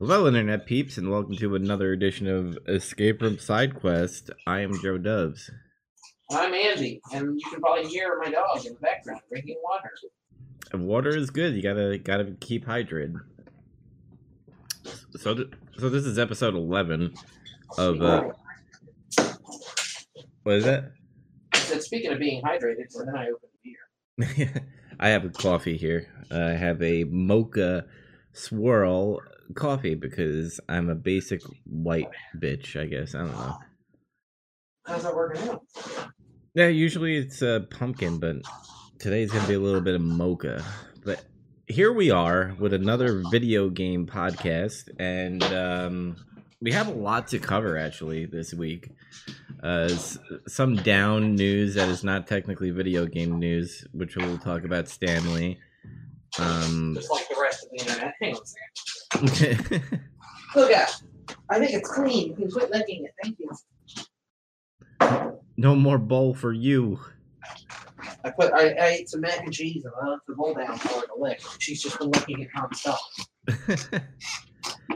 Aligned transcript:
Hello, 0.00 0.28
Internet 0.28 0.64
peeps, 0.64 0.96
and 0.96 1.10
welcome 1.10 1.34
to 1.38 1.56
another 1.56 1.90
edition 1.92 2.28
of 2.28 2.56
Escape 2.68 3.20
Room 3.20 3.36
Side 3.36 3.74
Quest. 3.74 4.30
I 4.46 4.60
am 4.60 4.80
Joe 4.80 4.96
Doves. 4.96 5.50
I'm 6.30 6.54
Andy, 6.54 7.00
and 7.12 7.36
you 7.36 7.50
can 7.50 7.60
probably 7.60 7.88
hear 7.88 8.16
my 8.22 8.30
dog 8.30 8.64
in 8.64 8.74
the 8.74 8.78
background 8.78 9.22
drinking 9.28 9.56
water. 9.60 9.90
And 10.72 10.86
water 10.86 11.08
is 11.16 11.30
good. 11.30 11.56
You 11.56 11.62
gotta 11.62 11.98
gotta 11.98 12.36
keep 12.38 12.64
hydrated. 12.64 13.16
So, 15.16 15.34
th- 15.34 15.48
so 15.78 15.88
this 15.90 16.04
is 16.04 16.16
episode 16.16 16.54
eleven 16.54 17.12
of 17.76 18.00
uh, 18.00 18.22
what 20.44 20.54
is 20.54 20.64
that? 20.64 20.92
I 21.52 21.58
said, 21.58 21.82
speaking 21.82 22.12
of 22.12 22.20
being 22.20 22.40
hydrated, 22.42 22.88
so 22.90 23.04
then 23.04 23.16
I 23.16 23.30
opened 23.30 23.50
the 24.16 24.36
beer. 24.44 24.64
I 25.00 25.08
have 25.08 25.24
a 25.24 25.30
coffee 25.30 25.76
here. 25.76 26.06
I 26.30 26.50
have 26.50 26.80
a 26.84 27.02
mocha 27.02 27.86
swirl 28.32 29.22
coffee 29.54 29.94
because 29.94 30.60
I'm 30.68 30.88
a 30.88 30.94
basic 30.94 31.42
white 31.64 32.10
bitch. 32.36 32.80
I 32.80 32.86
guess 32.86 33.14
I 33.14 33.18
don't 33.18 33.32
know. 33.32 33.58
How's 34.86 35.02
that 35.02 35.14
working 35.14 35.48
out? 35.48 35.62
Yeah, 36.54 36.68
usually 36.68 37.16
it's 37.16 37.42
a 37.42 37.56
uh, 37.56 37.60
pumpkin, 37.60 38.18
but 38.18 38.36
today's 38.98 39.30
gonna 39.30 39.46
be 39.46 39.54
a 39.54 39.60
little 39.60 39.80
bit 39.80 39.94
of 39.94 40.00
mocha. 40.00 40.64
But 41.04 41.24
here 41.66 41.92
we 41.92 42.10
are 42.10 42.56
with 42.58 42.72
another 42.72 43.22
video 43.30 43.68
game 43.68 44.06
podcast, 44.06 44.88
and 44.98 45.42
um, 45.44 46.16
we 46.60 46.72
have 46.72 46.88
a 46.88 46.92
lot 46.92 47.28
to 47.28 47.38
cover 47.38 47.76
actually 47.76 48.26
this 48.26 48.54
week. 48.54 48.90
Uh, 49.62 49.88
some 50.46 50.76
down 50.76 51.34
news 51.34 51.74
that 51.74 51.88
is 51.88 52.02
not 52.02 52.26
technically 52.26 52.70
video 52.70 53.06
game 53.06 53.38
news, 53.38 53.86
which 53.92 54.16
we'll 54.16 54.38
talk 54.38 54.64
about 54.64 54.88
Stan 54.88 55.34
Lee. 55.34 55.58
Um, 56.38 56.94
Just 56.94 57.10
like 57.10 57.28
the 57.28 57.36
rest 57.40 57.64
of 57.64 57.70
the 57.70 57.78
internet. 57.80 58.38
A. 59.22 59.82
Look 60.54 60.70
at 60.70 61.02
I 61.50 61.58
think 61.58 61.72
it's 61.72 61.90
clean. 61.90 62.28
You 62.28 62.34
can 62.34 62.50
quit 62.50 62.70
licking 62.70 63.04
it. 63.04 63.14
Thank 63.22 63.38
you. 63.38 63.50
no 65.56 65.74
more 65.74 65.98
bowl 65.98 66.34
for 66.34 66.52
you. 66.52 66.98
I 68.24 68.30
put 68.30 68.52
I, 68.52 68.70
I 68.70 68.86
ate 68.88 69.08
some 69.08 69.22
mac 69.22 69.40
and 69.40 69.52
cheese 69.52 69.84
and 69.84 69.92
I 70.00 70.10
left 70.10 70.26
the 70.26 70.34
bowl 70.34 70.54
down 70.54 70.78
for 70.78 70.88
her 70.88 71.06
to 71.06 71.14
lick. 71.16 71.40
She's 71.58 71.82
just 71.82 71.98
been 71.98 72.10
licking 72.10 72.40
it 72.40 72.48
nonstop. 72.56 74.02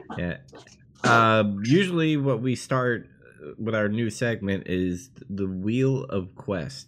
yeah. 0.19 0.39
Uh, 1.05 1.45
usually, 1.63 2.17
what 2.17 2.41
we 2.41 2.55
start 2.55 3.09
with 3.59 3.75
our 3.75 3.89
new 3.89 4.11
segment 4.11 4.69
is 4.69 5.11
the 5.29 5.47
Wheel 5.47 6.05
of 6.05 6.35
Quest. 6.35 6.87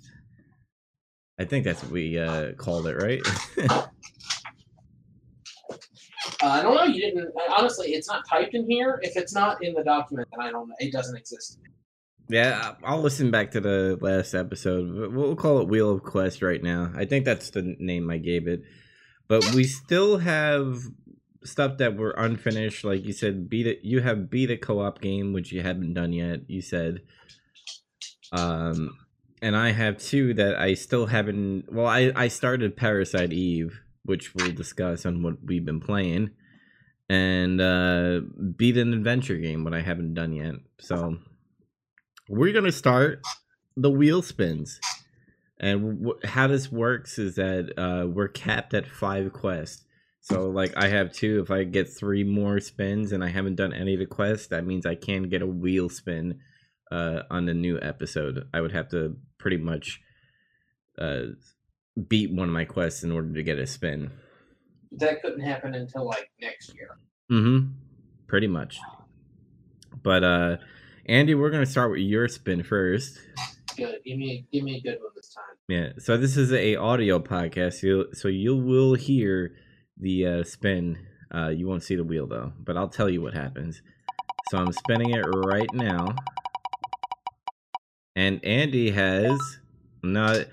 I 1.39 1.45
think 1.45 1.65
that's 1.65 1.83
what 1.83 1.91
we 1.91 2.19
uh, 2.19 2.53
called 2.53 2.87
it, 2.87 2.95
right? 2.97 3.21
Uh, 6.45 6.49
I 6.51 6.63
don't 6.63 6.75
know. 6.75 6.85
You 6.85 7.01
didn't. 7.01 7.29
uh, 7.29 7.55
Honestly, 7.59 7.89
it's 7.95 8.09
not 8.09 8.23
typed 8.29 8.55
in 8.55 8.69
here. 8.69 8.99
If 9.03 9.17
it's 9.17 9.33
not 9.35 9.63
in 9.65 9.75
the 9.75 9.83
document, 9.83 10.29
then 10.37 10.47
I 10.47 10.51
don't. 10.51 10.71
It 10.79 10.93
doesn't 10.93 11.17
exist. 11.17 11.59
yeah, 12.29 12.75
I'll 12.85 13.01
listen 13.01 13.31
back 13.31 13.51
to 13.53 13.61
the 13.61 13.99
last 14.01 14.35
episode. 14.35 15.13
We'll 15.13 15.37
call 15.37 15.61
it 15.61 15.69
Wheel 15.69 15.91
of 15.91 16.03
Quest 16.03 16.43
right 16.43 16.63
now. 16.63 16.91
I 16.97 17.05
think 17.05 17.25
that's 17.25 17.51
the 17.51 17.77
name 17.79 18.11
I 18.11 18.19
gave 18.19 18.47
it. 18.49 18.63
But 19.29 19.55
we 19.55 19.65
still 19.65 20.19
have 20.19 20.81
stuff 21.45 21.79
that 21.79 21.97
were 21.97 22.11
unfinished. 22.13 22.85
Like 22.85 23.05
you 23.05 23.13
said, 23.13 23.49
beat 23.49 23.67
it. 23.67 23.79
You 23.83 24.01
have 24.01 24.29
beat 24.31 24.51
a 24.51 24.57
co-op 24.59 25.01
game, 25.01 25.33
which 25.33 25.51
you 25.53 25.63
haven't 25.63 25.95
done 25.95 26.13
yet. 26.13 26.41
You 26.49 26.61
said. 26.61 27.01
Um, 28.33 28.97
and 29.43 29.57
I 29.57 29.73
have 29.73 29.99
two 29.99 30.35
that 30.35 30.57
I 30.59 30.75
still 30.75 31.07
haven't. 31.07 31.73
Well, 31.73 31.87
I 31.87 32.13
I 32.17 32.29
started 32.29 32.77
Parasite 32.77 33.33
Eve, 33.33 33.81
which 34.05 34.35
we'll 34.35 34.53
discuss 34.53 35.07
on 35.07 35.23
what 35.23 35.37
we've 35.45 35.65
been 35.65 35.81
playing, 35.81 36.31
and 37.09 37.61
uh, 37.61 38.21
beat 38.57 38.77
an 38.77 38.93
adventure 38.93 39.37
game, 39.37 39.65
what 39.65 39.75
I 39.75 39.81
haven't 39.81 40.15
done 40.15 40.33
yet. 40.33 40.55
So 40.81 41.19
we're 42.29 42.53
gonna 42.53 42.73
start 42.73 43.23
the 43.77 43.91
wheel 43.91 44.23
spins, 44.23 44.81
and 45.59 45.99
w- 46.03 46.19
how 46.25 46.47
this 46.47 46.71
works 46.71 47.19
is 47.19 47.37
that 47.37 47.73
uh, 47.79 48.07
we're 48.07 48.29
capped 48.29 48.75
at 48.75 48.87
five 48.87 49.33
quests. 49.33 49.85
So 50.25 50.49
like 50.49 50.73
I 50.75 50.89
have 50.89 51.13
two. 51.13 51.41
If 51.43 51.51
I 51.51 51.65
get 51.65 51.87
three 51.87 52.25
more 52.25 52.59
spins 52.59 53.13
and 53.13 53.23
I 53.23 53.29
haven't 53.29 53.57
done 53.57 53.75
any 53.75 53.93
of 53.93 54.01
the 54.01 54.07
quests, 54.07 54.47
that 54.47 54.65
means 54.65 54.87
I 54.87 54.95
can 54.95 55.29
get 55.29 55.43
a 55.43 55.47
wheel 55.47 55.91
spin 55.91 56.41
uh, 56.91 57.25
on 57.31 57.45
the 57.45 57.53
new 57.53 57.79
episode. 57.81 58.49
I 58.55 58.63
would 58.63 58.73
have 58.73 58.89
to 58.91 59.19
pretty 59.37 59.59
much 59.59 60.01
uh, 60.99 61.35
beat 62.09 62.33
one 62.33 62.49
of 62.49 62.55
my 62.55 62.65
quests 62.65 63.03
in 63.03 63.13
order 63.13 63.33
to 63.33 63.43
get 63.43 63.59
a 63.59 63.67
spin. 63.67 64.11
That 64.93 65.23
couldn't 65.23 65.41
happen 65.41 65.75
until 65.75 66.07
like 66.07 66.31
next 66.41 66.75
year. 66.75 66.99
Mm-hmm. 67.31 67.73
Pretty 68.27 68.47
much. 68.47 68.79
But 70.03 70.25
uh, 70.25 70.57
Andy, 71.07 71.35
we're 71.35 71.51
gonna 71.51 71.67
start 71.67 71.91
with 71.91 72.01
your 72.01 72.29
spin 72.29 72.63
first. 72.63 73.19
Good. 73.77 73.99
Give 74.05 74.19
me 74.19 74.47
give 74.53 74.63
me 74.63 74.77
a 74.77 74.81
good 74.81 74.99
one 75.01 75.13
this 75.17 75.35
time. 75.35 75.45
Yeah. 75.69 75.93
So 75.99 76.17
this 76.17 76.37
is 76.37 76.53
a 76.53 76.77
audio 76.77 77.19
podcast. 77.19 77.83
You 77.83 78.09
so 78.13 78.29
you 78.29 78.57
will 78.57 78.95
hear 78.95 79.55
the 79.99 80.27
uh, 80.27 80.45
spin. 80.45 80.99
Uh, 81.35 81.49
you 81.49 81.67
won't 81.67 81.83
see 81.83 81.97
the 81.97 82.05
wheel 82.05 82.27
though, 82.27 82.53
but 82.63 82.77
I'll 82.77 82.89
tell 82.89 83.09
you 83.09 83.21
what 83.21 83.35
happens. 83.35 83.83
So 84.51 84.59
I'm 84.59 84.73
spinning 84.73 85.11
it 85.11 85.23
right 85.23 85.73
now, 85.73 86.15
and 88.15 88.45
Andy 88.45 88.91
has 88.91 89.59
no. 90.03 90.45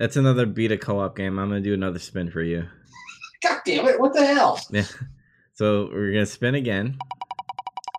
That's 0.00 0.16
another 0.16 0.46
beat 0.46 0.72
a 0.72 0.78
co-op 0.78 1.14
game. 1.14 1.38
I'm 1.38 1.50
gonna 1.50 1.60
do 1.60 1.74
another 1.74 1.98
spin 1.98 2.30
for 2.30 2.40
you. 2.40 2.66
God 3.42 3.60
damn 3.66 3.86
it! 3.86 4.00
What 4.00 4.14
the 4.14 4.24
hell? 4.24 4.58
Yeah. 4.70 4.86
So 5.52 5.90
we're 5.92 6.12
gonna 6.12 6.24
spin 6.24 6.54
again. 6.54 6.96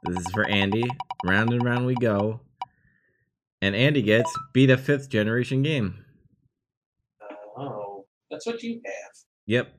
This 0.06 0.26
is 0.26 0.32
for 0.32 0.44
Andy. 0.50 0.84
Round 1.24 1.54
and 1.54 1.64
round 1.64 1.86
we 1.86 1.94
go. 1.94 2.42
And 3.62 3.76
Andy 3.76 4.02
gets 4.02 4.36
beat 4.52 4.72
a 4.72 4.78
fifth 4.78 5.10
generation 5.10 5.62
game. 5.62 6.04
Oh, 7.56 8.08
that's 8.32 8.48
what 8.48 8.64
you 8.64 8.82
have. 8.84 9.12
Yep. 9.46 9.72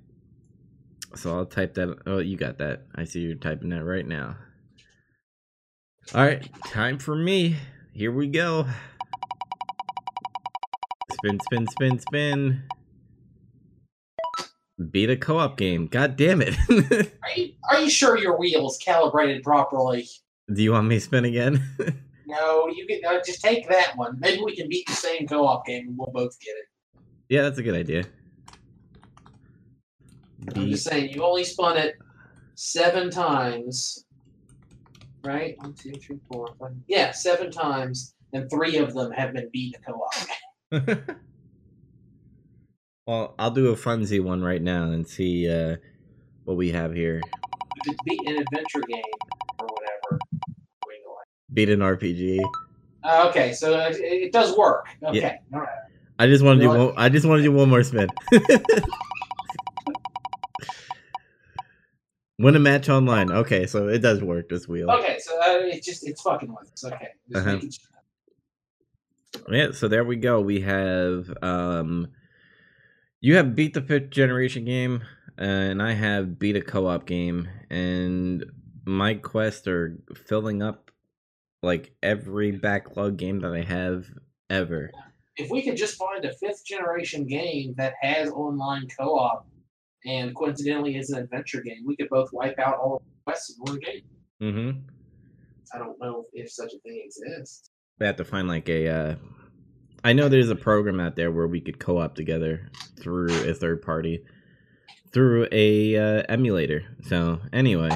So 1.17 1.37
I'll 1.37 1.47
type 1.47 1.75
that. 1.75 1.99
Oh, 2.07 2.19
you 2.19 2.37
got 2.37 2.59
that. 2.59 2.87
I 2.95 3.03
see 3.03 3.19
you're 3.19 3.35
typing 3.35 3.71
that 3.71 3.85
right 3.85 4.07
now. 4.07 4.37
All 6.15 6.25
right, 6.25 6.49
time 6.67 7.01
for 7.01 7.17
me. 7.17 7.57
Here 7.93 8.13
we 8.13 8.29
go. 8.29 8.69
Spin, 11.25 11.39
spin, 11.45 11.67
spin, 11.69 11.99
spin. 12.01 12.63
Beat 14.91 15.09
a 15.09 15.17
co-op 15.17 15.57
game. 15.57 15.87
God 15.87 16.17
damn 16.17 16.43
it. 16.43 16.57
Are 17.23 17.31
you, 17.37 17.53
are 17.71 17.81
you 17.81 17.89
sure 17.89 18.19
your 18.19 18.37
wheel's 18.37 18.77
calibrated 18.79 19.45
properly? 19.45 20.09
Do 20.53 20.61
you 20.61 20.73
want 20.73 20.89
me 20.89 20.97
to 20.97 21.01
spin 21.01 21.25
again? 21.25 21.63
No, 22.25 22.67
you 22.69 22.87
can 22.87 23.01
just 23.27 23.43
take 23.43 23.69
that 23.69 23.93
one. 23.95 24.19
Maybe 24.19 24.43
we 24.43 24.57
can 24.57 24.67
beat 24.67 24.87
the 24.87 24.95
same 24.95 25.27
co-op 25.27 25.67
game 25.67 25.89
and 25.89 25.99
we'll 25.99 26.11
both 26.13 26.41
get 26.41 26.53
it. 26.53 27.01
yeah, 27.29 27.43
that's 27.43 27.59
a 27.59 27.63
good 27.63 27.75
idea. 27.75 28.05
I'm 30.57 30.71
just 30.71 30.85
saying, 30.85 31.11
you 31.11 31.23
only 31.23 31.45
spun 31.45 31.77
it 31.77 31.97
seven 32.55 33.11
times, 33.11 34.07
right? 35.23 35.59
One, 35.59 35.75
two, 35.75 35.93
three, 35.93 36.21
four, 36.27 36.49
five. 36.59 36.71
Yeah, 36.89 37.11
seven 37.11 37.51
times, 37.51 38.15
and 38.33 38.49
three 38.49 38.79
of 38.79 38.95
them 38.95 39.11
have 39.13 39.35
been 39.35 39.51
beat 39.53 39.75
in 39.77 39.83
co-op. 39.83 40.15
well, 43.07 43.35
I'll 43.39 43.51
do 43.51 43.69
a 43.69 43.77
funsy 43.77 44.23
one 44.23 44.43
right 44.43 44.63
now 44.63 44.85
and 44.85 45.07
see 45.07 45.51
uh, 45.51 45.77
what 46.45 46.57
we 46.57 46.71
have 46.73 46.95
here. 46.95 47.21
Beat 48.05 48.21
an 48.27 48.39
adventure 48.39 48.81
game 48.89 49.03
or 49.59 49.67
whatever. 49.67 50.19
wait 50.87 51.01
a 51.05 51.09
while. 51.09 51.23
Beat 51.53 51.69
an 51.69 51.81
RPG. 51.81 52.41
Uh, 53.05 53.27
okay, 53.29 53.53
so 53.53 53.79
it, 53.81 53.97
it 53.97 54.33
does 54.33 54.57
work. 54.57 54.87
Okay, 55.03 55.41
all 55.53 55.61
right. 55.61 55.69
I 56.19 56.27
just 56.27 56.45
want 56.45 56.61
to 56.61 56.67
do 56.67 56.71
one. 56.71 56.95
I 56.97 57.09
just 57.09 57.27
want 57.27 57.41
to 57.41 57.43
do 57.43 57.51
one 57.53 57.69
more 57.69 57.83
spin. 57.83 58.09
Win 62.39 62.57
a 62.57 62.61
match 62.61 62.89
online. 62.89 63.31
Okay, 63.31 63.67
so 63.67 63.89
it 63.89 63.99
does 63.99 64.23
work. 64.23 64.49
This 64.49 64.67
wheel. 64.69 64.91
Okay, 64.91 65.19
so 65.19 65.37
uh, 65.39 65.59
it's 65.65 65.87
just 65.87 66.07
it's 66.07 66.23
fucking 66.23 66.55
us. 66.61 66.85
Okay, 66.85 67.09
just 67.31 67.47
Uh-huh. 67.47 67.59
Yeah. 69.49 69.73
So 69.73 69.89
there 69.89 70.05
we 70.05 70.17
go. 70.17 70.41
We 70.41 70.61
have 70.61 71.33
um, 71.43 72.09
you 73.21 73.37
have 73.37 73.55
beat 73.55 73.75
the 73.75 73.83
fifth 73.83 74.11
generation 74.11 74.65
game, 74.65 75.03
and 75.39 75.83
I 75.83 75.93
have 75.93 76.39
beat 76.39 76.57
a 76.57 76.61
co-op 76.61 77.07
game, 77.07 77.49
and 77.71 78.45
my 78.85 79.15
quests 79.15 79.67
are 79.69 79.99
filling 80.15 80.63
up 80.63 80.91
like 81.63 81.95
every 82.03 82.53
backlog 82.53 83.17
game 83.17 83.41
that 83.41 83.53
I 83.53 83.63
have 83.63 84.07
ever. 84.51 84.91
if 85.37 85.51
we 85.51 85.63
could 85.63 85.77
just 85.77 85.97
find 85.97 86.25
a 86.25 86.33
fifth 86.35 86.65
generation 86.67 87.27
game 87.27 87.75
that 87.79 87.95
has 88.03 88.29
online 88.31 88.87
co-op 88.99 89.47
and 90.05 90.35
coincidentally 90.35 90.97
is 90.97 91.11
an 91.11 91.23
adventure 91.23 91.63
game, 91.63 91.85
we 91.87 91.97
could 91.97 92.09
both 92.11 92.31
wipe 92.33 92.59
out 92.59 92.79
all 92.79 92.97
of 92.97 93.03
the 93.03 93.25
quests 93.25 93.57
in 93.57 93.73
one 93.73 93.81
game. 93.81 94.03
Mm-hmm. 94.43 94.79
I 95.75 95.79
don't 95.79 95.99
know 96.01 96.25
if 96.33 96.51
such 96.51 96.73
a 96.75 96.79
thing 96.81 97.03
exists. 97.05 97.71
We 97.99 98.07
have 98.07 98.17
to 98.17 98.25
find 98.25 98.49
like 98.49 98.69
a. 98.69 98.89
Uh, 98.89 99.15
I 100.05 100.13
know 100.13 100.29
there's 100.29 100.51
a 100.51 100.57
program 100.57 100.99
out 100.99 101.15
there 101.15 101.31
where 101.31 101.47
we 101.47 101.61
could 101.61 101.79
co-op 101.79 102.15
together 102.15 102.69
through 102.99 103.49
a 103.49 103.55
third 103.55 103.83
party, 103.83 104.25
through 105.13 105.47
a 105.53 105.97
uh, 105.97 106.23
emulator. 106.29 106.83
So 107.03 107.39
anyway, 107.53 107.91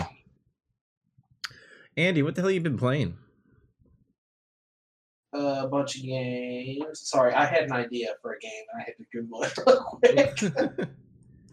Andy, 1.97 2.23
what 2.23 2.35
the 2.37 2.43
hell 2.43 2.51
you 2.51 2.61
been 2.61 2.79
playing? 2.79 3.17
A 5.33 5.67
bunch 5.67 5.97
of 5.97 6.03
games. 6.03 7.01
Sorry, 7.09 7.35
I 7.35 7.45
had 7.45 7.65
an 7.65 7.73
idea 7.73 8.15
for 8.23 8.35
a 8.35 8.39
game 8.39 8.63
and 8.73 8.83
I 8.83 8.85
had 8.87 8.95
to 8.99 9.05
Google 9.13 9.43
it 9.43 9.55
real 9.67 9.83
quick. 9.83 10.89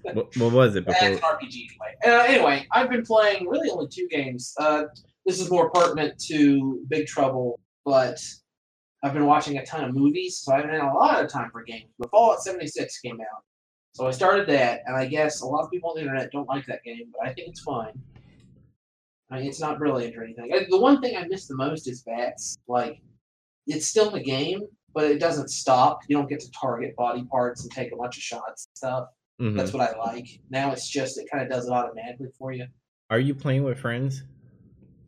what, 0.16 0.38
what 0.38 0.52
was 0.54 0.76
it 0.76 0.86
It's 0.88 1.00
before? 1.00 1.10
an 1.10 1.18
RPG 1.18 1.56
anyway. 1.56 1.96
Uh, 2.06 2.24
anyway, 2.32 2.68
I've 2.72 2.90
been 2.90 3.04
playing 3.04 3.48
really 3.48 3.70
only 3.72 3.88
two 3.92 4.08
games. 4.10 4.54
Uh, 4.58 4.84
this 5.26 5.42
is 5.42 5.50
more 5.50 5.70
pertinent 5.72 6.18
to 6.28 6.86
Big 6.88 7.08
Trouble, 7.08 7.60
but 7.86 8.20
I've 9.04 9.14
been 9.14 9.26
watching 9.26 9.58
a 9.58 9.66
ton 9.66 9.84
of 9.84 9.94
movies, 9.94 10.38
so 10.38 10.54
I 10.54 10.58
haven't 10.58 10.72
had 10.72 10.82
a 10.82 10.94
lot 10.94 11.24
of 11.24 11.30
time 11.30 11.50
for 11.52 11.64
games. 11.64 11.92
But 12.00 12.10
Fallout 12.12 12.42
76 12.42 13.00
came 13.00 13.20
out. 13.20 13.44
So 13.94 14.08
I 14.08 14.12
started 14.12 14.48
that, 14.48 14.82
and 14.86 14.96
I 14.96 15.06
guess 15.06 15.42
a 15.42 15.46
lot 15.46 15.64
of 15.64 15.70
people 15.72 15.90
on 15.92 15.96
the 15.98 16.02
internet 16.02 16.32
don't 16.32 16.48
like 16.48 16.66
that 16.68 16.84
game, 16.84 17.12
but 17.12 17.28
I 17.28 17.34
think 17.34 17.50
it's 17.50 17.62
fine. 17.62 17.94
I 19.30 19.38
mean, 19.40 19.48
it's 19.48 19.60
not 19.60 19.78
brilliant 19.78 20.16
or 20.16 20.24
anything. 20.24 20.50
The 20.70 20.80
one 20.80 21.02
thing 21.02 21.18
I 21.18 21.28
miss 21.28 21.48
the 21.48 21.56
most 21.56 21.88
is 21.88 22.04
VATS. 22.04 22.58
Like, 22.68 23.02
it's 23.68 23.88
still 23.88 24.10
the 24.10 24.22
game, 24.22 24.62
but 24.94 25.06
it 25.06 25.20
doesn't 25.20 25.50
stop. 25.50 26.00
You 26.08 26.18
don't 26.18 26.30
get 26.30 26.40
to 26.42 26.52
target 26.52 26.96
body 26.96 27.24
parts 27.26 27.64
and 27.64 27.72
take 27.72 27.92
a 27.92 27.96
bunch 27.96 28.18
of 28.18 28.24
shots 28.24 28.68
and 28.68 28.78
stuff. 28.78 29.08
Mhm. 29.42 29.58
That's 29.58 29.74
what 29.74 29.90
I 29.90 29.98
like. 29.98 30.28
Now 30.50 30.72
it's 30.72 30.88
just 30.88 31.18
it 31.18 31.28
kind 31.32 31.44
of 31.44 31.50
does 31.50 31.68
it 31.68 31.72
automatically 31.72 32.30
for 32.38 32.52
you. 32.52 32.68
Are 33.10 33.20
you 33.20 33.34
playing 33.34 33.64
with 33.64 33.80
friends? 33.80 34.24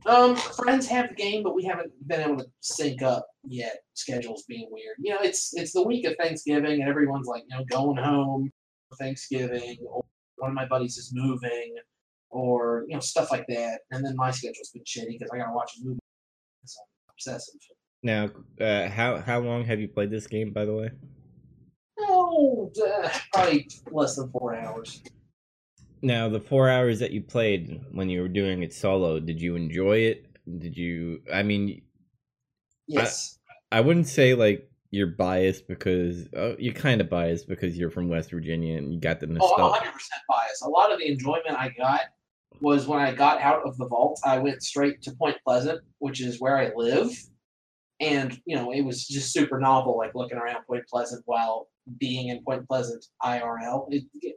Um, 0.06 0.36
friends 0.36 0.88
have 0.88 1.10
the 1.10 1.16
game, 1.16 1.42
but 1.42 1.56
we 1.56 1.64
haven't 1.64 1.92
been 2.08 2.22
able 2.22 2.38
to 2.38 2.46
sync 2.62 3.02
up 3.02 3.26
yet. 3.44 3.78
Schedules 3.96 4.44
being 4.48 4.68
weird. 4.70 4.98
You 5.00 5.14
know, 5.14 5.20
it's 5.22 5.54
it's 5.54 5.74
the 5.74 5.82
week 5.82 6.06
of 6.06 6.16
Thanksgiving, 6.22 6.82
and 6.82 6.90
everyone's 6.90 7.28
like, 7.28 7.44
you 7.50 7.58
know, 7.58 7.66
going 7.66 7.98
home 7.98 8.52
for 8.90 8.96
Thanksgiving, 8.98 9.78
or 9.88 10.06
one 10.38 10.52
of 10.52 10.56
my 10.56 10.68
buddies 10.68 10.98
is 10.98 11.12
moving, 11.14 11.76
or 12.30 12.86
you 12.88 12.94
know, 12.94 13.00
stuff 13.00 13.32
like 13.32 13.46
that. 13.48 13.80
And 13.92 14.06
then 14.06 14.16
my 14.16 14.30
schedule's 14.32 14.70
been 14.70 14.84
shitty 14.84 15.18
because 15.18 15.30
I 15.34 15.38
gotta 15.38 15.54
watch 15.54 15.72
a 15.82 15.86
movie. 15.86 16.00
So 16.66 16.80
I'm 16.82 17.14
obsessive. 17.16 17.56
Now, 18.04 18.30
uh, 18.62 18.88
how 18.90 19.18
how 19.18 19.40
long 19.40 19.66
have 19.66 19.80
you 19.80 19.88
played 19.88 20.12
this 20.12 20.28
game, 20.28 20.52
by 20.52 20.66
the 20.66 20.74
way? 20.74 20.92
Oh, 22.00 22.72
uh, 22.86 23.10
probably 23.34 23.68
less 23.92 24.18
than 24.18 24.30
four 24.30 24.56
hours. 24.56 25.02
Now, 26.06 26.30
the 26.30 26.40
four 26.40 26.70
hours 26.70 27.00
that 27.00 27.12
you 27.12 27.22
played 27.22 27.82
when 27.92 28.10
you 28.10 28.22
were 28.22 28.28
doing 28.28 28.62
it 28.62 28.74
solo, 28.74 29.20
did 29.20 29.42
you 29.42 29.56
enjoy 29.56 29.98
it? 29.98 30.28
Did 30.60 30.78
you? 30.78 31.22
I 31.34 31.42
mean, 31.42 31.82
Yes. 32.88 33.40
I 33.72 33.82
wouldn't 33.82 34.08
say 34.08 34.34
like 34.34 34.70
you're 34.92 35.08
biased 35.08 35.68
because 35.68 36.28
uh, 36.34 36.56
you're 36.58 36.74
kind 36.74 37.02
of 37.02 37.10
biased 37.10 37.48
because 37.48 37.78
you're 37.78 37.90
from 37.90 38.10
West 38.10 38.32
Virginia 38.32 38.78
and 38.78 38.94
you 38.94 39.00
got 39.00 39.20
the 39.20 39.28
nostalgia. 39.28 39.56
Oh, 39.58 39.74
I'm 39.74 39.82
100% 39.82 39.94
biased. 40.30 40.64
A 40.64 40.70
lot 40.70 40.92
of 40.92 41.00
the 41.00 41.08
enjoyment 41.08 41.58
I 41.58 41.70
got 41.78 42.02
was 42.62 42.88
when 42.88 43.00
I 43.00 43.14
got 43.14 43.42
out 43.42 43.66
of 43.66 43.78
the 43.78 43.88
vault, 43.88 44.20
I 44.24 44.38
went 44.40 44.64
straight 44.64 45.02
to 45.04 45.12
Point 45.12 45.38
Pleasant, 45.44 45.82
which 46.00 46.22
is 46.22 46.40
where 46.40 46.58
I 46.58 46.72
live. 46.76 47.12
And, 48.00 48.40
you 48.46 48.56
know, 48.56 48.72
it 48.72 48.82
was 48.82 49.08
just 49.08 49.34
super 49.34 49.60
novel, 49.60 49.98
like 49.98 50.16
looking 50.16 50.38
around 50.38 50.64
Point 50.66 50.88
Pleasant 50.88 51.24
while 51.26 51.68
being 51.98 52.30
in 52.30 52.44
Point 52.44 52.68
Pleasant 52.68 53.04
IRL. 53.24 53.88
It, 53.92 54.04
it, 54.22 54.36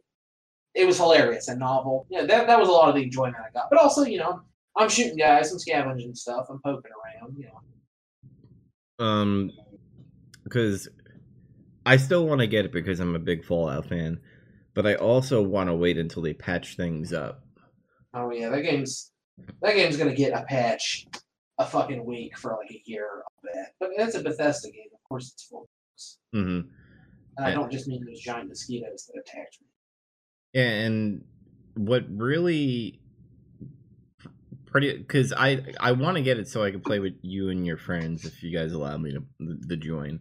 it 0.79 0.87
was 0.87 0.97
hilarious 0.97 1.49
and 1.49 1.59
novel. 1.59 2.07
Yeah, 2.09 2.25
that, 2.25 2.47
that 2.47 2.59
was 2.59 2.69
a 2.69 2.73
lot 2.73 2.89
of 2.89 2.95
the 2.95 3.03
enjoyment 3.03 3.37
I 3.37 3.51
got. 3.53 3.69
But 3.69 3.81
also, 3.81 4.05
you 4.05 4.19
know, 4.19 4.41
I'm 4.77 4.89
shooting 4.89 5.17
guys, 5.17 5.51
I'm 5.51 5.59
scavenging 5.59 6.15
stuff, 6.15 6.47
I'm 6.49 6.61
poking 6.65 6.93
around, 6.93 7.37
you 7.37 7.47
know. 7.47 9.05
Um, 9.05 9.51
because 10.45 10.89
I 11.85 11.97
still 11.97 12.27
want 12.27 12.41
to 12.41 12.47
get 12.47 12.65
it 12.65 12.73
because 12.73 13.01
I'm 13.01 13.17
a 13.17 13.19
big 13.19 13.45
Fallout 13.45 13.89
fan, 13.89 14.21
but 14.75 14.87
I 14.87 14.95
also 14.95 15.43
want 15.43 15.69
to 15.69 15.75
wait 15.75 15.99
until 15.99 16.23
they 16.23 16.33
patch 16.33 16.77
things 16.77 17.13
up. 17.13 17.43
Oh 18.15 18.31
yeah, 18.31 18.49
that 18.51 18.63
game's 18.63 19.11
that 19.63 19.75
game's 19.75 19.97
gonna 19.97 20.15
get 20.15 20.33
a 20.33 20.45
patch 20.45 21.07
a 21.59 21.67
fucking 21.67 22.05
week 22.05 22.39
for 22.39 22.57
like 22.57 22.71
a 22.71 22.83
year. 22.87 23.23
I 23.27 23.53
bet. 23.53 23.75
But 23.81 23.91
that's 23.97 24.15
a 24.15 24.23
Bethesda 24.23 24.71
game. 24.71 24.89
Of 24.95 25.09
course, 25.09 25.33
it's 25.33 25.43
full. 25.45 25.69
hmm 26.33 26.61
And 27.37 27.47
I 27.47 27.53
don't 27.53 27.71
just 27.71 27.89
mean 27.89 28.05
those 28.05 28.21
giant 28.21 28.49
mosquitoes 28.49 29.11
that 29.13 29.21
attack 29.21 29.49
me. 29.61 29.68
Yeah, 30.59 30.71
and 30.71 31.25
what 31.77 32.05
really 32.09 32.99
pretty 34.67 34.97
because 34.97 35.33
I 35.33 35.63
I 35.79 35.93
want 35.93 36.17
to 36.17 36.23
get 36.25 36.37
it 36.37 36.49
so 36.49 36.65
I 36.65 36.73
can 36.73 36.81
play 36.81 36.99
with 36.99 37.15
you 37.23 37.51
and 37.51 37.65
your 37.65 37.77
friends 37.77 38.25
if 38.25 38.43
you 38.43 38.51
guys 38.51 38.73
allow 38.73 38.97
me 38.99 39.13
to 39.13 39.23
the 39.39 39.77
join. 39.77 40.19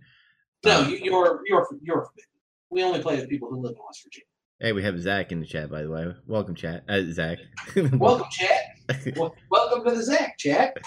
No, 0.63 0.81
Um, 0.81 0.91
you, 0.91 0.99
you're 1.01 1.41
you're 1.47 1.67
you're. 1.81 2.07
We 2.69 2.83
only 2.83 3.01
play 3.01 3.15
with 3.15 3.27
people 3.29 3.49
who 3.49 3.59
live 3.61 3.71
in 3.71 3.81
West 3.83 4.03
Virginia. 4.03 4.25
Hey, 4.59 4.73
we 4.73 4.83
have 4.83 5.01
Zach 5.01 5.31
in 5.31 5.39
the 5.39 5.47
chat 5.47 5.71
by 5.71 5.81
the 5.81 5.89
way. 5.89 6.13
Welcome, 6.27 6.53
chat. 6.53 6.83
Uh, 6.87 7.01
Zach. 7.09 7.39
Welcome, 7.93 8.27
chat. 8.29 9.15
Wel- 9.15 9.35
Welcome 9.49 9.89
to 9.89 9.95
the 9.95 10.03
Zach 10.03 10.37
chat. 10.37 10.77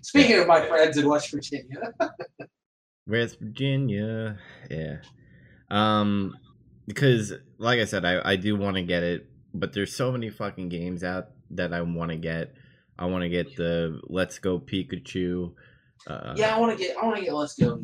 Speaking 0.00 0.38
of 0.38 0.46
my 0.46 0.66
friends 0.66 0.96
in 0.96 1.06
West 1.06 1.30
Virginia, 1.30 1.92
West 3.06 3.38
Virginia. 3.38 4.38
Yeah. 4.70 5.02
Um 5.68 6.34
because 6.88 7.34
like 7.58 7.78
I 7.78 7.84
said, 7.84 8.04
I, 8.04 8.32
I 8.32 8.36
do 8.36 8.56
want 8.56 8.76
to 8.76 8.82
get 8.82 9.02
it, 9.04 9.28
but 9.54 9.72
there's 9.74 9.94
so 9.94 10.10
many 10.10 10.30
fucking 10.30 10.70
games 10.70 11.04
out 11.04 11.28
that 11.50 11.72
I 11.72 11.82
want 11.82 12.10
to 12.10 12.16
get. 12.16 12.54
I 12.98 13.04
want 13.06 13.22
to 13.22 13.28
get 13.28 13.54
the 13.56 14.00
Let's 14.08 14.38
Go 14.40 14.58
Pikachu. 14.58 15.52
Uh, 16.06 16.32
yeah, 16.34 16.56
I 16.56 16.58
want 16.58 16.76
to 16.76 16.82
get 16.82 16.96
I 16.96 17.04
want 17.04 17.18
to 17.18 17.22
get 17.22 17.34
Let's 17.34 17.54
Go. 17.54 17.80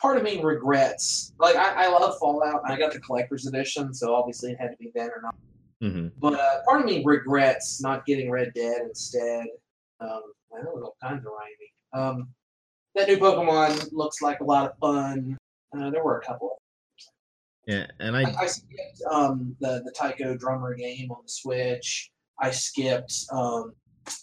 Part 0.00 0.16
of 0.16 0.22
me 0.22 0.42
regrets, 0.42 1.34
like 1.38 1.54
I, 1.54 1.84
I 1.84 1.88
love 1.88 2.18
Fallout. 2.18 2.62
I 2.64 2.76
got 2.76 2.92
the 2.92 3.00
collector's 3.00 3.46
edition, 3.46 3.92
so 3.92 4.14
obviously 4.14 4.52
it 4.52 4.58
had 4.58 4.70
to 4.70 4.76
be 4.78 4.90
then 4.94 5.10
or 5.10 5.20
not. 5.22 5.34
mhm. 5.82 6.10
But 6.18 6.34
uh, 6.34 6.62
part 6.64 6.80
of 6.80 6.86
me 6.86 7.02
regrets 7.04 7.80
not 7.82 8.06
getting 8.06 8.30
Red 8.30 8.52
Dead 8.54 8.80
instead. 8.82 9.46
Um, 10.00 10.22
I 10.56 10.62
know 10.62 10.70
all 10.82 10.96
kinds 11.02 11.24
of 11.26 11.32
rhyming. 11.32 11.68
Um, 11.92 12.28
that 12.94 13.08
new 13.08 13.18
Pokemon 13.18 13.90
looks 13.92 14.22
like 14.22 14.40
a 14.40 14.44
lot 14.44 14.70
of 14.70 14.78
fun. 14.78 15.36
Uh, 15.76 15.90
there 15.90 16.02
were 16.02 16.18
a 16.18 16.24
couple. 16.24 16.58
Yeah, 17.68 17.86
and 18.00 18.16
I, 18.16 18.22
I 18.22 18.34
I 18.40 18.46
skipped 18.46 19.02
um, 19.10 19.54
the 19.60 19.82
the 19.84 19.92
Taiko 19.92 20.34
Drummer 20.34 20.74
game 20.74 21.10
on 21.10 21.18
the 21.22 21.28
Switch. 21.28 22.10
I 22.40 22.50
skipped 22.50 23.14
um, 23.30 23.74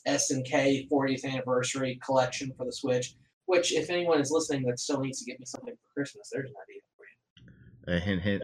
SNK 0.07 0.89
40th 0.89 1.25
anniversary 1.25 1.99
collection 2.03 2.51
for 2.57 2.65
the 2.65 2.73
Switch. 2.73 3.13
Which, 3.45 3.71
if 3.71 3.91
anyone 3.91 4.19
is 4.19 4.31
listening 4.31 4.63
that 4.63 4.79
still 4.79 4.99
needs 4.99 5.19
to 5.19 5.25
get 5.25 5.39
me 5.39 5.45
something 5.45 5.75
for 5.75 5.93
Christmas, 5.93 6.27
there's 6.33 6.49
an 6.49 6.55
idea 6.63 6.81
for 6.97 7.93
you. 7.93 7.95
a 7.95 7.99
hint 7.99 8.21
hint. 8.23 8.43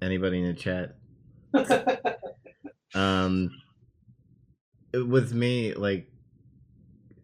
Anybody 0.00 0.38
in 0.38 0.46
the 0.46 0.54
chat? 0.54 0.96
Um, 2.92 3.50
with 4.92 5.32
me, 5.32 5.74
like, 5.74 6.10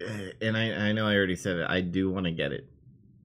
eh, 0.01 0.31
and 0.41 0.57
I 0.57 0.89
I 0.89 0.93
know 0.93 1.07
I 1.07 1.17
already 1.17 1.35
said 1.35 1.57
it. 1.57 1.67
I 1.69 1.81
do 1.81 2.09
want 2.09 2.27
to 2.27 2.31
get 2.31 2.53
it, 2.53 2.69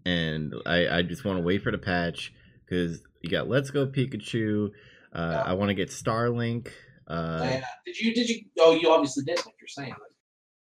and 0.05 0.55
I 0.65 0.87
I 0.87 1.01
just 1.03 1.23
want 1.23 1.37
to 1.37 1.43
wait 1.43 1.61
for 1.61 1.71
the 1.71 1.77
patch 1.77 2.33
because 2.71 3.01
you 3.21 3.29
got 3.29 3.49
Let's 3.49 3.69
Go 3.69 3.85
Pikachu. 3.85 4.69
Uh, 5.13 5.19
Yeah. 5.33 5.41
I 5.45 5.53
want 5.53 5.69
to 5.69 5.73
get 5.75 5.89
Starlink. 5.89 6.69
Uh, 7.07 7.41
Yeah. 7.43 7.65
Did 7.85 7.99
you? 7.99 8.15
Did 8.15 8.29
you? 8.29 8.41
Oh, 8.59 8.73
you 8.73 8.89
obviously 8.89 9.25
did. 9.25 9.37
What 9.39 9.55
you're 9.59 9.67
saying. 9.67 9.93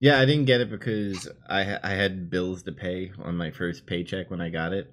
yeah, 0.01 0.19
I 0.19 0.25
didn't 0.25 0.47
get 0.47 0.61
it 0.61 0.71
because 0.71 1.29
I 1.49 1.79
I 1.83 1.91
had 1.91 2.29
bills 2.31 2.65
to 2.65 2.73
pay 2.73 3.13
on 3.23 3.37
my 3.37 3.51
first 3.53 3.87
paycheck 3.87 4.31
when 4.31 4.41
I 4.41 4.49
got 4.51 4.73
it. 4.73 4.93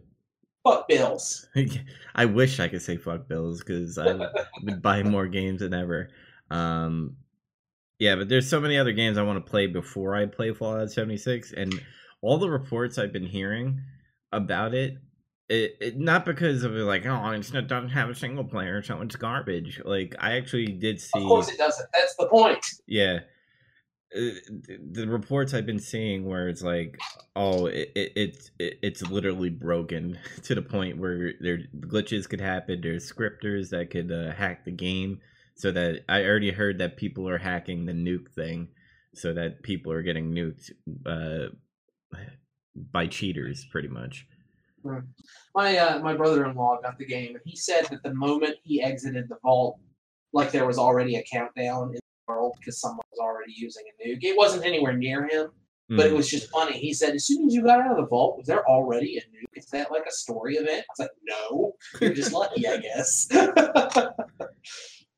Fuck 0.64 0.88
bills. 0.88 1.48
I 2.16 2.26
wish 2.26 2.60
I 2.60 2.68
could 2.68 2.82
say 2.82 2.98
fuck 2.98 3.28
bills 3.28 3.60
because 3.60 3.98
I 3.98 4.14
would 4.64 4.82
buy 4.82 5.02
more 5.04 5.28
games 5.28 5.62
than 5.62 5.74
ever. 5.74 6.10
Um, 6.52 7.16
yeah, 8.00 8.16
but 8.16 8.30
there's 8.30 8.50
so 8.50 8.60
many 8.60 8.78
other 8.78 8.92
games 8.92 9.18
I 9.18 9.24
want 9.24 9.44
to 9.44 9.50
play 9.50 9.66
before 9.68 10.16
I 10.16 10.26
play 10.28 10.54
Fallout 10.54 10.92
76, 10.92 11.54
and 11.54 11.82
all 12.22 12.38
the 12.38 12.50
reports 12.50 12.98
I've 12.98 13.14
been 13.14 13.26
hearing 13.26 13.82
about 14.32 14.74
it, 14.76 14.98
it, 15.50 15.78
it 15.80 15.98
not 15.98 16.26
because 16.26 16.64
of 16.64 16.72
like 16.74 17.06
oh 17.06 17.30
it's 17.32 17.54
not 17.54 17.68
doesn't 17.68 17.90
have 17.90 18.10
a 18.10 18.16
single 18.16 18.44
player, 18.44 18.82
so 18.84 19.02
it's 19.02 19.16
garbage. 19.16 19.82
Like 19.86 20.16
I 20.20 20.34
actually 20.38 20.68
did 20.68 21.00
see, 21.00 21.20
Of 21.20 21.28
course 21.28 21.50
it 21.50 21.58
doesn't. 21.58 21.88
That's 21.94 22.16
the 22.16 22.28
point. 22.28 22.66
yeah. 22.88 23.20
Uh, 24.16 24.32
the- 24.94 25.06
reports 25.06 25.54
I've 25.54 25.66
been 25.66 25.80
seeing 25.80 26.26
where 26.26 26.48
it's 26.48 26.62
like, 26.64 26.98
oh, 27.36 27.66
it, 27.66 27.92
it, 27.94 28.14
it's 28.16 28.52
it, 28.58 28.80
it's 28.82 29.02
literally 29.04 29.50
broken 29.50 30.18
to 30.44 30.56
the 30.56 30.62
point 30.62 30.98
where 30.98 31.34
there 31.42 31.60
glitches 31.82 32.28
could 32.28 32.40
happen. 32.40 32.80
There's 32.82 33.04
scripters 33.06 33.70
that 33.72 33.90
could 33.90 34.10
uh, 34.12 34.32
hack 34.34 34.64
the 34.64 34.72
game, 34.72 35.20
so 35.56 35.72
that 35.72 36.06
I 36.08 36.24
already 36.24 36.52
heard 36.52 36.78
that 36.80 36.96
people 36.96 37.28
are 37.28 37.38
hacking 37.38 37.86
the 37.86 37.92
nuke 37.92 38.34
thing, 38.34 38.70
so 39.14 39.34
that 39.34 39.62
people 39.64 39.92
are 39.92 40.04
getting 40.04 40.32
nuked 40.32 40.72
uh, 41.06 41.50
by 42.76 43.08
cheaters, 43.08 43.66
pretty 43.72 43.90
much. 43.90 44.26
My 45.56 45.78
uh, 45.78 46.00
my 46.00 46.16
brother-in-law 46.16 46.82
got 46.82 46.98
the 46.98 47.06
game, 47.06 47.36
and 47.36 47.42
he 47.46 47.56
said 47.56 47.86
that 47.90 48.04
the 48.04 48.14
moment 48.14 48.56
he 48.64 48.82
exited 48.82 49.28
the 49.30 49.38
vault, 49.42 49.80
like 50.34 50.52
there 50.52 50.66
was 50.68 50.78
already 50.78 51.16
a 51.16 51.24
countdown 51.24 51.90
in 51.90 51.94
the 51.96 52.00
world 52.28 52.56
because 52.60 52.80
someone 52.80 53.06
was 53.12 53.20
already 53.20 53.54
using 53.56 53.84
a 53.88 54.08
nuke. 54.08 54.24
It 54.24 54.38
wasn't 54.38 54.66
anywhere 54.66 54.94
near 54.94 55.28
him, 55.28 55.48
but 55.90 56.06
it 56.08 56.14
Mm. 56.14 56.18
was 56.18 56.30
just 56.30 56.50
funny. 56.52 56.78
He 56.78 56.94
said, 56.94 57.16
as 57.16 57.26
soon 57.26 57.48
as 57.48 57.54
you 57.56 57.64
got 57.64 57.80
out 57.82 57.92
of 57.92 57.98
the 57.98 58.06
vault, 58.06 58.38
was 58.38 58.46
there 58.48 58.66
already 58.70 59.18
a 59.18 59.22
nuke? 59.22 59.46
Is 59.56 59.66
that 59.68 59.92
like 59.92 60.06
a 60.08 60.12
story 60.12 60.56
event? 60.56 60.82
I 60.82 60.92
was 60.92 61.00
like, 61.00 61.12
no, 61.24 61.74
you're 62.02 62.14
just 62.14 62.34
lucky, 62.34 62.68
I 62.68 62.78
guess. 62.78 63.28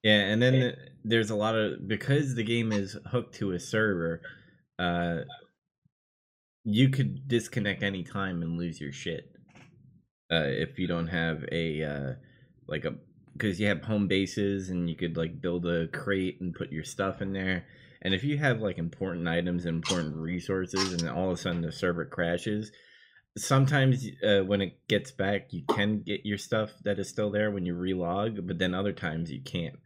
Yeah, 0.02 0.22
and 0.32 0.42
then 0.42 0.76
there's 1.04 1.30
a 1.30 1.36
lot 1.36 1.56
of 1.56 1.86
because 1.86 2.34
the 2.34 2.44
game 2.44 2.72
is 2.72 2.98
hooked 3.08 3.36
to 3.36 3.52
a 3.52 3.60
server. 3.60 4.22
Uh, 4.80 5.24
you 6.64 6.88
could 6.88 7.28
disconnect 7.28 7.84
anytime 7.84 8.42
and 8.42 8.58
lose 8.58 8.80
your 8.80 8.94
shit. 8.94 9.30
Uh, 10.32 10.46
if 10.46 10.78
you 10.78 10.88
don't 10.88 11.08
have 11.08 11.44
a 11.52 11.84
uh, 11.84 12.14
like 12.68 12.86
a 12.86 12.94
because 13.34 13.60
you 13.60 13.68
have 13.68 13.84
home 13.84 14.08
bases 14.08 14.70
and 14.70 14.90
you 14.90 14.96
could 14.96 15.18
like 15.18 15.42
build 15.42 15.66
a 15.66 15.88
crate 15.88 16.42
and 16.42 16.54
put 16.54 16.72
your 16.72 16.84
stuff 16.84 17.22
in 17.22 17.34
there. 17.34 17.66
And 18.02 18.14
if 18.14 18.24
you 18.24 18.38
have 18.38 18.62
like 18.62 18.78
important 18.78 19.28
items 19.28 19.66
and 19.66 19.76
important 19.76 20.16
resources, 20.16 20.94
and 20.94 21.10
all 21.10 21.28
of 21.28 21.34
a 21.34 21.42
sudden 21.42 21.62
the 21.62 21.72
server 21.72 22.06
crashes, 22.06 22.72
sometimes 23.38 24.06
uh, 24.24 24.42
when 24.42 24.62
it 24.62 24.88
gets 24.88 25.12
back, 25.12 25.52
you 25.52 25.64
can 25.70 26.02
get 26.02 26.26
your 26.26 26.38
stuff 26.38 26.72
that 26.84 27.00
is 27.00 27.10
still 27.10 27.32
there 27.32 27.52
when 27.52 27.66
you 27.66 27.74
relog, 27.74 28.46
but 28.46 28.60
then 28.60 28.74
other 28.74 28.94
times 28.94 29.32
you 29.32 29.42
can't. 29.42 29.80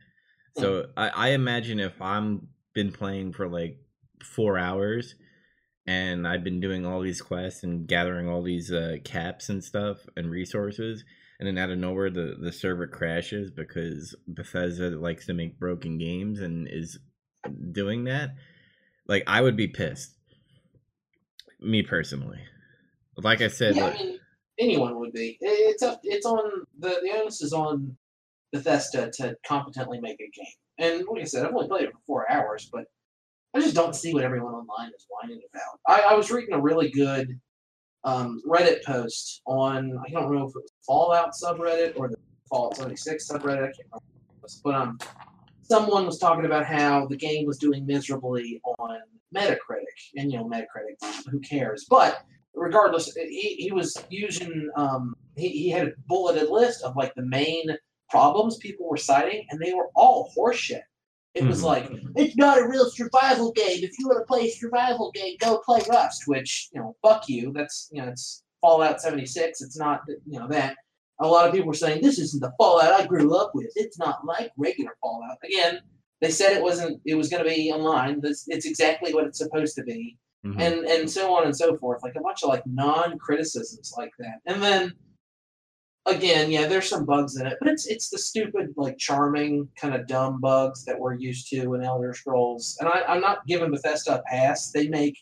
So 0.57 0.87
I, 0.95 1.09
I 1.09 1.27
imagine 1.29 1.79
if 1.79 1.99
I'm 2.01 2.47
been 2.73 2.91
playing 2.91 3.33
for 3.33 3.47
like 3.47 3.77
four 4.23 4.57
hours 4.57 5.15
and 5.85 6.27
I've 6.27 6.43
been 6.43 6.59
doing 6.59 6.85
all 6.85 7.01
these 7.01 7.21
quests 7.21 7.63
and 7.63 7.87
gathering 7.87 8.29
all 8.29 8.41
these 8.41 8.71
uh, 8.71 8.97
caps 9.03 9.49
and 9.49 9.63
stuff 9.63 9.97
and 10.15 10.31
resources, 10.31 11.03
and 11.39 11.47
then 11.47 11.57
out 11.57 11.71
of 11.71 11.77
nowhere 11.77 12.09
the, 12.09 12.35
the 12.39 12.51
server 12.51 12.87
crashes 12.87 13.51
because 13.51 14.15
Bethesda 14.27 14.89
likes 14.91 15.25
to 15.25 15.33
make 15.33 15.59
broken 15.59 15.97
games 15.97 16.39
and 16.39 16.67
is 16.69 16.99
doing 17.71 18.05
that, 18.05 18.35
like 19.07 19.23
I 19.27 19.41
would 19.41 19.57
be 19.57 19.67
pissed. 19.67 20.15
Me 21.59 21.81
personally. 21.81 22.41
Like 23.17 23.41
I 23.41 23.47
said, 23.47 23.75
Yeah, 23.75 23.85
like, 23.85 23.99
I 23.99 24.03
mean, 24.03 24.19
anyone 24.59 24.99
would 24.99 25.13
be. 25.13 25.37
It's 25.39 25.83
up. 25.83 26.01
It's 26.03 26.25
on 26.25 26.65
the 26.79 26.99
the 27.03 27.11
onus 27.19 27.41
is 27.41 27.53
on 27.53 27.97
Bethesda 28.51 29.11
to 29.15 29.35
competently 29.45 29.99
make 29.99 30.19
a 30.19 30.29
game. 30.29 30.45
And 30.79 31.07
like 31.07 31.21
I 31.21 31.25
said, 31.25 31.45
I've 31.45 31.53
only 31.53 31.67
played 31.67 31.85
it 31.85 31.93
for 31.93 31.99
four 32.05 32.31
hours, 32.31 32.69
but 32.71 32.85
I 33.53 33.59
just 33.59 33.75
don't 33.75 33.95
see 33.95 34.13
what 34.13 34.23
everyone 34.23 34.53
online 34.53 34.91
is 34.95 35.05
whining 35.09 35.41
about. 35.53 35.79
I, 35.87 36.13
I 36.13 36.15
was 36.15 36.31
reading 36.31 36.55
a 36.55 36.61
really 36.61 36.89
good 36.89 37.39
um, 38.03 38.41
Reddit 38.47 38.83
post 38.83 39.41
on 39.45 39.97
I 40.05 40.09
don't 40.09 40.33
know 40.33 40.47
if 40.47 40.55
it 40.55 40.61
was 40.61 40.71
Fallout 40.85 41.33
subreddit 41.33 41.93
or 41.97 42.09
the 42.09 42.17
Fallout 42.49 42.75
76 42.75 43.29
subreddit. 43.29 43.63
I 43.63 43.71
can't 43.71 43.87
remember, 43.91 44.47
but 44.63 44.75
um, 44.75 44.97
someone 45.61 46.05
was 46.05 46.17
talking 46.17 46.45
about 46.45 46.65
how 46.65 47.05
the 47.07 47.15
game 47.15 47.45
was 47.45 47.57
doing 47.57 47.85
miserably 47.85 48.59
on 48.79 48.99
Metacritic, 49.35 49.85
and 50.15 50.31
you 50.31 50.37
know 50.37 50.45
Metacritic, 50.45 51.25
who 51.29 51.39
cares? 51.39 51.85
But 51.89 52.25
regardless, 52.55 53.13
he, 53.13 53.55
he 53.57 53.71
was 53.71 53.95
using 54.09 54.69
um, 54.75 55.15
he, 55.35 55.49
he 55.49 55.69
had 55.69 55.87
a 55.87 55.93
bulleted 56.07 56.49
list 56.49 56.83
of 56.83 56.95
like 56.95 57.13
the 57.15 57.25
main 57.25 57.65
problems 58.09 58.57
people 58.57 58.89
were 58.89 58.97
citing, 58.97 59.45
and 59.49 59.59
they 59.59 59.73
were 59.73 59.89
all 59.95 60.31
horseshit. 60.37 60.81
It 61.35 61.43
was 61.45 61.61
Mhm. 61.61 61.65
like 61.65 61.91
it's 62.15 62.35
not 62.37 62.59
a 62.59 62.67
real 62.67 62.89
survival 62.89 63.51
game. 63.51 63.83
If 63.83 63.97
you 63.97 64.07
want 64.07 64.19
to 64.19 64.25
play 64.25 64.47
a 64.47 64.51
survival 64.51 65.11
game, 65.11 65.35
go 65.39 65.57
play 65.59 65.81
Rust. 65.89 66.27
Which 66.27 66.69
you 66.73 66.79
know, 66.79 66.95
fuck 67.01 67.27
you. 67.27 67.51
That's 67.53 67.89
you 67.91 68.01
know, 68.01 68.09
it's 68.09 68.43
Fallout 68.61 69.01
76. 69.01 69.61
It's 69.61 69.77
not 69.77 70.01
you 70.27 70.39
know 70.39 70.47
that. 70.49 70.75
A 71.19 71.27
lot 71.27 71.47
of 71.47 71.53
people 71.53 71.67
were 71.67 71.73
saying 71.73 72.01
this 72.01 72.19
isn't 72.19 72.41
the 72.41 72.51
Fallout 72.59 72.99
I 72.99 73.05
grew 73.05 73.35
up 73.35 73.51
with. 73.53 73.71
It's 73.75 73.97
not 73.97 74.25
like 74.25 74.51
regular 74.57 74.95
Fallout. 75.01 75.37
Again, 75.43 75.79
they 76.21 76.29
said 76.31 76.53
it 76.53 76.61
wasn't. 76.63 77.01
It 77.05 77.15
was 77.15 77.29
going 77.29 77.43
to 77.43 77.49
be 77.49 77.71
online. 77.71 78.21
This 78.21 78.45
it's 78.47 78.65
exactly 78.65 79.13
what 79.13 79.25
it's 79.25 79.37
supposed 79.39 79.75
to 79.75 79.83
be 79.83 80.17
mhm. 80.45 80.59
and 80.59 80.85
and 80.85 81.09
so 81.09 81.33
on 81.35 81.45
and 81.45 81.55
so 81.55 81.77
forth 81.77 82.03
like 82.03 82.15
a 82.15 82.21
bunch 82.21 82.43
of 82.43 82.49
like 82.49 82.65
non-criticisms 82.67 83.93
like 83.97 84.11
that 84.19 84.39
and 84.45 84.61
then 84.61 84.93
again 86.05 86.51
yeah 86.51 86.67
there's 86.67 86.89
some 86.89 87.05
bugs 87.05 87.37
in 87.37 87.47
it 87.47 87.57
but 87.59 87.69
it's 87.69 87.87
it's 87.87 88.09
the 88.09 88.17
stupid 88.17 88.73
like 88.75 88.97
charming 88.97 89.67
kind 89.79 89.95
of 89.95 90.05
dumb 90.05 90.39
bugs 90.41 90.83
that 90.83 90.99
we're 90.99 91.13
used 91.15 91.47
to 91.49 91.73
in 91.75 91.81
elder 91.83 92.13
scrolls 92.13 92.77
and 92.81 92.89
I, 92.89 93.03
i'm 93.07 93.21
not 93.21 93.45
giving 93.47 93.71
bethesda 93.71 94.19
a 94.19 94.23
pass 94.23 94.71
they 94.71 94.89
make 94.89 95.17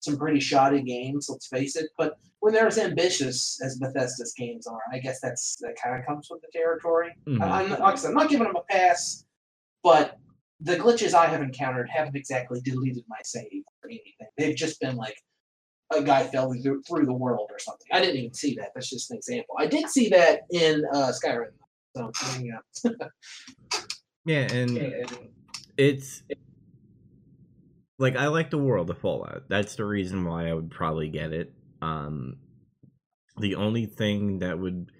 some 0.00 0.18
pretty 0.18 0.40
shoddy 0.40 0.82
games 0.82 1.28
let's 1.30 1.46
face 1.46 1.74
it 1.76 1.86
but 1.96 2.18
when 2.40 2.52
they're 2.52 2.66
as 2.66 2.76
ambitious 2.78 3.58
as 3.64 3.78
bethesda's 3.78 4.34
games 4.36 4.66
are 4.66 4.80
i 4.92 4.98
guess 4.98 5.20
that's 5.20 5.56
that 5.62 5.74
kind 5.82 5.98
of 5.98 6.04
comes 6.06 6.28
with 6.30 6.42
the 6.42 6.48
territory 6.52 7.12
Mhm. 7.26 7.40
I- 7.42 7.62
I'm, 7.62 7.70
not- 7.70 7.80
like 7.80 7.94
I 7.94 7.96
said, 7.96 8.08
I'm 8.08 8.14
not 8.14 8.28
giving 8.28 8.46
them 8.46 8.56
a 8.56 8.62
pass 8.70 9.24
but 9.82 10.18
the 10.60 10.76
glitches 10.76 11.12
I 11.14 11.26
have 11.26 11.42
encountered 11.42 11.88
haven't 11.88 12.16
exactly 12.16 12.60
deleted 12.62 13.04
my 13.08 13.18
save 13.22 13.62
or 13.84 13.90
anything. 13.90 14.26
They've 14.38 14.56
just 14.56 14.80
been 14.80 14.96
like 14.96 15.14
a 15.94 16.02
guy 16.02 16.26
fell 16.26 16.52
through, 16.52 16.82
through 16.82 17.06
the 17.06 17.12
world 17.12 17.48
or 17.50 17.58
something. 17.58 17.86
I 17.92 18.00
didn't 18.00 18.16
even 18.16 18.34
see 18.34 18.54
that. 18.56 18.72
That's 18.74 18.90
just 18.90 19.10
an 19.10 19.16
example. 19.16 19.54
I 19.58 19.66
did 19.66 19.88
see 19.88 20.08
that 20.10 20.40
in 20.50 20.84
uh, 20.92 21.12
Skyrim. 21.12 21.52
So 21.96 22.10
yeah. 22.40 22.90
yeah, 24.26 24.52
and 24.52 25.10
it's 25.78 26.22
like 27.98 28.16
I 28.16 28.26
like 28.26 28.50
the 28.50 28.58
world 28.58 28.90
of 28.90 28.98
Fallout. 28.98 29.44
That's 29.48 29.76
the 29.76 29.84
reason 29.84 30.24
why 30.24 30.48
I 30.48 30.52
would 30.52 30.70
probably 30.70 31.08
get 31.08 31.32
it. 31.32 31.52
Um, 31.80 32.36
the 33.38 33.54
only 33.54 33.86
thing 33.86 34.40
that 34.40 34.58
would 34.58 34.92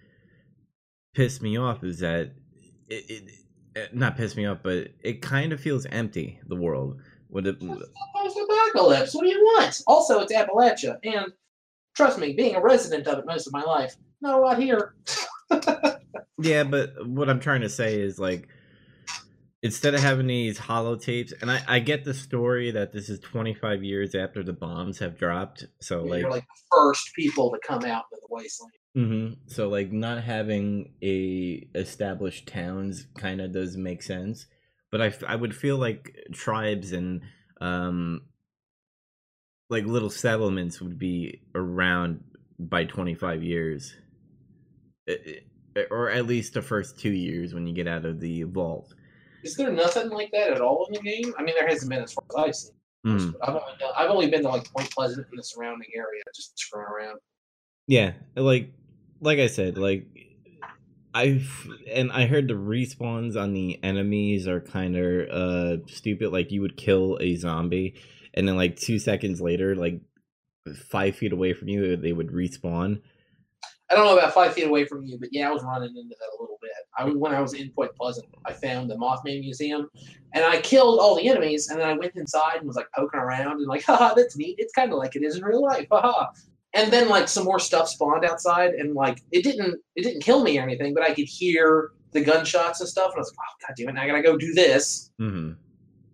piss 1.15 1.41
me 1.43 1.59
off 1.59 1.85
is 1.85 2.01
that 2.01 2.33
it, 2.89 3.11
it, 3.11 3.31
it 3.75 3.95
not 3.95 4.17
piss 4.17 4.37
me 4.37 4.47
off, 4.47 4.59
but 4.63 4.89
it 5.03 5.21
kind 5.21 5.53
of 5.53 5.61
feels 5.61 5.87
empty. 5.87 6.41
The 6.47 6.57
world 6.57 7.01
with 7.29 7.47
it, 7.47 7.57
Post-apocalypse. 8.73 9.15
What 9.15 9.23
do 9.23 9.29
you 9.29 9.43
want? 9.43 9.83
Also, 9.87 10.21
it's 10.21 10.33
Appalachia, 10.33 10.99
and 11.05 11.33
trust 11.95 12.19
me, 12.19 12.33
being 12.33 12.55
a 12.55 12.61
resident 12.61 13.07
of 13.07 13.19
it 13.19 13.27
most 13.27 13.47
of 13.47 13.53
my 13.53 13.63
life, 13.63 13.97
not 14.21 14.39
a 14.39 14.41
lot 14.41 14.59
here. 14.59 14.95
Yeah, 16.39 16.65
but 16.65 17.07
what 17.07 17.31
I'm 17.31 17.41
trying 17.41 17.63
to 17.63 17.69
say 17.69 17.99
is 17.99 18.19
like 18.19 18.49
instead 19.63 19.95
of 19.95 20.01
having 20.01 20.27
these 20.27 20.59
holotapes, 20.59 21.33
and 21.41 21.51
I, 21.51 21.63
I 21.67 21.79
get 21.79 22.05
the 22.05 22.15
story 22.15 22.71
that 22.73 22.93
this 22.93 23.09
is 23.09 23.19
25 23.21 23.83
years 23.83 24.15
after 24.15 24.43
the 24.43 24.53
bombs 24.53 24.99
have 24.99 25.19
dropped, 25.19 25.65
so 25.81 26.03
like, 26.03 26.21
You're 26.21 26.31
like 26.31 26.45
the 26.45 26.77
first 26.77 27.15
people 27.15 27.51
to 27.53 27.59
come 27.67 27.85
out 27.85 28.05
of 28.13 28.21
the 28.21 28.27
wasteland. 28.29 28.73
hmm 28.95 29.29
so 29.47 29.69
like 29.69 29.93
not 29.93 30.23
having 30.23 30.93
a 31.03 31.67
established 31.75 32.47
towns 32.49 33.07
kind 33.19 33.41
of 33.41 33.53
does 33.53 33.77
make 33.77 34.03
sense, 34.03 34.47
but 34.91 35.01
I, 35.01 35.15
I 35.27 35.37
would 35.37 35.57
feel 35.57 35.79
like 35.79 36.15
tribes 36.33 36.93
and 36.93 37.23
um 37.63 38.21
like 39.69 39.85
little 39.85 40.11
settlements 40.11 40.81
would 40.81 40.99
be 40.99 41.41
around 41.55 42.23
by 42.59 42.85
25 42.85 43.43
years. 43.43 43.95
Or 45.91 46.11
at 46.11 46.27
least 46.27 46.55
the 46.55 46.63
first 46.63 46.99
two 46.99 47.13
years 47.13 47.53
when 47.53 47.67
you 47.67 47.75
get 47.75 47.87
out 47.87 48.05
of 48.05 48.21
the 48.21 48.45
vault. 48.45 48.95
Is 49.43 49.57
there 49.57 49.71
nothing 49.71 50.11
like 50.11 50.31
that 50.33 50.51
at 50.51 50.61
all 50.61 50.87
in 50.87 50.95
the 50.95 51.01
game? 51.01 51.35
I 51.39 51.43
mean, 51.43 51.55
there 51.59 51.69
hasn't 51.69 51.91
been 51.91 52.03
as 52.03 52.13
far 52.13 52.25
as 52.31 52.37
I've 52.37 52.55
seen. 52.55 52.73
Mm. 53.07 53.35
I've 53.41 53.55
only, 53.55 53.63
I've 53.97 54.11
only 54.11 54.31
been 54.31 54.43
to 54.43 54.49
like 54.49 54.73
Point 54.73 54.91
Pleasant 54.91 55.27
and 55.31 55.39
the 55.39 55.45
surrounding 55.45 55.89
area, 55.95 56.23
just 56.35 56.59
screwing 56.59 56.89
around. 56.89 57.19
Yeah, 57.87 58.13
like 58.35 58.73
like 59.21 59.39
I 59.39 59.47
said, 59.47 59.79
like 59.79 60.07
I've 61.15 61.69
and 61.89 62.11
I 62.11 62.27
heard 62.27 62.49
the 62.49 62.55
respawns 62.55 63.41
on 63.41 63.53
the 63.53 63.79
enemies 63.85 64.49
are 64.49 64.61
kind 64.61 64.97
of 64.97 65.29
uh 65.29 65.87
stupid. 65.87 66.33
Like 66.33 66.51
you 66.51 66.61
would 66.63 66.77
kill 66.77 67.17
a 67.21 67.37
zombie, 67.37 67.95
and 68.37 68.47
then 68.47 68.57
like 68.57 68.77
two 68.77 68.99
seconds 68.99 69.41
later, 69.41 69.75
like 69.75 70.01
five 70.75 71.17
feet 71.17 71.33
away 71.33 71.53
from 71.53 71.69
you, 71.69 71.97
they 71.97 72.13
would 72.13 72.29
respawn. 72.29 73.01
I 73.91 73.95
don't 73.95 74.05
know 74.05 74.19
about 74.19 74.35
five 74.35 74.53
feet 74.53 74.67
away 74.67 74.85
from 74.85 75.05
you, 75.05 75.17
but 75.19 75.29
yeah, 75.31 75.49
I 75.49 75.53
was 75.53 75.63
running 75.63 75.91
into 75.91 76.17
that 76.19 76.37
a 76.39 76.43
little 76.43 76.59
bit. 76.61 76.71
I 76.99 77.05
when 77.05 77.33
I 77.33 77.41
was 77.41 77.55
in 77.55 77.71
Point 77.71 77.95
Pleasant, 77.95 78.27
I 78.45 78.53
found 78.53 78.91
the 78.91 78.97
Mothman 78.97 79.41
Museum, 79.41 79.89
and 80.35 80.45
I 80.45 80.61
killed 80.61 80.99
all 80.99 81.15
the 81.15 81.29
enemies, 81.29 81.69
and 81.69 81.81
then 81.81 81.89
I 81.89 81.93
went 81.93 82.17
inside 82.17 82.59
and 82.59 82.67
was 82.67 82.77
like 82.77 82.89
poking 82.95 83.21
around 83.21 83.59
and 83.59 83.67
like, 83.67 83.83
haha, 83.87 84.15
that's 84.15 84.37
neat. 84.37 84.57
It's 84.59 84.73
kind 84.73 84.93
of 84.93 84.99
like 84.99 85.15
it 85.15 85.23
is 85.23 85.37
in 85.37 85.45
real 85.45 85.63
life, 85.63 85.87
haha. 85.91 86.27
And 86.75 86.93
then 86.93 87.09
like 87.09 87.29
some 87.29 87.45
more 87.45 87.61
stuff 87.61 87.89
spawned 87.89 88.25
outside, 88.25 88.75
and 88.75 88.95
like 88.95 89.23
it 89.31 89.45
didn't 89.45 89.81
it 89.95 90.03
didn't 90.03 90.23
kill 90.23 90.43
me 90.43 90.59
or 90.59 90.63
anything, 90.63 90.93
but 90.93 91.05
I 91.05 91.15
could 91.15 91.29
hear 91.29 91.93
the 92.11 92.23
gunshots 92.23 92.81
and 92.81 92.89
stuff, 92.89 93.13
and 93.13 93.17
I 93.17 93.21
was 93.21 93.31
like, 93.31 93.39
oh 93.39 93.67
god 93.69 93.75
damn 93.77 93.97
it, 93.97 94.01
I 94.01 94.07
gotta 94.09 94.23
go 94.23 94.37
do 94.37 94.53
this. 94.53 95.11
hmm 95.19 95.53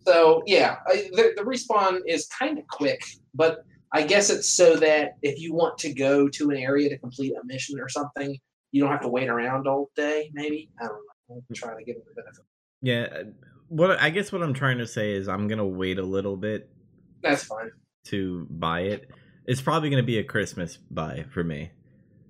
So 0.07 0.43
yeah, 0.47 0.77
I, 0.87 1.11
the, 1.13 1.33
the 1.37 1.43
respawn 1.43 2.01
is 2.07 2.27
kind 2.27 2.59
of 2.59 2.67
quick, 2.67 3.05
but 3.35 3.65
I 3.93 4.03
guess 4.03 4.31
it's 4.31 4.49
so 4.49 4.77
that 4.77 5.17
if 5.23 5.39
you 5.39 5.55
want 5.55 5.79
to 5.79 5.93
go 5.93 6.29
to 6.29 6.51
an 6.51 6.57
area 6.57 6.89
to 6.89 6.99
complete 6.99 7.35
a 7.41 7.45
mission 7.45 7.79
or 7.79 7.89
something, 7.89 8.39
you 8.73 8.83
don't 8.83 8.91
have 8.91 9.03
to 9.03 9.09
wait 9.09 9.29
around 9.29 9.69
all 9.69 9.91
day. 9.95 10.31
Maybe 10.33 10.71
I 10.81 10.85
don't 10.85 10.95
know. 11.29 11.43
I'm 11.49 11.55
trying 11.55 11.79
to 11.79 11.85
give 11.85 11.97
it 11.97 12.05
the 12.07 12.23
benefit. 12.23 12.45
Yeah, 12.81 13.21
uh, 13.21 13.31
what 13.69 14.01
I 14.01 14.11
guess 14.11 14.33
what 14.33 14.43
I'm 14.43 14.55
trying 14.55 14.79
to 14.79 14.87
say 14.87 15.13
is 15.13 15.29
I'm 15.29 15.47
gonna 15.47 15.67
wait 15.67 15.99
a 15.99 16.03
little 16.03 16.37
bit 16.37 16.69
That's 17.23 17.45
fine. 17.45 17.71
to 18.07 18.47
buy 18.51 18.81
it. 18.81 19.11
It's 19.47 19.61
probably 19.61 19.91
gonna 19.91 20.03
be 20.03 20.19
a 20.19 20.25
Christmas 20.25 20.79
buy 20.91 21.27
for 21.33 21.45
me. 21.45 21.71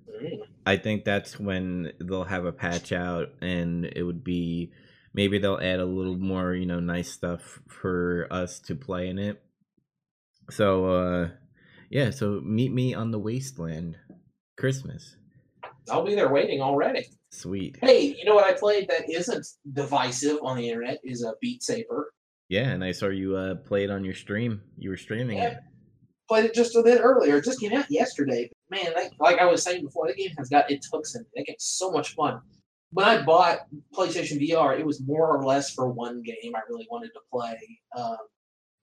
Mm. 0.09 0.41
I 0.65 0.77
think 0.77 1.05
that's 1.05 1.39
when 1.39 1.91
they'll 1.99 2.23
have 2.23 2.45
a 2.45 2.51
patch 2.51 2.91
out 2.91 3.29
and 3.41 3.85
it 3.85 4.03
would 4.03 4.23
be 4.23 4.71
maybe 5.13 5.37
they'll 5.37 5.59
add 5.61 5.79
a 5.79 5.85
little 5.85 6.17
more, 6.17 6.53
you 6.53 6.65
know, 6.65 6.79
nice 6.79 7.11
stuff 7.11 7.59
for 7.67 8.27
us 8.31 8.59
to 8.61 8.75
play 8.75 9.07
in 9.09 9.19
it. 9.19 9.41
So 10.49 10.85
uh 10.85 11.29
yeah, 11.89 12.09
so 12.09 12.41
meet 12.43 12.73
me 12.73 12.93
on 12.93 13.11
the 13.11 13.19
wasteland 13.19 13.97
Christmas. 14.57 15.15
I'll 15.91 16.05
be 16.05 16.15
there 16.15 16.29
waiting 16.31 16.61
already. 16.61 17.05
Sweet. 17.31 17.77
Hey, 17.81 18.15
you 18.17 18.25
know 18.25 18.35
what 18.35 18.45
I 18.45 18.53
played 18.57 18.87
that 18.89 19.09
isn't 19.09 19.45
divisive 19.73 20.37
on 20.41 20.57
the 20.57 20.67
internet 20.69 20.99
is 21.03 21.23
a 21.23 21.33
Beat 21.41 21.61
Saber. 21.63 22.11
Yeah, 22.49 22.69
and 22.69 22.83
I 22.83 22.91
saw 22.91 23.07
you 23.07 23.35
uh, 23.35 23.55
play 23.55 23.83
it 23.83 23.89
on 23.89 24.05
your 24.05 24.13
stream. 24.13 24.61
You 24.77 24.91
were 24.91 24.97
streaming 24.97 25.37
Yeah. 25.37 25.49
it. 25.49 25.57
Played 26.29 26.45
it 26.45 26.53
just 26.53 26.75
a 26.75 26.83
bit 26.83 27.01
earlier. 27.01 27.37
It 27.37 27.45
just 27.45 27.59
came 27.59 27.73
out 27.73 27.85
yesterday. 27.89 28.49
Man, 28.69 28.93
that, 28.95 29.11
like 29.19 29.39
I 29.39 29.45
was 29.45 29.61
saying 29.63 29.83
before, 29.83 30.07
the 30.07 30.13
game 30.15 30.31
has 30.37 30.49
got 30.49 30.71
its 30.71 30.87
hooks 30.91 31.15
in 31.15 31.25
it. 31.33 31.45
Game's 31.45 31.63
so 31.65 31.91
much 31.91 32.15
fun. 32.15 32.39
When 32.93 33.05
I 33.05 33.21
bought 33.23 33.59
PlayStation 33.95 34.39
VR, 34.39 34.77
it 34.79 34.85
was 34.85 35.01
more 35.01 35.35
or 35.35 35.43
less 35.43 35.73
for 35.73 35.87
one 35.89 36.21
game 36.21 36.55
I 36.55 36.61
really 36.69 36.87
wanted 36.91 37.11
to 37.13 37.19
play. 37.31 37.57
Um, 37.97 38.17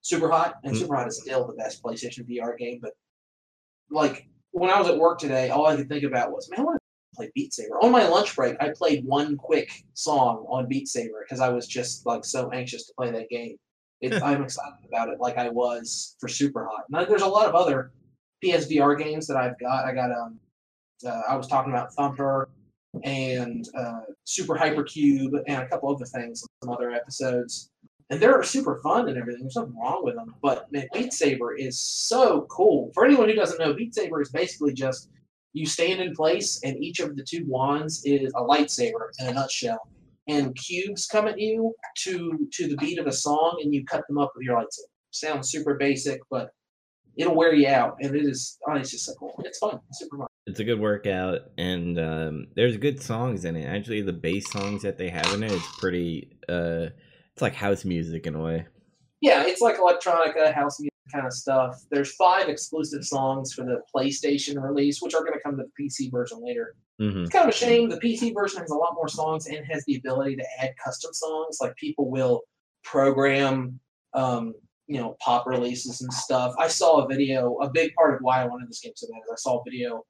Super 0.03 0.29
Hot, 0.31 0.57
and 0.65 0.75
Mm. 0.75 0.79
Super 0.79 0.97
Hot 0.97 1.07
is 1.07 1.21
still 1.21 1.47
the 1.47 1.53
best 1.55 1.83
PlayStation 1.83 2.29
VR 2.29 2.57
game. 2.59 2.81
But 2.83 2.93
like 3.91 4.27
when 4.53 4.71
I 4.71 4.79
was 4.79 4.89
at 4.89 4.99
work 4.99 5.19
today, 5.19 5.51
all 5.51 5.67
I 5.67 5.77
could 5.77 5.89
think 5.89 6.05
about 6.05 6.33
was, 6.33 6.49
man, 6.51 6.61
I 6.61 6.63
want 6.65 6.77
to 6.79 7.17
play 7.17 7.31
Beat 7.35 7.53
Saber. 7.53 7.79
On 7.83 7.93
my 7.93 8.07
lunch 8.09 8.35
break, 8.35 8.57
I 8.61 8.71
played 8.71 9.05
one 9.05 9.37
quick 9.37 9.71
song 9.95 10.47
on 10.49 10.69
Beat 10.69 10.89
Saber 10.89 11.25
because 11.25 11.41
I 11.41 11.51
was 11.51 11.67
just 11.67 12.07
like 12.07 12.25
so 12.25 12.51
anxious 12.51 12.87
to 12.87 12.95
play 12.97 13.11
that 13.11 13.29
game. 13.29 13.57
It, 14.01 14.21
I'm 14.23 14.43
excited 14.43 14.79
about 14.89 15.09
it, 15.11 15.21
like 15.21 15.37
I 15.37 15.51
was 15.51 16.17
for 16.19 16.29
Super 16.29 16.65
Hot. 16.65 16.85
Now, 16.89 17.05
there's 17.05 17.23
a 17.23 17.29
lot 17.29 17.47
of 17.47 17.55
other 17.55 17.93
PSVR 18.43 18.99
games 18.99 19.27
that 19.27 19.37
I've 19.37 19.59
got. 19.61 19.85
I 19.85 19.93
got 19.93 20.11
um, 20.11 20.41
uh, 21.07 21.23
I 21.29 21.37
was 21.37 21.47
talking 21.47 21.73
about 21.73 21.93
Thumper 21.95 22.49
and 23.05 23.69
uh, 23.77 24.01
Super 24.25 24.57
Hypercube 24.57 25.33
and 25.47 25.63
a 25.63 25.69
couple 25.69 25.95
other 25.95 26.05
things, 26.05 26.45
some 26.63 26.73
other 26.73 26.91
episodes. 26.91 27.71
And 28.11 28.21
they're 28.21 28.43
super 28.43 28.81
fun 28.83 29.09
and 29.09 29.17
everything. 29.17 29.43
There's 29.43 29.55
nothing 29.55 29.77
wrong 29.79 30.01
with 30.03 30.17
them. 30.17 30.35
But 30.43 30.71
man, 30.73 30.89
Beat 30.93 31.13
Saber 31.13 31.55
is 31.55 31.81
so 31.81 32.47
cool. 32.51 32.91
For 32.93 33.05
anyone 33.05 33.29
who 33.29 33.37
doesn't 33.37 33.61
know, 33.61 33.73
Beat 33.73 33.95
Saber 33.95 34.21
is 34.21 34.31
basically 34.31 34.73
just 34.73 35.11
you 35.53 35.67
stand 35.67 36.01
in 36.01 36.15
place, 36.15 36.61
and 36.65 36.77
each 36.83 37.01
of 37.01 37.17
the 37.17 37.25
two 37.25 37.45
wands 37.47 38.03
is 38.05 38.33
a 38.37 38.41
lightsaber 38.41 39.11
in 39.19 39.29
a 39.29 39.33
nutshell. 39.33 39.81
And 40.29 40.55
cubes 40.57 41.07
come 41.07 41.27
at 41.27 41.41
you 41.41 41.75
to 41.99 42.49
to 42.53 42.69
the 42.69 42.77
beat 42.77 42.99
of 42.99 43.07
a 43.07 43.13
song, 43.13 43.61
and 43.63 43.73
you 43.75 43.85
cut 43.85 44.05
them 44.09 44.19
up 44.19 44.33
with 44.35 44.45
your 44.45 44.57
lightsaber. 44.57 44.91
Sounds 45.13 45.51
super 45.51 45.75
basic, 45.75 46.21
but 46.31 46.51
it'll 47.17 47.35
wear 47.35 47.55
you 47.55 47.69
out, 47.69 47.97
and 48.01 48.15
it 48.15 48.25
is. 48.25 48.59
Just 48.83 49.07
so 49.07 49.15
cool. 49.15 49.35
It's 49.45 49.59
fun. 49.59 49.81
It's 49.89 49.99
super 50.01 50.19
fun. 50.19 50.27
It's 50.47 50.59
a 50.59 50.65
good 50.65 50.81
workout, 50.81 51.41
and 51.59 51.99
um, 51.99 52.47
there's 52.57 52.77
good 52.77 53.01
songs 53.03 53.45
in 53.45 53.57
it. 53.57 53.67
Actually, 53.67 54.03
the 54.03 54.13
bass 54.13 54.51
songs 54.51 54.83
that 54.83 54.99
they 54.99 55.09
have 55.11 55.33
in 55.35 55.43
it 55.43 55.53
is 55.53 55.63
pretty. 55.79 56.33
Uh, 56.49 56.89
it's 57.33 57.43
like 57.43 57.55
house 57.55 57.85
music 57.85 58.27
in 58.27 58.35
a 58.35 58.41
way. 58.43 58.67
Yeah, 59.21 59.45
it's 59.47 59.61
like 59.61 59.77
electronica, 59.77 60.53
house 60.53 60.81
music 60.81 60.91
kind 61.13 61.27
of 61.27 61.33
stuff. 61.33 61.77
There's 61.91 62.15
five 62.15 62.49
exclusive 62.49 63.05
songs 63.05 63.53
for 63.53 63.65
the 63.65 63.81
PlayStation 63.95 64.63
release, 64.63 65.03
which 65.03 65.15
are 65.15 65.21
going 65.21 65.35
to 65.35 65.41
come 65.41 65.57
to 65.57 65.65
the 65.65 65.85
PC 65.85 66.11
version 66.11 66.43
later. 66.43 66.75
hmm 66.99 67.23
It's 67.23 67.31
kind 67.31 67.49
of 67.49 67.55
a 67.55 67.57
shame. 67.57 67.89
The 67.89 67.99
PC 67.99 68.33
version 68.35 68.61
has 68.61 68.71
a 68.71 68.77
lot 68.77 68.95
more 68.95 69.09
songs 69.09 69.47
and 69.47 69.65
has 69.67 69.85
the 69.87 69.97
ability 69.97 70.37
to 70.37 70.45
add 70.61 70.73
custom 70.83 71.13
songs. 71.13 71.59
Like 71.61 71.77
people 71.77 72.11
will 72.11 72.43
program, 72.83 73.79
um, 74.15 74.55
you 74.87 74.99
know, 74.99 75.17
pop 75.21 75.47
releases 75.47 76.01
and 76.01 76.13
stuff. 76.13 76.55
I 76.59 76.69
saw 76.69 77.05
a 77.05 77.09
video. 77.09 77.57
A 77.59 77.71
big 77.71 77.95
part 77.95 78.15
of 78.15 78.21
why 78.23 78.43
I 78.43 78.47
wanted 78.47 78.69
this 78.69 78.81
game 78.81 78.93
so 78.97 79.07
bad 79.13 79.19
is 79.25 79.31
I 79.33 79.37
saw 79.37 79.59
a 79.61 79.63
video 79.69 80.05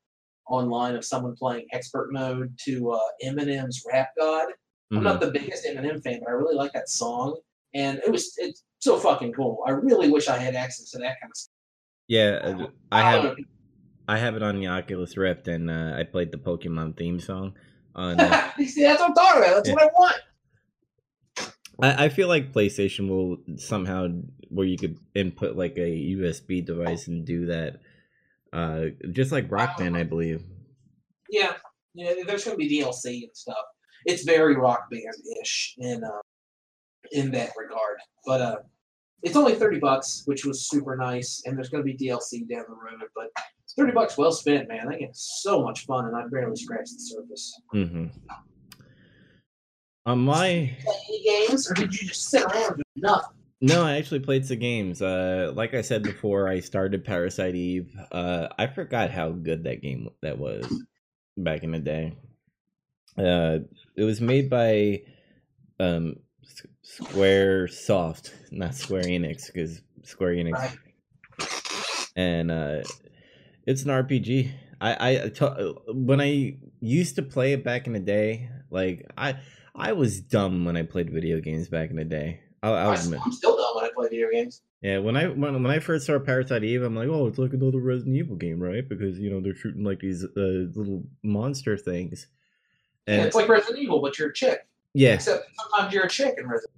online 0.50 0.94
of 0.94 1.04
someone 1.04 1.34
playing 1.36 1.66
expert 1.72 2.12
mode 2.12 2.54
to 2.66 2.92
uh, 2.92 2.98
Eminem's 3.24 3.82
Rap 3.90 4.10
God. 4.18 4.48
I'm 4.92 4.98
Mm-hmm. 4.98 5.04
not 5.04 5.20
the 5.20 5.30
biggest 5.30 5.64
Eminem 5.64 6.02
fan, 6.02 6.18
but 6.20 6.28
I 6.30 6.32
really 6.32 6.56
like 6.56 6.72
that 6.72 6.88
song, 6.88 7.38
and 7.74 7.98
it 8.04 8.10
was 8.10 8.34
it's 8.38 8.64
so 8.80 8.98
fucking 8.98 9.32
cool. 9.32 9.62
I 9.66 9.70
really 9.70 10.10
wish 10.10 10.26
I 10.28 10.36
had 10.36 10.56
access 10.56 10.90
to 10.90 10.98
that 10.98 11.20
kind 11.20 11.30
of 11.30 11.36
stuff. 11.36 11.52
Yeah, 12.08 12.40
uh, 12.42 12.66
I 12.90 13.12
don't 13.12 13.24
have 13.24 13.36
I 14.08 14.18
have 14.18 14.34
it 14.34 14.42
on 14.42 14.58
the 14.58 14.66
Oculus 14.66 15.16
Rift, 15.16 15.46
and 15.46 15.70
uh, 15.70 15.94
I 15.96 16.02
played 16.02 16.32
the 16.32 16.38
Pokemon 16.38 16.96
theme 16.96 17.20
song. 17.20 17.54
On, 17.94 18.18
uh. 18.20 18.50
See, 18.66 18.82
that's 18.82 19.00
what 19.00 19.10
I'm 19.10 19.14
talking 19.14 19.42
about. 19.42 19.54
That's 19.54 19.68
Yeah. 19.68 19.74
what 19.74 19.82
I 19.84 19.86
want. 19.94 20.16
I, 21.82 22.04
I 22.04 22.08
feel 22.08 22.28
like 22.28 22.52
PlayStation 22.52 23.08
will 23.08 23.38
somehow 23.56 24.08
where 24.48 24.66
you 24.66 24.76
could 24.76 24.98
input 25.14 25.56
like 25.56 25.76
a 25.76 26.14
USB 26.16 26.64
device 26.64 27.06
and 27.06 27.24
do 27.24 27.46
that, 27.46 27.80
uh, 28.52 28.86
just 29.12 29.32
like 29.32 29.50
Rock 29.50 29.78
Band, 29.78 29.96
I 29.96 30.02
believe. 30.02 30.42
Yeah, 31.28 31.54
yeah. 31.94 32.14
There's 32.26 32.44
going 32.44 32.58
to 32.58 32.64
be 32.64 32.80
DLC 32.80 33.22
and 33.22 33.34
stuff. 33.34 33.64
It's 34.06 34.24
very 34.24 34.56
rock 34.56 34.90
band 34.90 35.04
ish 35.40 35.74
in 35.78 36.02
uh, 36.02 36.22
in 37.12 37.30
that 37.32 37.50
regard, 37.56 37.98
but 38.24 38.40
uh, 38.40 38.56
it's 39.22 39.36
only 39.36 39.54
thirty 39.54 39.78
bucks, 39.78 40.22
which 40.24 40.44
was 40.44 40.68
super 40.68 40.96
nice. 40.96 41.42
And 41.44 41.56
there's 41.56 41.68
going 41.68 41.84
to 41.84 41.92
be 41.92 41.96
DLC 41.96 42.48
down 42.48 42.64
the 42.68 42.74
road, 42.74 43.08
but 43.14 43.28
thirty 43.76 43.92
bucks 43.92 44.16
well 44.16 44.32
spent, 44.32 44.68
man. 44.68 44.88
I 44.88 44.96
game's 44.96 45.38
so 45.42 45.62
much 45.62 45.86
fun, 45.86 46.06
and 46.06 46.16
I 46.16 46.26
barely 46.28 46.56
scratched 46.56 46.92
the 46.94 47.00
surface. 47.00 47.60
Mm-hmm. 47.74 48.06
On 50.06 50.18
my 50.18 50.74
Play 50.82 50.94
any 51.08 51.22
games, 51.22 51.70
or 51.70 51.74
did 51.74 51.92
you 51.92 52.08
just 52.08 52.30
sit 52.30 52.42
around 52.42 52.72
and 52.72 52.76
do 52.76 52.82
nothing? 52.96 53.36
No, 53.60 53.84
I 53.84 53.96
actually 53.96 54.20
played 54.20 54.46
some 54.46 54.58
games. 54.58 55.02
Uh, 55.02 55.52
like 55.54 55.74
I 55.74 55.82
said 55.82 56.02
before, 56.02 56.48
I 56.48 56.60
started 56.60 57.04
Parasite 57.04 57.54
Eve. 57.54 57.94
Uh, 58.10 58.48
I 58.58 58.66
forgot 58.66 59.10
how 59.10 59.30
good 59.30 59.64
that 59.64 59.82
game 59.82 60.08
that 60.22 60.38
was 60.38 60.82
back 61.36 61.62
in 61.62 61.72
the 61.72 61.78
day. 61.78 62.16
Uh, 63.18 63.58
it 63.96 64.04
was 64.04 64.20
made 64.20 64.48
by 64.48 65.02
um 65.78 66.16
Square 66.82 67.68
Soft, 67.68 68.34
not 68.50 68.74
Square 68.74 69.04
Enix, 69.04 69.46
because 69.46 69.82
Square 70.04 70.34
Enix 70.34 70.76
and 72.16 72.50
uh 72.50 72.82
it's 73.66 73.82
an 73.82 73.88
rpg 73.90 74.50
i 74.80 75.10
i 75.10 75.28
to- 75.28 75.76
when 75.88 76.20
i 76.20 76.56
used 76.80 77.16
to 77.16 77.22
play 77.22 77.52
it 77.52 77.64
back 77.64 77.86
in 77.86 77.92
the 77.92 78.00
day 78.00 78.48
like 78.70 79.06
i 79.16 79.36
i 79.74 79.92
was 79.92 80.20
dumb 80.20 80.64
when 80.64 80.76
i 80.76 80.82
played 80.82 81.10
video 81.10 81.40
games 81.40 81.68
back 81.68 81.90
in 81.90 81.96
the 81.96 82.04
day 82.04 82.40
i, 82.62 82.68
I 82.70 82.82
I, 82.84 82.88
was 82.90 83.12
am 83.12 83.32
still 83.32 83.56
dumb 83.56 83.76
when 83.76 83.84
I 83.84 83.90
play 83.94 84.08
video 84.08 84.28
games. 84.30 84.62
yeah 84.82 84.98
when 84.98 85.16
i 85.16 85.28
when, 85.28 85.62
when 85.62 85.66
i 85.72 85.78
first 85.78 86.06
saw 86.06 86.18
parasite 86.18 86.64
eve 86.64 86.82
i'm 86.82 86.94
like 86.94 87.08
oh 87.08 87.26
it's 87.26 87.38
like 87.38 87.52
another 87.52 87.78
resident 87.80 88.16
evil 88.16 88.36
game 88.36 88.60
right 88.60 88.88
because 88.88 89.18
you 89.18 89.30
know 89.30 89.40
they're 89.40 89.54
shooting 89.54 89.84
like 89.84 90.00
these 90.00 90.24
uh, 90.24 90.28
little 90.74 91.02
monster 91.22 91.76
things 91.76 92.26
Yeah, 93.06 93.14
and 93.16 93.26
it's 93.26 93.34
like 93.36 93.48
Resident 93.48 93.78
Evil, 93.82 94.00
but 94.00 94.18
you're 94.18 94.28
a 94.30 94.34
chick. 94.34 94.66
yeah 94.94 95.14
Except 95.14 95.44
sometimes 95.54 95.92
you're 95.94 96.04
a 96.04 96.08
chick 96.08 96.34
in 96.38 96.46
Resident. 96.48 96.76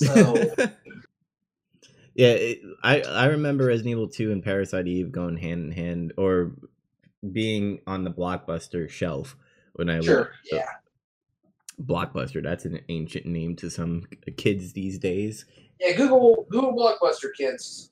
Evil. 0.00 0.56
So 0.56 0.66
yeah, 2.14 2.28
it, 2.28 2.58
I 2.82 3.00
I 3.02 3.24
remember 3.26 3.64
Resident 3.66 3.92
Evil 3.92 4.08
2 4.08 4.32
and 4.32 4.42
Parasite 4.44 4.86
Eve 4.86 5.10
going 5.12 5.36
hand 5.38 5.64
in 5.64 5.72
hand 5.72 6.12
or 6.16 6.52
being 7.32 7.80
on 7.86 8.04
the 8.04 8.10
Blockbuster 8.10 8.88
shelf 8.88 9.36
when 9.74 9.88
I 9.88 9.96
was 9.98 10.06
sure, 10.06 10.32
yeah. 10.52 10.66
Blockbuster. 11.80 12.42
That's 12.42 12.64
an 12.64 12.80
ancient 12.88 13.26
name 13.26 13.56
to 13.56 13.70
some 13.70 14.04
kids 14.36 14.72
these 14.72 14.98
days. 14.98 15.44
Yeah, 15.80 15.92
Google 15.92 16.46
Google 16.50 16.74
Blockbuster 16.74 17.28
kids. 17.36 17.90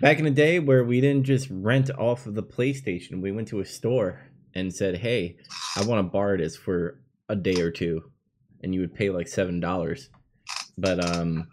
Back 0.00 0.18
in 0.18 0.24
the 0.24 0.30
day 0.30 0.58
where 0.58 0.82
we 0.84 1.00
didn't 1.00 1.24
just 1.24 1.48
rent 1.50 1.90
off 1.90 2.26
of 2.26 2.34
the 2.34 2.42
PlayStation, 2.42 3.20
we 3.20 3.32
went 3.32 3.48
to 3.48 3.60
a 3.60 3.64
store 3.64 4.20
and 4.54 4.74
said, 4.74 4.96
"Hey, 4.96 5.36
I 5.76 5.84
want 5.84 5.98
to 5.98 6.10
borrow 6.10 6.36
this 6.36 6.56
for 6.56 7.00
a 7.28 7.36
day 7.36 7.60
or 7.60 7.70
two," 7.70 8.10
and 8.62 8.74
you 8.74 8.80
would 8.80 8.94
pay 8.94 9.10
like 9.10 9.28
seven 9.28 9.60
dollars. 9.60 10.08
But 10.78 11.04
um, 11.04 11.48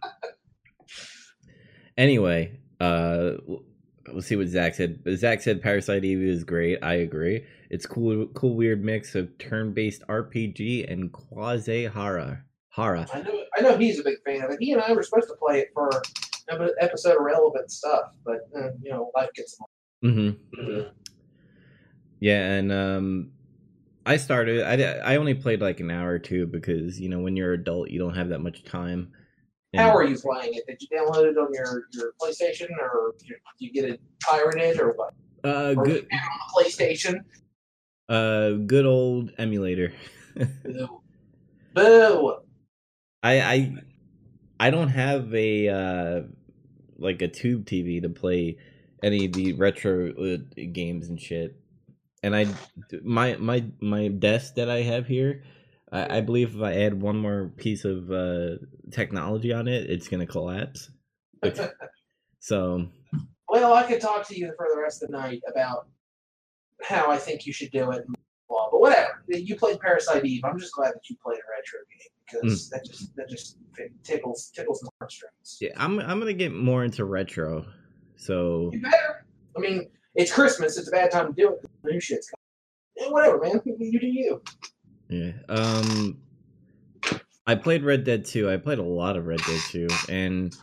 anyway, 1.98 2.60
uh, 2.80 3.32
we'll 4.12 4.22
see 4.22 4.36
what 4.36 4.48
Zach 4.48 4.76
said. 4.76 5.00
Zach 5.15 5.41
said 5.41 5.62
Parasite 5.62 6.06
Eve 6.06 6.22
is 6.22 6.43
great. 6.43 6.80
I 6.84 6.96
agree. 6.96 7.46
It's 7.70 7.86
cool, 7.86 8.28
cool, 8.28 8.56
weird 8.56 8.84
mix 8.84 9.15
of 9.15 9.38
turn-based 9.38 10.04
RPG 10.08 10.91
and 10.91 11.12
quasi 11.12 11.86
horror. 11.86 12.43
Horror. 12.70 13.06
I 13.13 13.22
know 13.22 13.43
I 13.58 13.62
know 13.62 13.78
he's 13.78 14.00
a 14.00 14.04
big 14.04 14.17
fan 14.26 14.43
of 14.43 14.52
it. 14.52 14.58
He 14.60 14.72
and 14.72 14.82
I 14.82 14.93
were 14.93 15.04
supposed 15.04 15.30
to 15.30 15.36
play 15.36 15.60
it 15.60 15.70
for 15.74 15.89
episode 16.80 17.17
of 17.17 17.24
relevant 17.24 17.72
stuff, 17.72 18.12
but 18.24 18.48
uh, 18.56 18.70
you 18.82 18.91
know, 18.91 19.12
life 19.15 19.30
gets 19.36 19.58
Mm-hmm. 20.04 20.89
Yeah, 22.20 22.52
and 22.52 22.72
um, 22.72 23.32
I 24.06 24.17
started. 24.17 24.63
I 24.63 25.13
I 25.13 25.17
only 25.17 25.34
played 25.34 25.62
like 25.62 25.80
an 25.80 25.89
hour 25.89 26.10
or 26.10 26.20
two 26.20 26.46
because 26.46 27.00
you 27.00 27.10
know 27.10 27.20
when 27.20 27.36
you're 27.36 27.54
an 27.54 27.62
adult 27.62 27.89
you 27.89 28.00
don't 28.00 28.15
have 28.15 28.30
that 28.30 28.39
much 28.39 28.63
time. 28.63 29.12
How 29.78 29.96
are 29.96 30.04
you 30.04 30.18
playing 30.18 30.54
it? 30.56 30.66
Did 30.68 30.82
you 30.82 30.88
download 30.88 31.32
it 31.32 31.38
on 31.38 31.54
your, 31.54 31.84
your 31.92 32.13
PlayStation, 32.22 32.70
or 32.82 33.13
you, 33.24 33.36
you 33.60 33.72
get 33.72 33.86
it 33.90 34.02
pirated, 34.22 34.80
or 34.80 34.94
what? 34.94 35.13
Uh, 35.44 35.74
Or 35.78 35.86
good. 35.86 36.08
you 36.12 36.18
on 36.18 36.63
the 36.63 36.63
PlayStation? 36.70 37.22
Uh, 38.10 38.52
good 38.66 38.86
old 38.86 39.32
emulator. 39.38 39.92
Boo. 40.63 41.02
Boo. 41.74 42.36
I 43.24 43.42
I 43.42 43.76
I 44.60 44.70
don't 44.70 44.90
have 44.90 45.34
a 45.34 45.68
uh 45.68 46.22
like 46.98 47.22
a 47.22 47.28
tube 47.28 47.66
TV 47.66 48.02
to 48.02 48.10
play 48.10 48.58
any 49.04 49.26
of 49.26 49.34
the 49.34 49.54
retro 49.54 50.12
uh, 50.12 50.38
games 50.72 51.10
and 51.10 51.20
shit. 51.20 51.60
And 52.24 52.36
I 52.36 52.48
my 53.04 53.36
my 53.36 53.66
my 53.80 54.08
desk 54.08 54.56
that 54.56 54.70
I 54.70 54.82
have 54.82 55.06
here, 55.08 55.44
I, 55.91 56.17
I 56.17 56.21
believe 56.21 56.56
if 56.56 56.62
I 56.62 56.73
add 56.73 57.02
one 57.02 57.17
more 57.17 57.52
piece 57.58 57.86
of 57.86 58.12
uh 58.12 58.56
technology 58.91 59.54
on 59.54 59.67
it, 59.67 59.89
it's 59.89 60.08
gonna 60.08 60.28
collapse. 60.28 60.89
So 62.39 62.88
Well, 63.50 63.73
I 63.73 63.84
could 63.84 64.02
talk 64.02 64.28
to 64.28 64.38
you 64.38 64.54
for 64.58 64.67
the 64.73 64.80
rest 64.82 65.04
of 65.04 65.10
the 65.10 65.17
night 65.17 65.41
about 65.50 65.88
how 66.84 67.10
I 67.10 67.17
think 67.17 67.45
you 67.45 67.54
should 67.54 67.71
do 67.71 67.91
it, 67.91 68.06
and 68.06 68.15
blah 68.47 68.58
all. 68.58 68.69
But 68.71 68.82
whatever. 68.82 69.23
You 69.28 69.56
played 69.56 69.80
Parasite 69.80 70.26
Eve. 70.26 70.43
I'm 70.43 70.60
just 70.60 70.73
glad 70.73 70.93
that 70.93 71.10
you 71.10 71.15
played 71.23 71.38
a 71.38 71.47
retro 71.50 71.80
game 71.89 72.41
because 72.41 72.67
mm. 72.67 72.69
that 72.71 72.86
just 72.86 73.15
that 73.15 73.30
just 73.30 73.58
tickles 74.04 74.52
tickles 74.56 74.80
the 74.80 74.89
heartstrings. 75.00 75.58
Yeah, 75.60 75.71
I'm 75.78 76.00
I'm 76.00 76.19
gonna 76.19 76.34
get 76.34 76.54
more 76.54 76.84
into 76.84 77.06
retro. 77.06 77.65
So 78.15 78.69
you 78.73 78.82
better. 78.82 79.26
I 79.56 79.60
mean, 79.60 79.89
it's 80.15 80.32
Christmas. 80.32 80.78
It's 80.78 80.88
a 80.88 80.91
bad 80.91 81.12
time 81.12 81.28
to 81.28 81.34
do 81.34 81.54
it. 81.54 81.65
The 81.84 81.91
new 81.91 82.00
shit's 82.00 82.30
coming. 82.30 82.38
Yeah, 82.97 83.13
whatever, 83.13 83.39
man. 83.39 83.62
You 83.65 84.00
do 84.00 84.08
you. 84.08 84.41
Yeah. 85.10 85.32
Um. 85.50 86.22
I 87.46 87.56
played 87.56 87.84
Red 87.84 88.04
Dead 88.04 88.26
2. 88.26 88.50
I 88.50 88.58
played 88.58 88.78
a 88.78 88.84
lot 88.84 89.15
of 89.15 89.26
Red 89.26 89.39
Dead 89.39 89.62
2, 89.70 89.88
and 90.10 90.54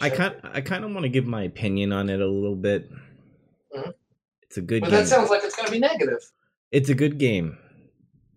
I 0.00 0.10
kind 0.10 0.36
I 0.44 0.60
kind 0.60 0.84
of 0.84 0.92
want 0.92 1.02
to 1.02 1.08
give 1.08 1.26
my 1.26 1.42
opinion 1.42 1.92
on 1.92 2.08
it 2.08 2.20
a 2.20 2.26
little 2.26 2.56
bit. 2.56 2.90
Mm-hmm. 2.90 3.90
It's 4.42 4.56
a 4.56 4.62
good. 4.62 4.80
But 4.80 4.90
game. 4.90 5.00
that 5.00 5.08
sounds 5.08 5.30
like 5.30 5.42
it's 5.44 5.56
going 5.56 5.66
to 5.66 5.72
be 5.72 5.80
negative. 5.80 6.18
It's 6.70 6.88
a 6.88 6.94
good 6.94 7.18
game. 7.18 7.58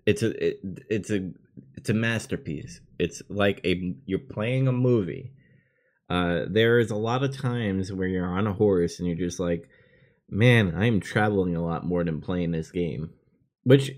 It's 0.06 0.24
a 0.24 0.48
it, 0.48 0.60
it's 0.90 1.12
a 1.12 1.32
it's 1.78 1.90
a 1.90 1.94
masterpiece. 1.94 2.82
It's 3.00 3.22
like 3.30 3.62
a 3.64 3.96
you're 4.06 4.20
playing 4.20 4.68
a 4.68 4.72
movie. 4.72 5.32
Uh, 6.10 6.46
there 6.50 6.80
is 6.80 6.92
a 6.92 6.96
lot 6.96 7.24
of 7.24 7.36
times 7.36 7.92
where 7.92 8.08
you're 8.08 8.26
on 8.26 8.48
a 8.48 8.54
horse 8.54 9.00
and 9.00 9.08
you're 9.08 9.18
just 9.18 9.40
like, 9.40 9.68
man, 10.30 10.76
I'm 10.76 11.00
traveling 11.00 11.56
a 11.56 11.64
lot 11.64 11.86
more 11.86 12.04
than 12.04 12.22
playing 12.22 12.52
this 12.52 12.72
game. 12.72 13.12
Which 13.64 13.92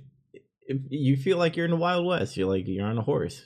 you 0.89 1.15
feel 1.17 1.37
like 1.37 1.55
you're 1.55 1.65
in 1.65 1.71
the 1.71 1.77
Wild 1.77 2.05
West. 2.05 2.37
You're 2.37 2.49
like 2.49 2.67
you're 2.67 2.85
on 2.85 2.97
a 2.97 3.01
horse. 3.01 3.43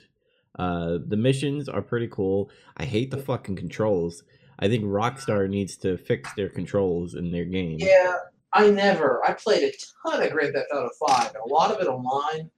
Uh, 0.58 0.98
the 1.06 1.16
missions 1.16 1.68
are 1.68 1.82
pretty 1.82 2.08
cool. 2.08 2.50
I 2.76 2.84
hate 2.84 3.10
the 3.10 3.16
fucking 3.18 3.56
controls. 3.56 4.22
I 4.58 4.68
think 4.68 4.84
Rockstar 4.84 5.48
needs 5.48 5.76
to 5.78 5.96
fix 5.96 6.32
their 6.34 6.48
controls 6.48 7.14
in 7.14 7.30
their 7.30 7.44
game. 7.44 7.76
Yeah, 7.78 8.16
I 8.52 8.70
never. 8.70 9.22
I 9.26 9.32
played 9.32 9.62
a 9.62 9.72
ton 10.08 10.22
of 10.22 10.30
Grand 10.30 10.54
Theft 10.54 10.66
Auto 10.72 10.90
Five, 11.06 11.32
a 11.34 11.48
lot 11.48 11.70
of 11.70 11.80
it 11.80 11.86
online, 11.86 12.50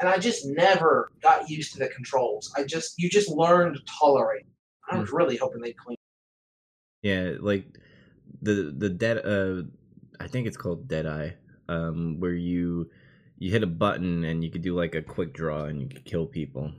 and 0.00 0.08
I 0.08 0.18
just 0.18 0.46
never 0.46 1.10
got 1.22 1.50
used 1.50 1.72
to 1.74 1.78
the 1.78 1.88
controls. 1.88 2.52
I 2.56 2.64
just 2.64 2.94
you 2.98 3.10
just 3.10 3.28
learn 3.28 3.74
to 3.74 3.80
tolerate. 4.00 4.46
I 4.90 4.98
was 4.98 5.10
hmm. 5.10 5.16
really 5.16 5.36
hoping 5.36 5.60
they'd 5.60 5.76
clean. 5.76 5.98
Yeah, 7.02 7.34
like 7.40 7.66
the 8.40 8.74
the 8.76 8.88
dead. 8.88 9.18
Uh, 9.18 9.62
I 10.18 10.28
think 10.28 10.46
it's 10.46 10.56
called 10.56 10.88
Deadeye, 10.88 11.30
um, 11.68 12.20
where 12.20 12.34
you 12.34 12.90
you 13.40 13.50
hit 13.50 13.64
a 13.64 13.66
button 13.66 14.22
and 14.22 14.44
you 14.44 14.50
could 14.50 14.62
do 14.62 14.76
like 14.76 14.94
a 14.94 15.02
quick 15.02 15.32
draw 15.32 15.64
and 15.64 15.80
you 15.80 15.88
could 15.88 16.04
kill 16.04 16.26
people. 16.26 16.72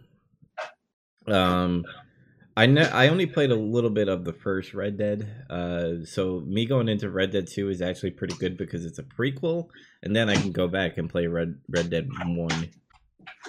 Um, 1.28 1.84
I 2.56 2.67
know 2.67 2.84
I 2.84 3.08
only 3.08 3.26
played 3.26 3.50
a 3.50 3.56
little 3.56 3.89
bit 3.89 4.08
of 4.08 4.24
the 4.24 4.32
first 4.34 4.74
Red 4.74 4.97
Dead. 4.97 5.45
Uh, 5.50 6.06
so 6.06 6.43
me 6.45 6.65
going 6.67 6.88
into 6.88 7.10
Red 7.10 7.32
Dead 7.32 7.47
Two 7.47 7.69
is 7.69 7.82
actually 7.82 8.12
pretty 8.12 8.36
good 8.36 8.58
because 8.58 8.86
it's 8.86 9.00
a 9.00 9.04
prequel, 9.04 9.69
and 10.04 10.15
then 10.15 10.30
I 10.30 10.36
can 10.36 10.52
go 10.52 10.67
back 10.67 10.97
and 10.97 11.10
play 11.10 11.26
Red 11.28 11.56
Red 11.67 11.89
Dead 11.89 12.08
One. 12.26 12.69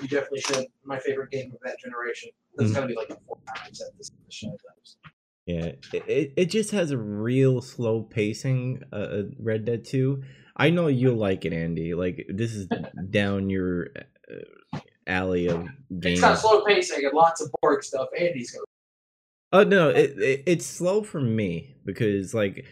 You 0.00 0.08
definitely 0.08 0.40
should. 0.40 0.66
My 0.84 0.98
favorite 0.98 1.30
game 1.30 1.52
of 1.52 1.58
that 1.64 1.78
generation. 1.80 2.30
That's 2.56 2.70
mm-hmm. 2.70 2.74
gonna 2.80 2.86
be 2.86 2.94
like 2.94 3.08
four 3.26 3.38
times 3.54 3.80
at 3.82 3.96
this 3.98 4.10
show. 4.30 4.56
Yeah, 5.46 5.72
it, 5.92 6.32
it 6.36 6.46
just 6.46 6.70
has 6.70 6.92
a 6.92 6.98
real 6.98 7.60
slow 7.60 8.02
pacing. 8.02 8.82
Uh, 8.92 8.96
uh 8.96 9.22
Red 9.38 9.66
Dead 9.66 9.84
Two. 9.84 10.22
I 10.56 10.70
know 10.70 10.86
you'll 10.88 11.16
like 11.16 11.44
it, 11.44 11.52
Andy. 11.52 11.94
Like 11.94 12.26
this 12.28 12.54
is 12.54 12.68
down 13.10 13.50
your 13.50 13.88
uh, 14.74 14.78
alley 15.06 15.48
of 15.48 15.66
games. 15.98 16.18
It's 16.18 16.20
not 16.20 16.38
slow 16.38 16.64
pacing 16.64 17.04
and 17.04 17.14
lots 17.14 17.40
of 17.40 17.50
boring 17.60 17.82
stuff. 17.82 18.08
Andy's 18.18 18.50
gonna. 18.50 18.64
Oh 19.52 19.64
no, 19.64 19.90
it, 19.90 20.18
it 20.18 20.42
it's 20.46 20.66
slow 20.66 21.02
for 21.02 21.20
me 21.20 21.76
because 21.84 22.34
like 22.34 22.64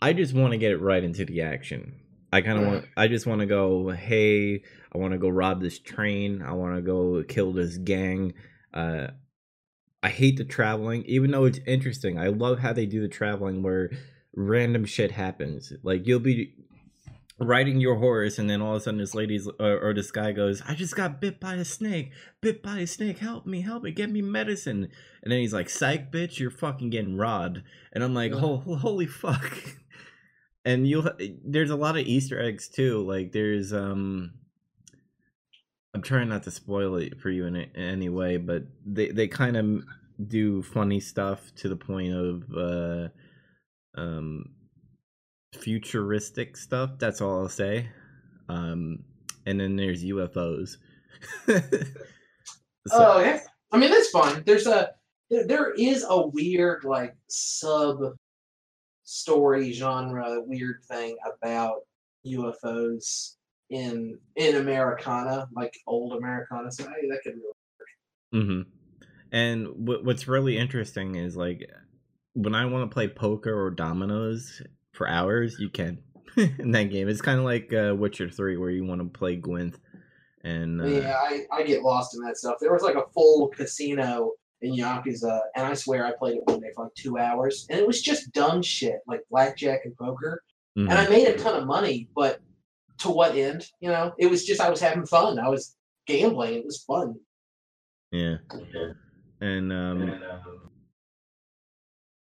I 0.00 0.12
just 0.12 0.34
want 0.34 0.52
to 0.52 0.58
get 0.58 0.72
it 0.72 0.80
right 0.80 1.02
into 1.02 1.24
the 1.24 1.42
action. 1.42 2.00
I 2.32 2.40
kind 2.40 2.58
of 2.58 2.64
mm. 2.64 2.68
want. 2.68 2.84
I 2.96 3.08
just 3.08 3.26
want 3.26 3.40
to 3.40 3.46
go. 3.46 3.90
Hey, 3.90 4.62
I 4.92 4.98
want 4.98 5.12
to 5.12 5.18
go 5.18 5.28
rob 5.28 5.60
this 5.60 5.78
train. 5.78 6.42
I 6.42 6.52
want 6.52 6.76
to 6.76 6.82
go 6.82 7.22
kill 7.26 7.52
this 7.52 7.76
gang. 7.78 8.34
Uh, 8.74 9.08
I 10.02 10.08
hate 10.08 10.36
the 10.36 10.44
traveling, 10.44 11.04
even 11.06 11.30
though 11.30 11.44
it's 11.44 11.60
interesting. 11.66 12.18
I 12.18 12.28
love 12.28 12.58
how 12.58 12.72
they 12.72 12.86
do 12.86 13.00
the 13.00 13.08
traveling 13.08 13.62
where 13.62 13.90
random 14.34 14.84
shit 14.84 15.10
happens. 15.12 15.72
Like 15.82 16.06
you'll 16.06 16.20
be 16.20 16.54
riding 17.38 17.80
your 17.80 17.96
horse 17.96 18.38
and 18.38 18.48
then 18.48 18.62
all 18.62 18.74
of 18.74 18.80
a 18.80 18.84
sudden 18.84 18.98
this 18.98 19.14
lady's 19.14 19.46
or, 19.60 19.78
or, 19.78 19.92
this 19.92 20.10
guy 20.10 20.32
goes 20.32 20.62
i 20.66 20.74
just 20.74 20.96
got 20.96 21.20
bit 21.20 21.38
by 21.38 21.54
a 21.54 21.64
snake. 21.64 22.12
Bit 22.40 22.62
by 22.62 22.78
a 22.78 22.86
snake. 22.86 23.18
Help 23.18 23.46
me 23.46 23.60
help 23.60 23.82
me. 23.82 23.90
Get 23.90 24.10
me 24.10 24.22
medicine. 24.22 24.88
And 25.22 25.32
then 25.32 25.40
he's 25.40 25.52
like 25.52 25.68
psych 25.68 26.10
bitch. 26.10 26.38
You're 26.38 26.50
fucking 26.50 26.90
getting 26.90 27.16
robbed. 27.16 27.62
And 27.92 28.02
i'm 28.02 28.14
like 28.14 28.32
oh, 28.32 28.58
holy 28.58 29.06
fuck. 29.06 29.52
And 30.64 30.84
you'll 30.84 31.08
there's 31.44 31.70
a 31.70 31.76
lot 31.76 31.96
of 31.96 32.06
easter 32.06 32.42
eggs 32.42 32.68
too. 32.68 33.06
Like 33.06 33.30
there's 33.30 33.72
um 33.72 34.32
i'm 35.96 36.02
trying 36.02 36.28
not 36.28 36.42
to 36.42 36.50
spoil 36.50 36.96
it 36.96 37.20
for 37.20 37.30
you 37.30 37.46
in, 37.46 37.56
in 37.56 37.70
any 37.74 38.10
way 38.10 38.36
but 38.36 38.64
they 38.84 39.08
they 39.10 39.26
kind 39.26 39.56
of 39.56 39.82
do 40.28 40.62
funny 40.62 41.00
stuff 41.00 41.54
to 41.56 41.68
the 41.70 41.76
point 41.76 42.12
of 42.12 42.44
uh 42.54 43.08
um 43.98 44.55
futuristic 45.56 46.56
stuff. 46.56 46.90
That's 46.98 47.20
all 47.20 47.40
I'll 47.40 47.48
say. 47.48 47.88
Um, 48.48 49.04
and 49.46 49.58
then 49.58 49.76
there's 49.76 50.04
UFOs. 50.04 50.76
so, 51.46 51.60
oh 52.92 53.20
yeah, 53.20 53.40
I 53.72 53.78
mean 53.78 53.90
that's 53.90 54.10
fun. 54.10 54.42
There's 54.46 54.66
a 54.66 54.90
there, 55.30 55.46
there 55.46 55.72
is 55.72 56.04
a 56.08 56.26
weird 56.26 56.84
like 56.84 57.16
sub 57.28 57.98
story 59.04 59.72
genre 59.72 60.40
weird 60.44 60.82
thing 60.88 61.16
about 61.34 61.78
UFOs 62.26 63.34
in 63.70 64.18
in 64.36 64.56
Americana, 64.56 65.48
like 65.54 65.74
old 65.86 66.16
Americana. 66.16 66.70
So 66.70 66.84
hey, 66.84 67.08
that 67.08 67.20
could 67.22 67.34
really 67.34 67.46
work. 67.78 67.88
Mm-hmm. 68.34 68.60
And 69.32 69.66
w- 69.86 70.04
what's 70.04 70.28
really 70.28 70.56
interesting 70.56 71.16
is 71.16 71.36
like 71.36 71.68
when 72.34 72.54
I 72.54 72.66
want 72.66 72.88
to 72.88 72.94
play 72.94 73.08
poker 73.08 73.52
or 73.52 73.70
dominoes 73.70 74.62
for 74.96 75.08
hours, 75.08 75.56
you 75.58 75.68
can 75.68 75.98
in 76.36 76.72
that 76.72 76.84
game. 76.84 77.08
It's 77.08 77.20
kind 77.20 77.38
of 77.38 77.44
like 77.44 77.72
uh, 77.72 77.94
Witcher 77.96 78.28
Three, 78.28 78.56
where 78.56 78.70
you 78.70 78.84
want 78.84 79.00
to 79.00 79.18
play 79.18 79.36
Gwent. 79.36 79.78
And 80.44 80.80
uh, 80.80 80.86
yeah, 80.86 81.16
I, 81.16 81.44
I 81.52 81.62
get 81.62 81.82
lost 81.82 82.14
in 82.14 82.22
that 82.22 82.36
stuff. 82.36 82.56
There 82.60 82.72
was 82.72 82.82
like 82.82 82.96
a 82.96 83.06
full 83.12 83.48
casino 83.48 84.32
in 84.62 84.74
Yakuza, 84.74 85.40
and 85.54 85.66
I 85.66 85.74
swear 85.74 86.06
I 86.06 86.12
played 86.12 86.36
it 86.36 86.42
one 86.44 86.60
day 86.60 86.68
for 86.74 86.84
like 86.84 86.94
two 86.94 87.18
hours, 87.18 87.66
and 87.70 87.78
it 87.78 87.86
was 87.86 88.00
just 88.00 88.32
dumb 88.32 88.62
shit 88.62 89.00
like 89.06 89.22
blackjack 89.30 89.80
and 89.84 89.96
poker. 89.96 90.42
Mm-hmm. 90.78 90.90
And 90.90 90.98
I 90.98 91.08
made 91.08 91.28
a 91.28 91.38
ton 91.38 91.60
of 91.60 91.66
money, 91.66 92.08
but 92.14 92.40
to 92.98 93.10
what 93.10 93.34
end? 93.34 93.66
You 93.80 93.90
know, 93.90 94.12
it 94.18 94.26
was 94.26 94.44
just 94.44 94.60
I 94.60 94.70
was 94.70 94.80
having 94.80 95.06
fun. 95.06 95.38
I 95.38 95.48
was 95.48 95.76
gambling. 96.06 96.54
It 96.54 96.64
was 96.64 96.82
fun. 96.82 97.16
Yeah. 98.12 98.36
And 99.40 99.72
um, 99.72 100.02
and, 100.02 100.22
um 100.22 100.66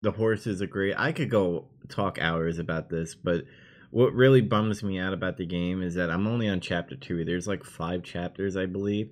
the 0.01 0.11
horses 0.11 0.61
are 0.61 0.67
great. 0.67 0.95
I 0.97 1.11
could 1.11 1.29
go 1.29 1.67
talk 1.89 2.17
hours 2.19 2.59
about 2.59 2.89
this, 2.89 3.15
but 3.15 3.43
what 3.91 4.13
really 4.13 4.41
bums 4.41 4.83
me 4.83 4.99
out 4.99 5.13
about 5.13 5.37
the 5.37 5.45
game 5.45 5.81
is 5.81 5.95
that 5.95 6.11
I'm 6.11 6.27
only 6.27 6.47
on 6.47 6.59
chapter 6.59 6.95
two. 6.95 7.25
There's 7.25 7.47
like 7.47 7.63
five 7.63 8.03
chapters, 8.03 8.55
I 8.55 8.65
believe, 8.65 9.09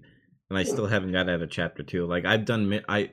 and 0.49 0.57
I 0.57 0.63
still 0.63 0.85
haven't 0.85 1.11
got 1.11 1.29
out 1.29 1.41
of 1.41 1.49
chapter 1.49 1.83
two. 1.83 2.05
Like 2.05 2.25
I've 2.25 2.45
done, 2.45 2.81
I 2.87 3.09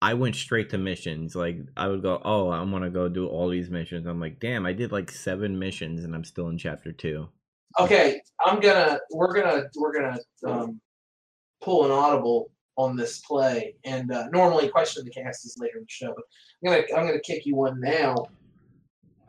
I 0.00 0.14
went 0.14 0.36
straight 0.36 0.70
to 0.70 0.78
missions. 0.78 1.34
Like 1.34 1.58
I 1.76 1.88
would 1.88 2.02
go, 2.02 2.20
oh, 2.24 2.50
I'm 2.50 2.70
gonna 2.70 2.90
go 2.90 3.08
do 3.08 3.26
all 3.26 3.48
these 3.48 3.70
missions. 3.70 4.06
I'm 4.06 4.20
like, 4.20 4.40
damn, 4.40 4.66
I 4.66 4.72
did 4.72 4.92
like 4.92 5.10
seven 5.10 5.58
missions, 5.58 6.04
and 6.04 6.14
I'm 6.14 6.24
still 6.24 6.48
in 6.48 6.58
chapter 6.58 6.92
two. 6.92 7.28
Okay, 7.78 8.20
I'm 8.44 8.60
gonna, 8.60 8.98
we're 9.12 9.32
gonna, 9.32 9.64
we're 9.76 9.92
gonna 9.92 10.18
um, 10.46 10.80
pull 11.62 11.84
an 11.86 11.90
audible 11.90 12.50
on 12.76 12.96
this 12.96 13.20
play. 13.20 13.74
And 13.84 14.12
uh, 14.12 14.28
normally, 14.28 14.68
question 14.68 15.04
the 15.04 15.10
cast 15.10 15.44
is 15.46 15.56
later 15.58 15.78
in 15.78 15.84
the 15.84 15.88
show, 15.88 16.14
but 16.14 16.24
I'm 16.64 16.82
gonna 16.82 17.00
I'm 17.00 17.06
gonna 17.06 17.20
kick 17.20 17.46
you 17.46 17.56
one 17.56 17.80
now. 17.80 18.14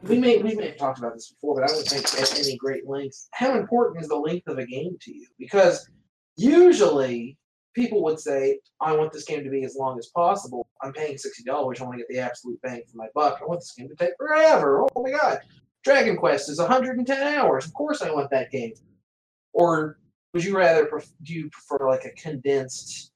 We 0.04 0.18
may 0.18 0.38
we 0.40 0.54
may 0.56 0.68
have 0.68 0.78
talked 0.78 1.00
about 1.00 1.14
this 1.14 1.32
before, 1.32 1.56
but 1.56 1.64
I 1.64 1.74
don't 1.74 1.88
think 1.88 2.22
at 2.22 2.40
any 2.40 2.58
great 2.58 2.88
length. 2.88 3.30
How 3.32 3.58
important 3.58 4.02
is 4.02 4.10
the 4.10 4.18
length 4.18 4.48
of 4.48 4.58
a 4.58 4.66
game 4.66 4.98
to 5.00 5.14
you? 5.14 5.26
Because 5.40 5.90
usually 6.36 7.38
people 7.74 8.04
would 8.04 8.20
say, 8.20 8.60
I 8.82 8.96
want 8.96 9.14
this 9.14 9.24
game 9.24 9.44
to 9.46 9.50
be 9.50 9.64
as 9.64 9.78
long 9.78 9.98
as 9.98 10.08
possible. 10.08 10.68
I'm 10.82 10.92
paying 10.92 11.18
sixty 11.18 11.44
dollars. 11.44 11.80
I 11.80 11.86
want 11.86 11.96
to 11.96 12.00
get 12.00 12.10
the 12.10 12.20
absolute 12.20 12.62
bang 12.62 12.82
for 12.92 12.98
my 12.98 13.08
buck. 13.16 13.40
I 13.42 13.46
want 13.46 13.62
this 13.62 13.74
game 13.78 13.88
to 13.88 13.96
take 13.96 14.14
forever. 14.18 14.86
Oh 14.94 15.04
my 15.04 15.12
god. 15.12 15.40
Dragon 15.86 16.18
Quest 16.18 16.50
is 16.50 16.60
110 16.60 17.36
hours. 17.36 17.66
Of 17.66 17.74
course, 17.74 18.02
I 18.02 18.12
want 18.12 18.30
that 18.32 18.52
game. 18.52 18.74
Or 19.52 20.00
would 20.34 20.44
you 20.44 20.58
rather 20.58 20.90
do 21.24 21.34
you 21.34 21.50
prefer 21.50 21.90
like 21.90 22.06
a 22.06 22.12
condensed 22.12 23.12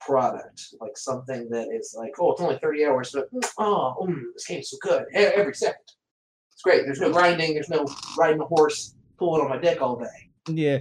product, 0.00 0.62
like 0.80 0.96
something 0.96 1.48
that 1.50 1.68
is 1.72 1.94
like, 1.98 2.12
oh, 2.20 2.32
it's 2.32 2.40
only 2.40 2.58
30 2.58 2.86
hours, 2.86 3.12
but 3.12 3.28
oh, 3.58 3.96
mm, 4.00 4.22
this 4.32 4.46
game's 4.46 4.70
so 4.70 4.76
good 4.80 5.06
every 5.12 5.54
second. 5.54 5.82
It's 6.58 6.64
great. 6.64 6.86
There's 6.86 6.98
no 7.00 7.12
grinding. 7.12 7.54
There's 7.54 7.68
no 7.68 7.86
riding 8.18 8.40
a 8.40 8.44
horse, 8.44 8.96
pulling 9.16 9.42
on 9.42 9.48
my 9.48 9.58
dick 9.58 9.80
all 9.80 9.94
day. 9.94 10.30
Yeah, 10.48 10.78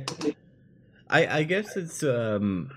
I 1.08 1.28
I 1.28 1.44
guess 1.44 1.78
it's 1.78 2.02
um, 2.02 2.72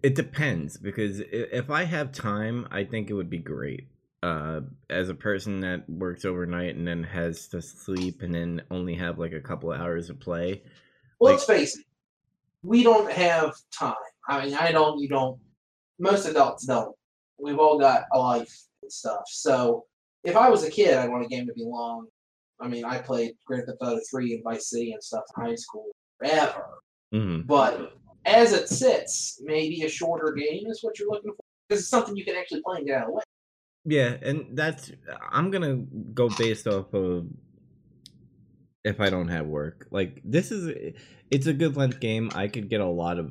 it 0.00 0.14
depends 0.14 0.76
because 0.76 1.18
if 1.18 1.70
I 1.70 1.82
have 1.82 2.12
time, 2.12 2.68
I 2.70 2.84
think 2.84 3.10
it 3.10 3.14
would 3.14 3.30
be 3.30 3.38
great. 3.38 3.88
Uh, 4.22 4.60
as 4.88 5.08
a 5.08 5.14
person 5.14 5.58
that 5.62 5.90
works 5.90 6.24
overnight 6.24 6.76
and 6.76 6.86
then 6.86 7.02
has 7.02 7.48
to 7.48 7.60
sleep 7.60 8.22
and 8.22 8.32
then 8.32 8.62
only 8.70 8.94
have 8.94 9.18
like 9.18 9.32
a 9.32 9.40
couple 9.40 9.72
of 9.72 9.80
hours 9.80 10.10
of 10.10 10.20
play, 10.20 10.62
Well, 11.18 11.32
Like- 11.32 11.40
let's 11.40 11.46
face 11.46 11.76
it, 11.76 11.84
we 12.62 12.84
don't 12.84 13.10
have 13.10 13.56
time. 13.76 13.94
I 14.28 14.44
mean, 14.44 14.54
I 14.54 14.70
don't. 14.70 15.00
You 15.00 15.08
don't. 15.08 15.40
Most 15.98 16.26
adults 16.28 16.64
don't. 16.64 16.94
We've 17.38 17.58
all 17.58 17.76
got 17.76 18.04
a 18.12 18.18
life 18.20 18.56
and 18.82 18.92
stuff. 18.92 19.24
So 19.26 19.86
if 20.24 20.36
I 20.36 20.48
was 20.48 20.64
a 20.64 20.70
kid, 20.70 20.96
I'd 20.96 21.10
want 21.10 21.24
a 21.24 21.28
game 21.28 21.46
to 21.46 21.52
be 21.52 21.64
long. 21.64 22.06
I 22.60 22.68
mean, 22.68 22.84
I 22.84 22.98
played 22.98 23.32
Grand 23.46 23.66
Theft 23.66 23.78
Auto 23.80 24.00
3 24.10 24.34
and 24.34 24.44
Vice 24.44 24.70
City 24.70 24.92
and 24.92 25.02
stuff 25.02 25.24
in 25.36 25.44
high 25.44 25.54
school 25.54 25.86
forever. 26.18 26.78
hmm 27.12 27.40
But 27.42 27.96
as 28.24 28.52
it 28.52 28.68
sits, 28.68 29.40
maybe 29.42 29.82
a 29.82 29.88
shorter 29.88 30.32
game 30.32 30.66
is 30.66 30.82
what 30.82 30.98
you're 30.98 31.10
looking 31.10 31.32
for. 31.32 31.44
Because 31.68 31.82
it's 31.82 31.90
something 31.90 32.16
you 32.16 32.24
can 32.24 32.36
actually 32.36 32.62
play 32.62 32.78
and 32.78 32.86
get 32.86 32.96
out 32.96 33.02
of 33.02 33.08
the 33.08 33.14
way. 33.14 33.22
Yeah, 33.86 34.16
and 34.22 34.56
that's 34.56 34.92
I'm 35.30 35.50
gonna 35.50 35.76
go 36.14 36.28
based 36.28 36.66
off 36.66 36.92
of 36.94 37.26
if 38.84 39.00
I 39.00 39.10
don't 39.10 39.28
have 39.28 39.46
work. 39.46 39.86
Like 39.90 40.20
this 40.24 40.50
is 40.50 40.94
it's 41.30 41.46
a 41.46 41.52
good 41.52 41.76
length 41.76 42.00
game. 42.00 42.30
I 42.34 42.48
could 42.48 42.70
get 42.70 42.80
a 42.80 42.86
lot 42.86 43.18
of 43.18 43.30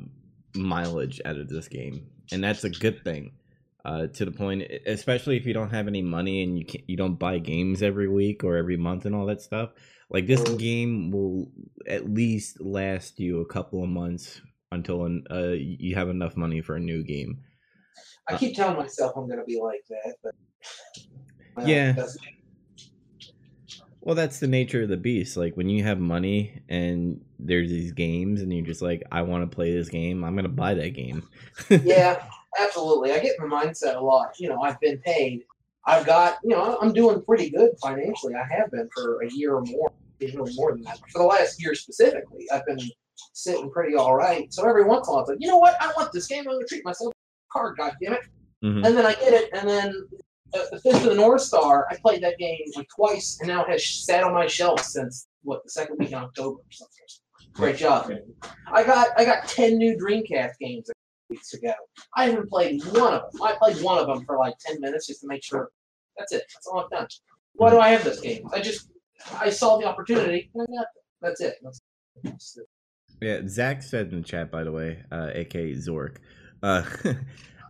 mileage 0.56 1.22
out 1.26 1.38
of 1.38 1.50
this 1.50 1.68
game, 1.68 2.08
and 2.32 2.44
that's 2.44 2.64
a 2.64 2.70
good 2.70 3.04
thing. 3.04 3.32
Uh, 3.86 4.08
to 4.08 4.24
the 4.24 4.32
point, 4.32 4.64
especially 4.86 5.36
if 5.36 5.46
you 5.46 5.54
don't 5.54 5.72
have 5.72 5.90
any 5.90 6.02
money 6.02 6.42
and 6.42 6.58
you 6.58 6.66
can 6.66 6.82
you 6.88 6.96
don't 6.96 7.20
buy 7.20 7.38
games 7.38 7.84
every 7.84 8.08
week 8.08 8.42
or 8.44 8.56
every 8.56 8.78
month 8.78 9.06
and 9.06 9.14
all 9.14 9.26
that 9.26 9.42
stuff. 9.42 9.72
Like 10.10 10.26
this 10.26 10.42
Mhm. 10.42 10.58
game 10.60 11.12
will 11.12 11.52
at 11.86 12.10
least 12.10 12.62
last 12.62 13.20
you 13.20 13.42
a 13.42 13.46
couple 13.46 13.84
of 13.84 13.90
months 13.90 14.40
until 14.72 15.04
an, 15.06 15.26
uh, 15.30 15.50
you 15.52 15.96
have 15.96 16.08
enough 16.08 16.38
money 16.38 16.62
for 16.62 16.76
a 16.76 16.80
new 16.80 17.04
game. 17.04 17.40
I 18.30 18.38
keep 18.38 18.56
telling 18.56 18.78
myself 18.78 19.14
I'm 19.18 19.28
going 19.28 19.40
to 19.40 19.46
be 19.46 19.60
like 19.62 19.84
that, 19.90 20.16
but 20.24 20.34
well, 21.58 21.68
Yeah. 21.68 21.92
that's- 21.92 22.18
Well, 24.00 24.16
that's 24.16 24.40
the 24.40 24.48
nature 24.48 24.84
of 24.84 24.90
the 24.90 24.98
beast. 24.98 25.36
Like 25.38 25.56
when 25.58 25.70
you 25.70 25.84
have 25.84 26.00
money 26.00 26.62
and 26.70 27.22
there's 27.40 27.70
these 27.70 27.92
games, 27.94 28.42
and 28.42 28.54
you're 28.54 28.66
just 28.66 28.82
like, 28.82 29.04
I 29.12 29.22
want 29.24 29.50
to 29.50 29.54
play 29.56 29.74
this 29.74 29.90
game. 29.90 30.24
I'm 30.24 30.36
gonna 30.36 30.50
buy 30.50 30.74
that 30.74 30.90
game. 30.94 31.24
yeah, 31.70 32.24
absolutely. 32.60 33.12
I 33.12 33.20
get 33.20 33.36
in 33.40 33.50
the 33.50 33.56
mindset 33.56 33.96
a 33.96 34.00
lot. 34.00 34.40
You 34.40 34.50
know, 34.50 34.62
I've 34.62 34.80
been 34.80 34.98
paid. 35.00 35.44
I've 35.86 36.06
got, 36.06 36.38
you 36.44 36.52
know, 36.52 36.78
I'm 36.82 36.94
doing 36.94 37.22
pretty 37.24 37.50
good 37.50 37.72
financially. 37.82 38.36
I 38.36 38.44
have 38.56 38.72
been 38.72 38.90
for 38.96 39.22
a 39.22 39.30
year 39.30 39.56
or 39.56 39.62
more, 39.64 39.92
even 40.22 40.46
more 40.56 40.72
than 40.72 40.84
that. 40.84 41.00
For 41.12 41.20
the 41.20 41.26
last 41.26 41.62
year 41.62 41.76
specifically, 41.76 42.46
I've 42.54 42.66
been 42.66 42.80
sitting 43.34 43.70
pretty 43.70 43.96
all 43.96 44.16
right. 44.16 44.52
So 44.54 44.68
every 44.68 44.86
once 44.86 45.08
in 45.08 45.12
a 45.12 45.16
while, 45.16 45.22
it's 45.24 45.30
like, 45.30 45.40
you 45.42 45.48
know 45.48 45.58
what? 45.58 45.76
I 45.82 45.92
want 45.98 46.12
this 46.14 46.28
game. 46.28 46.40
I'm 46.40 46.46
going 46.56 46.60
to 46.62 46.68
treat 46.68 46.86
myself 46.86 47.12
to 47.14 47.18
a 47.18 47.60
card, 47.60 47.78
God 47.78 47.94
damn 48.02 48.14
it. 48.14 48.22
Mhm. 48.64 48.86
And 48.86 48.98
then 48.98 49.06
I 49.06 49.14
get 49.16 49.34
it, 49.34 49.50
and 49.54 49.68
then 49.68 50.08
uh, 50.54 50.60
the 50.72 50.80
Fist 50.80 51.04
of 51.04 51.10
the 51.10 51.16
North 51.16 51.42
Star, 51.42 51.86
I 51.92 51.98
played 51.98 52.24
that 52.24 52.38
game 52.38 52.62
like 52.78 52.88
twice, 52.96 53.40
and 53.42 53.50
now 53.50 53.66
it 53.66 53.70
has 53.70 53.86
sat 53.86 54.24
on 54.24 54.34
my 54.34 54.48
shelf 54.48 54.80
since 54.82 55.28
what 55.44 55.64
the 55.66 55.70
second 55.70 55.98
week 56.00 56.10
in 56.10 56.16
October 56.16 56.60
or 56.60 56.72
something. 56.72 56.98
Great 57.54 57.76
job. 57.76 58.10
I 58.72 58.84
got 58.84 59.10
I 59.18 59.26
got 59.26 59.48
ten 59.50 59.78
new 59.78 59.98
Dreamcast 59.98 60.54
games 60.62 60.90
weeks 61.34 61.54
ago. 61.54 61.74
I 62.16 62.26
haven't 62.26 62.50
played 62.50 62.84
one 62.86 63.14
of 63.14 63.32
them. 63.32 63.42
I 63.42 63.56
played 63.60 63.82
one 63.84 63.98
of 63.98 64.08
them 64.08 64.26
for 64.26 64.38
like 64.38 64.56
ten 64.60 64.80
minutes 64.80 65.08
just 65.08 65.22
to 65.22 65.28
make 65.28 65.44
sure. 65.44 65.70
That's 66.18 66.32
it. 66.32 66.44
That's 66.54 66.68
all 66.68 66.80
I've 66.80 66.90
done. 66.90 67.08
Why 67.54 67.70
do 67.72 67.80
I 67.80 67.90
have 67.90 68.04
this 68.04 68.20
game? 68.20 68.48
I 68.54 68.60
just 68.60 68.90
I 69.40 69.50
saw 69.50 69.78
the 69.78 69.86
opportunity 69.86 70.50
and 70.54 70.64
I 70.64 70.66
got. 70.78 70.88
That's 71.22 71.42
it. 71.42 71.56
That's, 71.64 71.82
that's 72.24 72.58
it. 72.58 72.66
Yeah, 73.22 73.48
Zach 73.48 73.82
said 73.82 74.12
in 74.12 74.18
the 74.18 74.24
chat, 74.24 74.52
by 74.52 74.64
the 74.64 74.72
way, 74.72 75.02
uh, 75.12 75.30
aka 75.34 75.72
Zork. 75.74 76.18
Uh, 76.62 76.84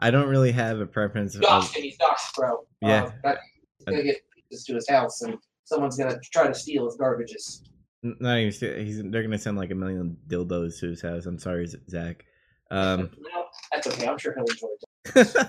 I 0.02 0.12
don't 0.12 0.28
really 0.28 0.52
have 0.52 0.80
a 0.80 0.86
preference. 0.86 1.36
Of, 1.36 1.41
Doxed 1.41 1.76
him. 1.76 1.84
He's 1.84 1.97
doxed, 1.97 2.36
bro. 2.36 2.65
Yeah. 2.82 3.04
Uh, 3.04 3.12
that, 3.23 3.38
he's 3.78 3.86
gonna 3.86 4.04
get 4.04 4.17
pieces 4.49 4.65
to 4.65 4.76
his 4.76 4.89
house, 4.89 5.21
and 5.21 5.38
someone's 5.63 5.97
gonna 5.97 6.19
try 6.32 6.47
to 6.47 6.54
steal 6.54 6.86
his 6.86 6.97
garbages. 6.97 7.62
not 8.02 8.38
even. 8.38 8.86
He's, 8.86 9.02
they're 9.04 9.23
gonna 9.23 9.38
send 9.38 9.58
like 9.58 9.71
a 9.71 9.76
million 9.76 10.17
dildos 10.28 10.80
to 10.80 10.89
his 10.89 11.02
house. 11.02 11.26
I'm 11.26 11.39
sorry, 11.39 11.67
Zach. 11.89 12.26
Um, 12.71 13.10
No, 13.19 13.45
that's 13.71 13.88
okay. 13.88 14.08
I'm 14.08 14.17
sure 14.17 14.36
he'll 14.36 14.45
enjoy 14.45 14.67
it. 15.15 15.47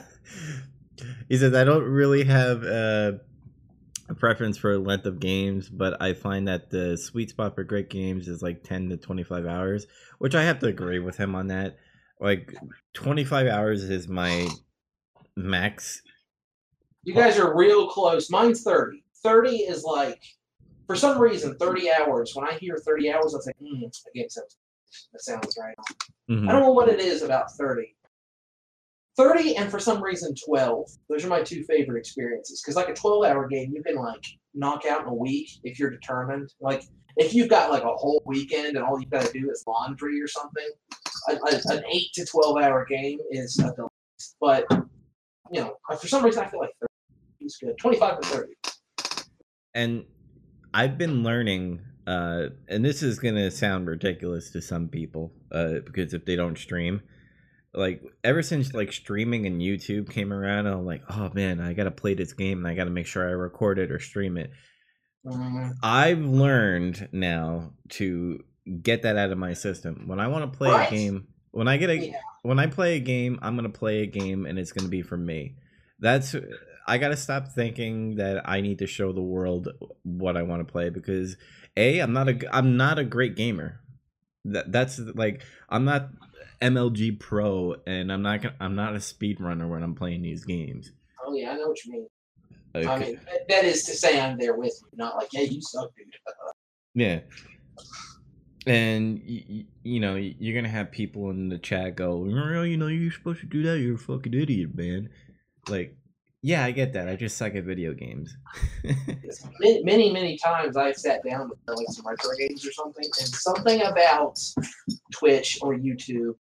he 1.28 1.36
says 1.38 1.54
I 1.54 1.64
don't 1.64 1.84
really 1.84 2.24
have 2.24 2.62
uh, 2.64 3.12
a 4.08 4.14
preference 4.14 4.58
for 4.58 4.78
length 4.78 5.06
of 5.06 5.20
games, 5.20 5.68
but 5.68 6.00
I 6.00 6.14
find 6.14 6.48
that 6.48 6.70
the 6.70 6.96
sweet 6.96 7.30
spot 7.30 7.54
for 7.54 7.64
great 7.64 7.90
games 7.90 8.28
is 8.28 8.42
like 8.42 8.62
ten 8.62 8.88
to 8.90 8.96
twenty 8.96 9.22
five 9.22 9.46
hours, 9.46 9.86
which 10.18 10.34
I 10.34 10.42
have 10.44 10.58
to 10.60 10.66
agree 10.66 10.98
with 10.98 11.16
him 11.16 11.34
on 11.34 11.48
that. 11.48 11.76
Like 12.20 12.54
twenty 12.92 13.24
five 13.24 13.46
hours 13.46 13.84
is 13.84 14.08
my 14.08 14.48
max. 15.36 16.02
You 17.04 17.14
guys 17.14 17.38
are 17.38 17.54
real 17.54 17.88
close. 17.88 18.30
Mine's 18.30 18.62
30. 18.62 19.04
30 19.22 19.56
is 19.56 19.84
like, 19.84 20.22
for 20.86 20.96
some 20.96 21.18
reason, 21.18 21.56
30 21.58 21.90
hours. 21.92 22.34
When 22.34 22.46
I 22.46 22.54
hear 22.54 22.78
30 22.78 23.12
hours, 23.12 23.34
I 23.34 23.40
think, 23.44 23.56
hmm, 23.58 23.80
that 23.82 24.14
game 24.14 24.28
sounds, 24.28 24.56
that 25.12 25.20
sounds 25.22 25.56
right. 25.60 25.74
Mhm. 26.30 26.48
I 26.48 26.52
don't 26.52 26.62
know 26.62 26.72
what 26.72 26.88
it 26.88 27.00
is 27.00 27.22
about 27.22 27.50
30. 27.52 27.94
30 29.16 29.56
and 29.56 29.70
for 29.70 29.78
some 29.78 30.02
reason 30.02 30.34
12. 30.44 30.90
Those 31.08 31.24
are 31.24 31.28
my 31.28 31.42
two 31.42 31.62
favorite 31.64 31.98
experiences. 31.98 32.60
Because 32.60 32.74
like 32.76 32.88
a 32.88 32.94
12 32.94 33.24
hour 33.24 33.46
game, 33.46 33.72
you 33.74 33.82
can 33.82 33.94
like 33.96 34.24
knock 34.54 34.84
out 34.86 35.02
in 35.02 35.08
a 35.08 35.14
week 35.14 35.50
if 35.62 35.78
you're 35.78 35.90
determined. 35.90 36.52
Like 36.60 36.82
if 37.16 37.32
you've 37.32 37.48
got 37.48 37.70
like 37.70 37.84
a 37.84 37.94
whole 37.94 38.22
weekend 38.26 38.76
and 38.76 38.84
all 38.84 38.98
you've 39.00 39.10
got 39.10 39.24
to 39.24 39.32
do 39.32 39.48
is 39.50 39.62
laundry 39.68 40.20
or 40.20 40.26
something, 40.26 40.68
a, 41.28 41.32
a, 41.34 41.76
an 41.76 41.84
8 41.88 42.12
to 42.14 42.24
12 42.26 42.56
hour 42.58 42.84
game 42.86 43.18
is 43.30 43.56
a 43.60 43.72
delight. 43.74 43.90
But, 44.40 44.66
you 45.52 45.60
know, 45.60 45.76
for 46.00 46.08
some 46.08 46.24
reason 46.24 46.42
I 46.42 46.48
feel 46.48 46.60
like 46.60 46.72
30 46.80 46.90
is 47.46 47.56
good. 47.62 47.78
25 47.78 48.20
to 48.20 48.28
30. 48.28 48.52
and 49.74 50.04
I've 50.72 50.98
been 50.98 51.22
learning, 51.22 51.80
uh, 52.06 52.48
and 52.68 52.84
this 52.84 53.02
is 53.02 53.18
gonna 53.18 53.50
sound 53.50 53.86
ridiculous 53.86 54.50
to 54.50 54.60
some 54.62 54.88
people, 54.88 55.32
uh, 55.52 55.80
because 55.84 56.14
if 56.14 56.24
they 56.24 56.36
don't 56.36 56.58
stream, 56.58 57.02
like 57.72 58.02
ever 58.22 58.42
since 58.42 58.72
like 58.74 58.92
streaming 58.92 59.46
and 59.46 59.60
YouTube 59.60 60.10
came 60.10 60.32
around, 60.32 60.66
I'm 60.66 60.86
like, 60.86 61.02
oh 61.10 61.30
man, 61.34 61.60
I 61.60 61.72
gotta 61.72 61.90
play 61.90 62.14
this 62.14 62.32
game 62.32 62.58
and 62.58 62.68
I 62.68 62.74
gotta 62.74 62.90
make 62.90 63.06
sure 63.06 63.26
I 63.28 63.32
record 63.32 63.78
it 63.78 63.90
or 63.90 63.98
stream 63.98 64.36
it. 64.36 64.50
Mm, 65.26 65.72
I've 65.82 66.20
learned 66.24 67.08
now 67.12 67.72
to 67.90 68.44
get 68.82 69.02
that 69.02 69.16
out 69.16 69.30
of 69.30 69.38
my 69.38 69.54
system. 69.54 70.04
When 70.06 70.20
I 70.20 70.28
want 70.28 70.50
to 70.52 70.56
play 70.56 70.70
Right. 70.70 70.88
a 70.88 70.94
game, 70.94 71.26
when 71.50 71.68
I 71.68 71.76
get 71.78 71.90
a 71.90 71.96
yeah. 71.98 72.16
when 72.42 72.58
I 72.58 72.66
play 72.66 72.96
a 72.96 73.00
game, 73.00 73.38
I'm 73.42 73.56
gonna 73.56 73.68
play 73.70 74.02
a 74.02 74.06
game 74.06 74.46
and 74.46 74.58
it's 74.58 74.72
gonna 74.72 74.88
be 74.90 75.02
for 75.02 75.16
me. 75.16 75.56
That's 75.98 76.34
I 76.86 76.98
gotta 76.98 77.16
stop 77.16 77.48
thinking 77.48 78.16
that 78.16 78.48
I 78.48 78.60
need 78.60 78.78
to 78.80 78.86
show 78.86 79.12
the 79.12 79.22
world 79.22 79.68
what 80.02 80.36
I 80.36 80.42
want 80.42 80.66
to 80.66 80.70
play 80.70 80.90
because 80.90 81.36
a 81.76 81.98
I'm 82.00 82.12
not 82.12 82.28
a 82.28 82.54
I'm 82.54 82.76
not 82.76 82.98
a 82.98 83.04
great 83.04 83.36
gamer. 83.36 83.80
That 84.44 84.70
that's 84.70 84.98
like 84.98 85.42
I'm 85.68 85.84
not 85.84 86.10
MLG 86.60 87.18
pro 87.18 87.76
and 87.86 88.12
I'm 88.12 88.22
not 88.22 88.42
gonna, 88.42 88.54
I'm 88.60 88.74
not 88.74 88.94
a 88.94 88.98
speedrunner 88.98 89.68
when 89.68 89.82
I'm 89.82 89.94
playing 89.94 90.22
these 90.22 90.44
games. 90.44 90.92
Oh, 91.26 91.34
yeah, 91.34 91.52
I 91.52 91.56
know 91.56 91.68
what 91.68 91.84
you 91.84 91.92
mean. 91.92 92.06
I 92.74 92.98
mean, 92.98 93.18
that- 93.26 93.48
that 93.48 93.64
is 93.64 93.84
to 93.84 93.92
say 93.92 94.20
I'm 94.20 94.36
there 94.38 94.54
with 94.54 94.78
you, 94.82 94.98
not 94.98 95.16
like, 95.16 95.28
yeah, 95.32 95.42
you 95.42 95.60
suck, 95.62 95.90
dude. 95.96 96.06
Yeah. 96.96 97.20
And 98.66 99.20
you, 99.24 99.64
you 99.82 100.00
know 100.00 100.14
you're 100.14 100.54
gonna 100.54 100.72
have 100.72 100.90
people 100.90 101.28
in 101.30 101.48
the 101.48 101.58
chat 101.58 101.96
go, 101.96 102.24
"Oh, 102.30 102.62
you 102.62 102.76
know 102.76 102.86
you're 102.86 103.12
supposed 103.12 103.40
to 103.40 103.46
do 103.46 103.62
that. 103.64 103.78
You're 103.78 103.96
a 103.96 103.98
fucking 103.98 104.32
idiot, 104.32 104.74
man. 104.74 105.10
Like, 105.68 105.96
yeah, 106.44 106.62
I 106.62 106.72
get 106.72 106.92
that. 106.92 107.08
I 107.08 107.16
just 107.16 107.38
suck 107.38 107.54
at 107.54 107.64
video 107.64 107.94
games. 107.94 108.36
many, 109.60 109.82
many, 109.82 110.12
many 110.12 110.36
times 110.36 110.76
I've 110.76 110.98
sat 110.98 111.24
down 111.24 111.48
with 111.48 111.58
like 111.66 111.86
some 111.88 112.06
retro 112.06 112.32
games 112.38 112.66
or 112.66 112.72
something, 112.72 113.02
and 113.02 113.14
something 113.14 113.80
about 113.80 114.38
Twitch 115.10 115.58
or 115.62 115.74
YouTube, 115.74 116.34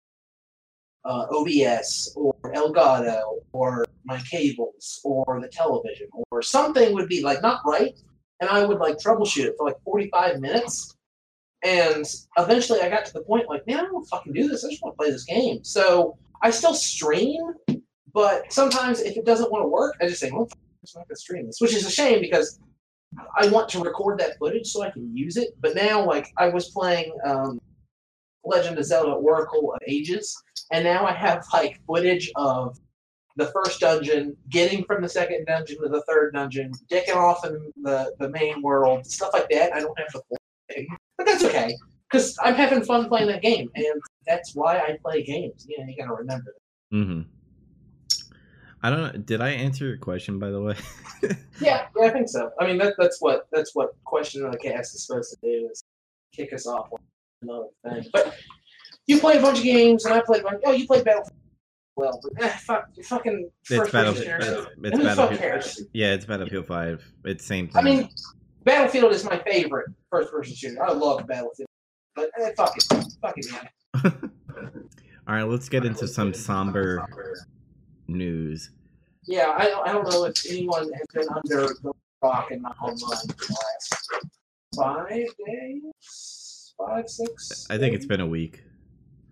uh, 1.06 1.28
OBS 1.32 2.12
or 2.18 2.36
Elgato 2.48 3.36
or 3.54 3.86
my 4.04 4.20
cables 4.30 5.00
or 5.06 5.40
the 5.42 5.48
television 5.48 6.10
or 6.32 6.42
something 6.42 6.94
would 6.94 7.08
be 7.08 7.24
like 7.24 7.42
not 7.42 7.62
right, 7.66 7.98
and 8.42 8.50
I 8.50 8.66
would 8.66 8.80
like 8.80 8.98
troubleshoot 8.98 9.46
it 9.46 9.56
for 9.58 9.68
like 9.68 9.82
45 9.86 10.42
minutes. 10.42 10.98
And 11.64 12.06
eventually 12.38 12.82
I 12.82 12.90
got 12.90 13.06
to 13.06 13.14
the 13.14 13.22
point 13.22 13.48
like, 13.48 13.66
man, 13.68 13.80
I 13.80 13.84
don't 13.84 14.04
fucking 14.10 14.34
do 14.34 14.50
this. 14.50 14.66
I 14.66 14.70
just 14.70 14.84
want 14.84 14.96
to 14.96 15.02
play 15.02 15.12
this 15.12 15.24
game. 15.24 15.64
So 15.64 16.18
I 16.42 16.50
still 16.50 16.74
stream, 16.74 17.54
but 18.14 18.52
sometimes 18.52 19.02
if 19.02 19.18
it 19.18 19.26
doesn't 19.26 19.52
want 19.52 19.64
to 19.64 19.68
work, 19.68 19.96
I 20.02 20.08
just 20.08 20.20
say, 20.20 20.32
well, 20.32 20.48
I'm 20.52 21.00
not 21.00 21.08
gonna 21.08 21.16
stream 21.16 21.48
this, 21.48 21.60
which 21.60 21.74
is 21.74 21.86
a 21.86 21.92
shame 21.92 22.22
because 22.22 22.60
I 23.38 23.48
want 23.48 23.70
to 23.70 23.80
record 23.80 24.20
that 24.20 24.38
footage 24.38 24.68
so 24.68 24.82
I 24.82 24.90
can 24.90 25.16
use 25.16 25.38
it. 25.38 25.50
But 25.60 25.76
now, 25.76 26.06
like, 26.06 26.32
I 26.38 26.50
was 26.50 26.70
playing 26.70 27.16
um, 27.26 27.60
Legend 28.44 28.78
of 28.78 28.86
Zelda 28.86 29.12
Oracle 29.12 29.74
of 29.74 29.80
Ages, 29.88 30.36
and 30.72 30.84
now 30.84 31.06
I 31.06 31.14
have 31.14 31.46
like 31.54 31.80
footage 31.88 32.32
of 32.36 32.80
the 33.36 33.48
first 33.48 33.80
dungeon, 33.80 34.38
getting 34.50 34.84
from 34.84 35.02
the 35.02 35.10
second 35.10 35.46
dungeon 35.46 35.82
to 35.82 35.90
the 35.90 36.04
third 36.04 36.34
dungeon, 36.34 36.72
dicking 36.92 37.16
off 37.16 37.46
in 37.46 37.72
the, 37.82 38.14
the 38.20 38.30
main 38.30 38.62
world, 38.62 39.06
stuff 39.08 39.34
like 39.34 39.50
that. 39.50 39.74
I 39.74 39.80
don't 39.80 39.98
have 39.98 40.08
full 40.12 40.38
thing, 40.70 40.88
but 41.18 41.26
that's 41.26 41.44
okay 41.44 41.76
because 42.14 42.38
I'm 42.44 42.54
having 42.54 42.84
fun 42.84 43.10
playing 43.10 43.28
that 43.28 43.42
game, 43.42 43.70
and 43.76 44.02
that's 44.28 44.54
why 44.54 44.78
I 44.78 44.98
play 45.04 45.24
games. 45.24 45.66
You 45.68 45.80
know, 45.80 45.86
you 45.88 45.98
gotta 45.98 46.14
remember. 46.14 46.54
That. 46.92 46.98
mm-hmm. 46.98 47.22
I 48.84 48.90
don't 48.90 49.02
know. 49.02 49.12
Did 49.22 49.42
I 49.42 49.50
answer 49.52 49.86
your 49.88 49.98
question 49.98 50.40
by 50.40 50.50
the 50.52 50.62
way? 50.62 50.76
Yeah, 51.62 51.88
yeah, 51.96 52.08
I 52.08 52.10
think 52.10 52.28
so. 52.28 52.52
I 52.60 52.68
mean, 52.68 52.78
that, 52.80 52.96
that's 52.98 53.22
what 53.22 53.48
that's 53.52 53.74
what 53.74 53.96
question 54.04 54.44
of 54.44 54.52
the 54.52 54.58
cast 54.58 54.94
is 54.94 55.06
supposed 55.06 55.32
to 55.32 55.38
do 55.42 55.70
is 55.72 55.82
kick 56.36 56.52
us 56.52 56.68
off. 56.68 56.90
another 57.42 57.68
thing. 57.88 58.06
But 58.12 58.36
you 59.08 59.20
play 59.20 59.38
a 59.38 59.42
bunch 59.42 59.60
of 59.60 59.64
games, 59.64 60.04
and 60.04 60.14
I 60.14 60.22
played. 60.22 60.44
Like, 60.44 60.60
oh, 60.66 60.74
you 60.74 60.86
play 60.86 61.02
Battlefield. 61.02 61.38
Well, 61.96 62.20
but 62.22 62.44
eh, 62.44 62.50
fuck, 62.50 62.90
fucking 63.06 63.50
It's 63.62 63.78
first 63.78 63.94
Battlefield. 63.94 64.42
person 64.42 64.54
It's, 64.54 64.68
it's 64.84 64.98
Who 64.98 65.04
the 65.04 65.10
fuck 65.10 65.18
Battlefield. 65.18 65.40
cares? 65.40 65.82
Yeah, 65.94 66.14
it's 66.14 66.26
Battlefield 66.26 66.68
Five. 66.68 67.06
It's 67.24 67.46
same 67.46 67.68
thing. 67.70 67.78
I 67.78 67.82
mean, 67.84 68.10
Battlefield 68.66 69.14
is 69.14 69.24
my 69.24 69.38
favorite 69.48 69.92
first 70.10 70.30
person 70.32 70.56
shooter. 70.56 70.84
I 70.84 70.92
love 70.92 71.26
Battlefield. 71.26 71.70
But 72.16 72.32
eh, 72.42 72.50
fuck 72.58 72.76
it. 72.76 72.84
Fuck 73.22 73.36
it, 73.38 73.46
man. 73.50 73.70
all 75.28 75.36
right, 75.36 75.44
let's 75.44 75.70
get 75.70 75.86
into 75.86 76.06
some 76.08 76.34
somber 76.34 77.08
news. 78.14 78.72
Yeah, 79.26 79.50
I, 79.58 79.82
I 79.86 79.92
don't 79.94 80.10
know 80.10 80.26
if 80.26 80.36
anyone 80.50 80.92
has 80.94 81.08
been 81.14 81.28
under 81.30 81.74
the 81.82 81.94
rock 82.22 82.52
and 82.52 82.62
not 82.62 82.76
online 82.82 83.28
for 83.28 83.48
the 83.48 83.58
last 83.60 84.10
five 84.76 85.28
days? 85.46 86.74
Five, 86.78 87.10
six? 87.10 87.68
I 87.70 87.78
think 87.78 87.96
it's 87.96 88.06
been 88.06 88.22
a 88.22 88.28
week. 88.28 88.64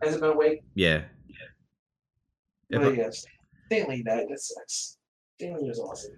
Has 0.02 0.16
it 0.16 0.22
been 0.22 0.32
a 0.32 0.38
week? 0.38 0.62
Yeah. 0.76 1.04
If 2.70 2.82
Oh, 2.82 2.90
I- 2.90 2.94
yes. 2.94 3.26
Stan 3.68 3.90
Lee 3.90 4.04
died. 4.04 4.28
That 4.30 4.40
sucks. 4.40 4.98
Stan 5.38 5.56
Lee 5.62 5.68
was 5.70 5.80
awesome. 5.80 6.16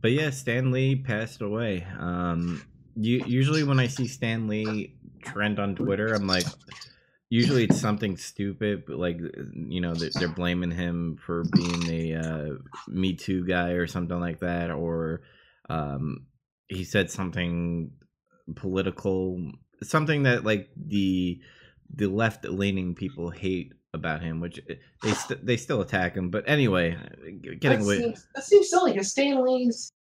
But 0.00 0.12
yeah, 0.12 0.30
Stan 0.30 0.70
Lee 0.70 0.96
passed 0.96 1.40
away. 1.42 1.86
Um, 1.98 2.62
you, 2.96 3.22
usually 3.26 3.64
when 3.64 3.78
I 3.80 3.86
see 3.86 4.06
Stan 4.06 4.46
Lee 4.48 4.94
trend 5.22 5.58
on 5.58 5.74
Twitter, 5.74 6.14
I'm 6.14 6.26
like, 6.26 6.46
usually 7.30 7.64
it's 7.64 7.80
something 7.80 8.16
stupid, 8.16 8.84
but 8.86 8.96
like, 8.96 9.18
you 9.54 9.80
know, 9.80 9.94
they're, 9.94 10.10
they're 10.14 10.28
blaming 10.28 10.72
him 10.72 11.16
for 11.24 11.44
being 11.52 11.88
a 11.88 12.14
uh, 12.16 12.48
Me 12.88 13.14
Too 13.14 13.46
guy 13.46 13.70
or 13.70 13.86
something 13.86 14.18
like 14.20 14.40
that, 14.40 14.70
or 14.70 15.22
um, 15.70 16.26
he 16.66 16.84
said 16.84 17.10
something 17.10 17.92
political, 18.56 19.52
something 19.82 20.24
that 20.24 20.44
like 20.44 20.68
the 20.76 21.40
the 21.94 22.06
left 22.06 22.44
leaning 22.44 22.94
people 22.94 23.30
hate 23.30 23.72
about 23.94 24.22
him, 24.22 24.40
which 24.40 24.60
eh, 24.68 24.74
they 25.02 25.12
st- 25.12 25.46
they 25.46 25.56
still 25.56 25.80
attack 25.80 26.16
him. 26.16 26.30
But 26.30 26.44
anyway, 26.48 26.96
getting 27.42 27.78
that 27.78 27.82
away. 27.82 27.98
Seems, 27.98 28.26
that 28.34 28.44
seems 28.44 28.70
silly 28.70 28.92
because 28.92 29.10
Stan 29.10 29.44
Lee's. 29.44 29.92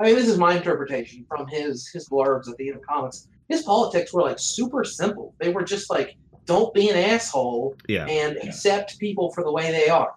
I 0.00 0.04
mean, 0.04 0.16
this 0.16 0.28
is 0.28 0.38
my 0.38 0.56
interpretation 0.56 1.24
from 1.28 1.46
his 1.48 1.88
his 1.88 2.08
blurbs 2.08 2.48
at 2.50 2.56
the 2.58 2.68
end 2.68 2.76
of 2.76 2.82
comics. 2.82 3.28
His 3.48 3.62
politics 3.62 4.12
were 4.12 4.22
like 4.22 4.38
super 4.38 4.84
simple. 4.84 5.34
They 5.38 5.50
were 5.50 5.62
just 5.62 5.90
like, 5.90 6.16
don't 6.46 6.72
be 6.74 6.88
an 6.90 6.96
asshole 6.96 7.76
Yeah. 7.88 8.06
and 8.06 8.36
accept 8.38 8.98
people 8.98 9.32
for 9.32 9.44
the 9.44 9.52
way 9.52 9.70
they 9.70 9.88
are. 9.88 10.14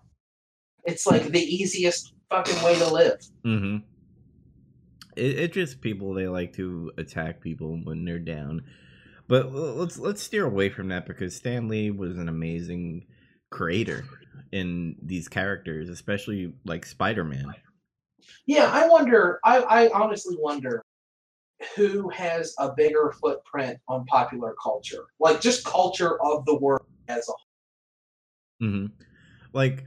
It's 0.85 1.05
like 1.05 1.23
the 1.27 1.41
easiest 1.41 2.13
fucking 2.29 2.63
way 2.63 2.77
to 2.79 2.93
live. 2.93 3.19
Mm-hmm. 3.45 3.77
It, 5.15 5.39
it's 5.39 5.53
just 5.53 5.81
people 5.81 6.13
they 6.13 6.27
like 6.27 6.53
to 6.53 6.91
attack 6.97 7.41
people 7.41 7.79
when 7.83 8.05
they're 8.05 8.19
down, 8.19 8.63
but 9.27 9.53
let's 9.53 9.97
let's 9.99 10.21
steer 10.21 10.45
away 10.45 10.69
from 10.69 10.87
that 10.89 11.05
because 11.05 11.35
Stan 11.35 11.67
Lee 11.67 11.91
was 11.91 12.17
an 12.17 12.29
amazing 12.29 13.05
creator 13.49 14.05
in 14.51 14.95
these 15.01 15.27
characters, 15.27 15.89
especially 15.89 16.53
like 16.65 16.85
Spider 16.85 17.23
Man. 17.23 17.53
Yeah, 18.45 18.69
I 18.71 18.87
wonder. 18.87 19.39
I, 19.43 19.57
I 19.59 19.89
honestly 19.89 20.35
wonder 20.39 20.83
who 21.75 22.09
has 22.09 22.53
a 22.59 22.71
bigger 22.73 23.13
footprint 23.21 23.79
on 23.87 24.05
popular 24.05 24.55
culture, 24.61 25.05
like 25.19 25.41
just 25.41 25.65
culture 25.65 26.21
of 26.23 26.45
the 26.45 26.55
world 26.55 26.85
as 27.07 27.27
a 27.27 27.31
whole. 27.31 28.69
Mm-hmm. 28.69 28.85
Like. 29.53 29.83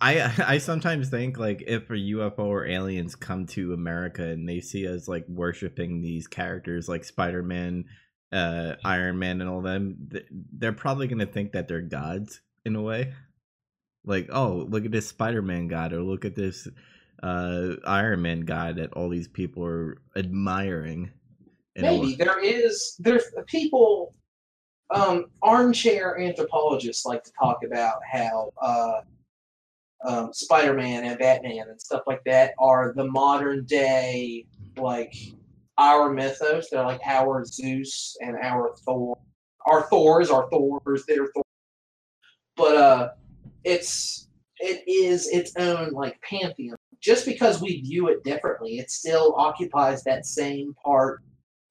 I 0.00 0.32
I 0.54 0.58
sometimes 0.58 1.08
think 1.08 1.38
like 1.38 1.62
if 1.66 1.88
a 1.88 1.94
UFO 1.94 2.40
or 2.40 2.66
aliens 2.66 3.14
come 3.14 3.46
to 3.46 3.72
America 3.72 4.24
and 4.24 4.48
they 4.48 4.60
see 4.60 4.88
us 4.88 5.06
like 5.06 5.24
worshiping 5.28 6.02
these 6.02 6.26
characters 6.26 6.88
like 6.88 7.04
Spider 7.04 7.42
Man, 7.42 7.84
uh, 8.32 8.74
Iron 8.84 9.20
Man, 9.20 9.40
and 9.40 9.48
all 9.48 9.62
them, 9.62 10.10
they're 10.58 10.72
probably 10.72 11.06
gonna 11.06 11.24
think 11.24 11.52
that 11.52 11.68
they're 11.68 11.80
gods 11.80 12.40
in 12.64 12.74
a 12.74 12.82
way. 12.82 13.14
Like, 14.04 14.28
oh, 14.32 14.66
look 14.68 14.84
at 14.84 14.90
this 14.90 15.08
Spider 15.08 15.40
Man 15.40 15.68
god, 15.68 15.92
or 15.92 16.02
look 16.02 16.24
at 16.24 16.34
this 16.34 16.66
uh, 17.22 17.74
Iron 17.86 18.22
Man 18.22 18.40
guy 18.40 18.72
that 18.72 18.92
all 18.94 19.08
these 19.08 19.28
people 19.28 19.64
are 19.64 19.98
admiring. 20.16 21.10
Maybe 21.76 22.16
there 22.16 22.40
is 22.40 22.96
there's 22.98 23.24
people 23.46 24.14
um 24.90 25.26
armchair 25.42 26.18
anthropologists 26.18 27.06
like 27.06 27.24
to 27.24 27.32
talk 27.38 27.64
about 27.64 27.96
how 28.10 28.52
uh 28.60 29.00
um, 30.04 30.32
Spider-Man 30.32 31.04
and 31.04 31.18
Batman 31.18 31.68
and 31.70 31.80
stuff 31.80 32.02
like 32.08 32.22
that 32.24 32.54
are 32.58 32.92
the 32.94 33.04
modern 33.04 33.64
day 33.64 34.46
like 34.76 35.14
our 35.78 36.12
mythos. 36.12 36.70
They're 36.70 36.84
like 36.84 37.00
our 37.06 37.44
Zeus 37.44 38.16
and 38.20 38.36
our 38.42 38.74
Thor. 38.84 39.16
Our 39.66 39.88
Thors, 39.88 40.28
our 40.28 40.50
Thors, 40.50 41.06
their 41.06 41.26
Thor. 41.28 41.44
But 42.56 42.76
uh 42.76 43.08
it's 43.64 44.28
it 44.58 44.82
is 44.88 45.28
its 45.28 45.52
own 45.56 45.92
like 45.92 46.20
pantheon. 46.22 46.76
Just 47.02 47.26
because 47.26 47.60
we 47.60 47.80
view 47.80 48.08
it 48.08 48.22
differently, 48.22 48.78
it 48.78 48.90
still 48.90 49.34
occupies 49.36 50.04
that 50.04 50.24
same 50.24 50.74
part 50.84 51.22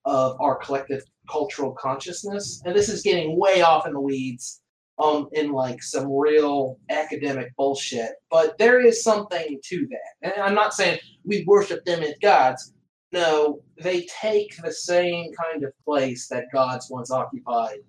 of 0.05 0.39
our 0.41 0.55
collective 0.57 1.03
cultural 1.29 1.71
consciousness. 1.71 2.61
And 2.65 2.75
this 2.75 2.89
is 2.89 3.01
getting 3.01 3.39
way 3.39 3.61
off 3.61 3.87
in 3.87 3.93
the 3.93 3.99
weeds 3.99 4.61
um 5.01 5.29
in 5.31 5.51
like 5.51 5.81
some 5.81 6.11
real 6.11 6.77
academic 6.89 7.55
bullshit. 7.55 8.11
But 8.29 8.57
there 8.57 8.85
is 8.85 9.03
something 9.03 9.59
to 9.63 9.87
that. 9.87 10.33
And 10.33 10.41
I'm 10.41 10.53
not 10.53 10.73
saying 10.73 10.99
we 11.23 11.45
worship 11.47 11.85
them 11.85 12.03
as 12.03 12.15
gods. 12.21 12.73
No, 13.13 13.61
they 13.81 14.07
take 14.21 14.55
the 14.61 14.71
same 14.71 15.31
kind 15.33 15.63
of 15.63 15.73
place 15.85 16.27
that 16.27 16.45
gods 16.53 16.89
once 16.89 17.11
occupied 17.11 17.79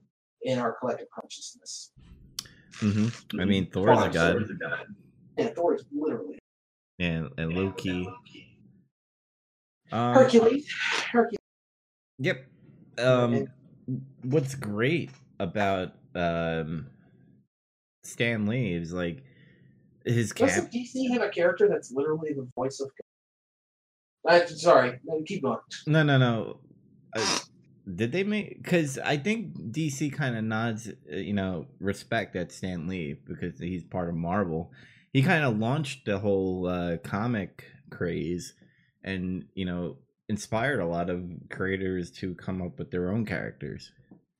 in 0.42 0.58
our 0.58 0.76
collective 0.78 1.08
consciousness. 1.14 1.92
Mm-hmm. 2.80 3.40
I 3.40 3.44
mean, 3.44 3.70
Thor's 3.70 4.02
a 4.02 4.08
god, 4.08 4.48
And 5.38 5.54
Thor 5.54 5.74
is 5.76 5.84
literally 5.92 6.38
and 6.98 7.28
and 7.38 7.54
Loki. 7.54 8.08
Um, 9.90 10.14
Hercules. 10.14 10.66
Hercules. 11.10 11.38
Yep. 12.18 12.46
Um, 12.98 13.46
what's 14.22 14.54
great 14.54 15.10
about 15.38 15.92
um 16.14 16.86
Stan 18.04 18.46
Lee 18.46 18.74
is 18.74 18.92
like 18.92 19.22
his 20.04 20.32
cap. 20.32 20.48
Doesn't 20.48 20.72
DC 20.72 21.12
have 21.12 21.22
a 21.22 21.28
character 21.28 21.68
that's 21.68 21.92
literally 21.92 22.32
the 22.32 22.48
voice 22.54 22.80
of 22.80 22.90
God? 24.24 24.42
Uh, 24.42 24.46
sorry, 24.46 25.00
no, 25.04 25.22
keep 25.26 25.42
going. 25.42 25.58
No, 25.86 26.02
no, 26.02 26.16
no. 26.16 26.58
Uh, 27.14 27.38
did 27.94 28.12
they 28.12 28.22
make? 28.22 28.62
Because 28.62 28.98
I 28.98 29.16
think 29.16 29.54
DC 29.72 30.12
kind 30.12 30.36
of 30.36 30.44
nods, 30.44 30.88
uh, 30.88 31.16
you 31.16 31.32
know, 31.32 31.66
respect 31.80 32.36
at 32.36 32.52
Stan 32.52 32.86
Lee 32.86 33.16
because 33.26 33.58
he's 33.58 33.84
part 33.84 34.08
of 34.08 34.14
Marvel. 34.14 34.70
He 35.12 35.22
kind 35.22 35.44
of 35.44 35.58
launched 35.58 36.06
the 36.06 36.18
whole 36.18 36.66
uh, 36.66 36.96
comic 36.98 37.64
craze, 37.90 38.54
and 39.04 39.44
you 39.54 39.64
know, 39.64 39.96
inspired 40.28 40.80
a 40.80 40.86
lot 40.86 41.10
of 41.10 41.24
creators 41.50 42.10
to 42.12 42.34
come 42.34 42.62
up 42.62 42.78
with 42.78 42.90
their 42.90 43.10
own 43.10 43.26
characters. 43.26 43.92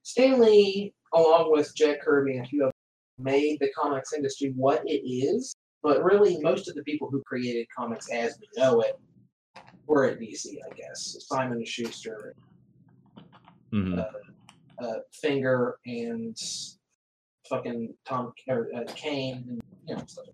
Stan 0.03 0.41
Lee, 0.41 0.95
along 1.15 1.53
with 1.53 1.75
Jack 1.77 2.01
Kirby 2.01 2.37
and 2.37 2.47
a 2.47 2.49
few 2.49 2.63
others, 2.65 2.73
made 3.19 3.59
the 3.61 3.71
comics 3.79 4.13
industry 4.13 4.53
what 4.57 4.83
it 4.87 5.07
is. 5.07 5.55
But 5.83 6.03
really, 6.03 6.39
most 6.41 6.69
of 6.69 6.75
the 6.75 6.83
people 6.85 7.11
who 7.11 7.23
created 7.23 7.67
comics 7.77 8.09
as 8.11 8.39
we 8.41 8.49
know 8.57 8.81
it 8.81 8.99
were 9.87 10.07
at 10.07 10.21
DC, 10.21 10.47
I 10.47 10.75
guess. 10.75 11.17
Simon 11.29 11.59
and 11.59 11.69
Schuster, 11.69 12.35
hmm 13.71 13.99
uh, 14.79 14.95
Finger, 15.13 15.77
and 15.87 16.37
fucking 17.49 17.95
Tom 18.05 18.33
or, 18.49 18.69
uh, 18.75 18.85
Kane, 18.95 19.45
and 19.49 19.63
you 19.87 19.97
know 19.97 20.03
stuff. 20.07 20.27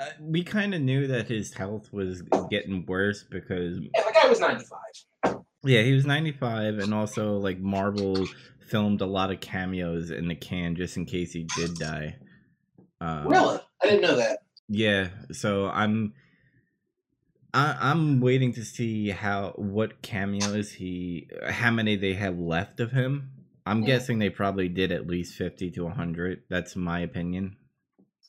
Uh, 0.00 0.06
we 0.20 0.42
kind 0.42 0.74
of 0.74 0.80
knew 0.80 1.06
that 1.08 1.28
his 1.28 1.52
health 1.52 1.92
was 1.92 2.22
getting 2.50 2.86
worse 2.86 3.22
because 3.22 3.78
Yeah, 3.78 4.02
the 4.06 4.12
guy 4.20 4.28
was 4.28 4.40
ninety-five. 4.40 5.36
yeah, 5.64 5.82
he 5.82 5.92
was 5.92 6.06
95 6.06 6.78
and 6.78 6.94
also 6.94 7.36
like 7.36 7.58
Marvel 7.58 8.26
filmed 8.66 9.02
a 9.02 9.06
lot 9.06 9.30
of 9.30 9.40
cameos 9.40 10.10
in 10.10 10.26
the 10.28 10.34
can 10.34 10.74
just 10.74 10.96
in 10.96 11.04
case 11.04 11.32
he 11.32 11.44
did 11.56 11.78
die. 11.78 12.16
Um, 13.02 13.28
Really, 13.28 13.58
I 13.82 13.86
didn't 13.86 14.00
know 14.00 14.16
that. 14.16 14.38
Yeah, 14.68 15.08
so 15.32 15.66
I'm 15.68 16.14
I, 17.52 17.76
I'm 17.80 18.20
waiting 18.20 18.52
to 18.54 18.64
see 18.64 19.10
how 19.10 19.52
what 19.56 20.00
cameos 20.02 20.70
he 20.72 21.28
how 21.48 21.72
many 21.72 21.96
they 21.96 22.14
have 22.14 22.38
left 22.38 22.80
of 22.80 22.92
him. 22.92 23.32
I'm 23.66 23.80
Yeah. 23.82 23.86
guessing 23.98 24.18
they 24.18 24.30
probably 24.30 24.68
did 24.68 24.92
at 24.92 25.06
least 25.06 25.34
50 25.34 25.70
to 25.72 25.84
100. 25.84 26.44
That's 26.48 26.74
my 26.76 27.00
opinion. 27.00 27.56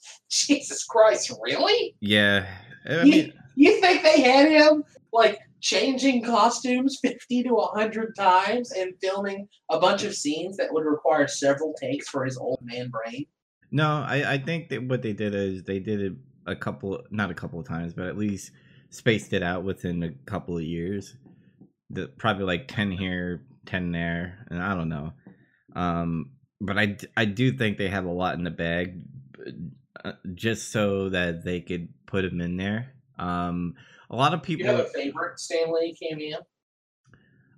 Jesus 0.29 0.83
Christ, 0.85 1.31
really? 1.41 1.95
Yeah. 1.99 2.45
I 2.87 3.03
You- 3.03 3.11
mean, 3.11 3.33
You 3.55 3.79
think 3.81 4.01
they 4.03 4.21
had 4.21 4.49
him 4.49 4.83
like 5.13 5.39
changing 5.59 6.23
costumes 6.23 6.97
50 7.01 7.43
to 7.43 7.53
100 7.53 8.15
times 8.15 8.71
and 8.71 8.93
filming 9.01 9.47
a 9.69 9.79
bunch 9.79 10.03
of 10.03 10.15
scenes 10.15 10.57
that 10.57 10.71
would 10.73 10.85
require 10.85 11.27
several 11.27 11.73
takes 11.73 12.09
for 12.09 12.25
his 12.25 12.37
old 12.37 12.59
man 12.63 12.89
brain? 12.89 13.25
No, 13.71 14.03
I, 14.07 14.33
I 14.33 14.37
think 14.37 14.69
that 14.69 14.83
what 14.83 15.01
they 15.01 15.13
did 15.13 15.35
is 15.35 15.63
they 15.63 15.79
did 15.79 16.01
it 16.01 16.13
a 16.47 16.55
couple, 16.55 17.01
not 17.11 17.29
a 17.29 17.33
couple 17.35 17.59
of 17.59 17.67
times, 17.67 17.93
but 17.93 18.07
at 18.07 18.17
least 18.17 18.51
spaced 18.89 19.31
it 19.33 19.43
out 19.43 19.63
within 19.63 20.01
a 20.03 20.11
couple 20.25 20.57
of 20.57 20.63
years. 20.63 21.15
The, 21.89 22.07
probably 22.07 22.45
like 22.45 22.67
10 22.67 22.91
here, 22.91 23.45
ten 23.65 23.91
there, 23.91 24.45
and 24.49 24.61
I 24.63 24.73
don't 24.73 24.89
know. 24.89 25.13
Um, 25.75 26.31
but 26.59 26.77
I 26.77 26.97
I 27.15 27.25
do 27.25 27.51
think 27.51 27.77
they 27.77 27.89
have 27.89 28.05
a 28.05 28.11
lot 28.11 28.35
in 28.35 28.43
the 28.43 28.49
bag, 28.51 29.01
just 30.33 30.71
so 30.71 31.09
that 31.09 31.43
they 31.43 31.61
could 31.61 31.89
put 32.05 32.25
him 32.25 32.41
in 32.41 32.57
there. 32.57 32.93
Um, 33.17 33.75
a 34.09 34.15
lot 34.15 34.33
of 34.33 34.43
people. 34.43 34.65
You 34.65 34.71
have 34.71 34.85
a 34.85 34.89
favorite 34.89 35.39
Stan 35.39 35.73
Lee 35.73 35.95
cameo? 36.01 36.39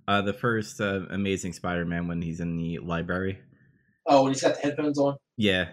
Uh, 0.07 0.21
the 0.21 0.33
first 0.33 0.81
uh, 0.81 1.01
Amazing 1.09 1.53
Spider-Man 1.53 2.07
when 2.07 2.21
he's 2.21 2.39
in 2.39 2.57
the 2.57 2.79
library. 2.79 3.39
Oh, 4.05 4.23
when 4.23 4.33
he's 4.33 4.41
got 4.41 4.55
the 4.55 4.61
headphones 4.61 4.99
on. 4.99 5.15
Yeah. 5.37 5.69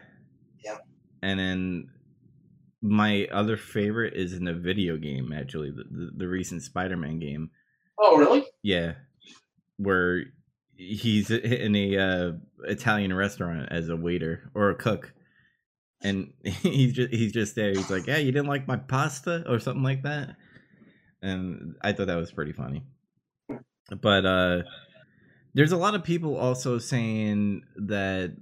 Yeah. 0.65 0.77
And 1.23 1.41
then 1.41 1.91
my 2.81 3.27
other 3.33 3.57
favorite 3.57 4.15
is 4.15 4.33
in 4.33 4.47
a 4.47 4.55
video 4.55 4.97
game, 4.97 5.33
actually, 5.33 5.71
the, 5.71 5.85
the, 5.91 6.11
the 6.19 6.29
recent 6.29 6.63
Spider-Man 6.63 7.19
game. 7.19 7.51
Oh, 7.99 8.17
really? 8.17 8.45
Yeah, 8.63 8.93
where 9.77 10.25
he's 10.77 11.31
in 11.31 11.77
a 11.77 11.97
uh, 11.99 12.33
Italian 12.65 13.13
restaurant 13.13 13.69
as 13.71 13.89
a 13.89 13.97
waiter 13.97 14.51
or 14.55 14.71
a 14.71 14.75
cook, 14.75 15.13
and 16.03 16.33
he's 16.45 16.93
just 16.93 17.13
he's 17.13 17.33
just 17.33 17.55
there. 17.55 17.71
He's 17.71 17.91
like, 17.91 18.07
"Yeah, 18.07 18.19
you 18.19 18.33
didn't 18.33 18.49
like 18.49 18.67
my 18.67 18.77
pasta 18.77 19.45
or 19.51 19.59
something 19.59 19.83
like 19.83 20.03
that," 20.03 20.37
and 21.23 21.77
I 21.83 21.93
thought 21.93 22.07
that 22.07 22.17
was 22.17 22.33
pretty 22.33 22.53
funny. 22.53 22.83
But 24.01 24.25
uh, 24.25 24.63
there's 25.55 25.73
a 25.73 25.77
lot 25.77 25.95
of 25.95 26.05
people 26.05 26.37
also 26.37 26.79
saying 26.79 27.63
that 27.77 28.37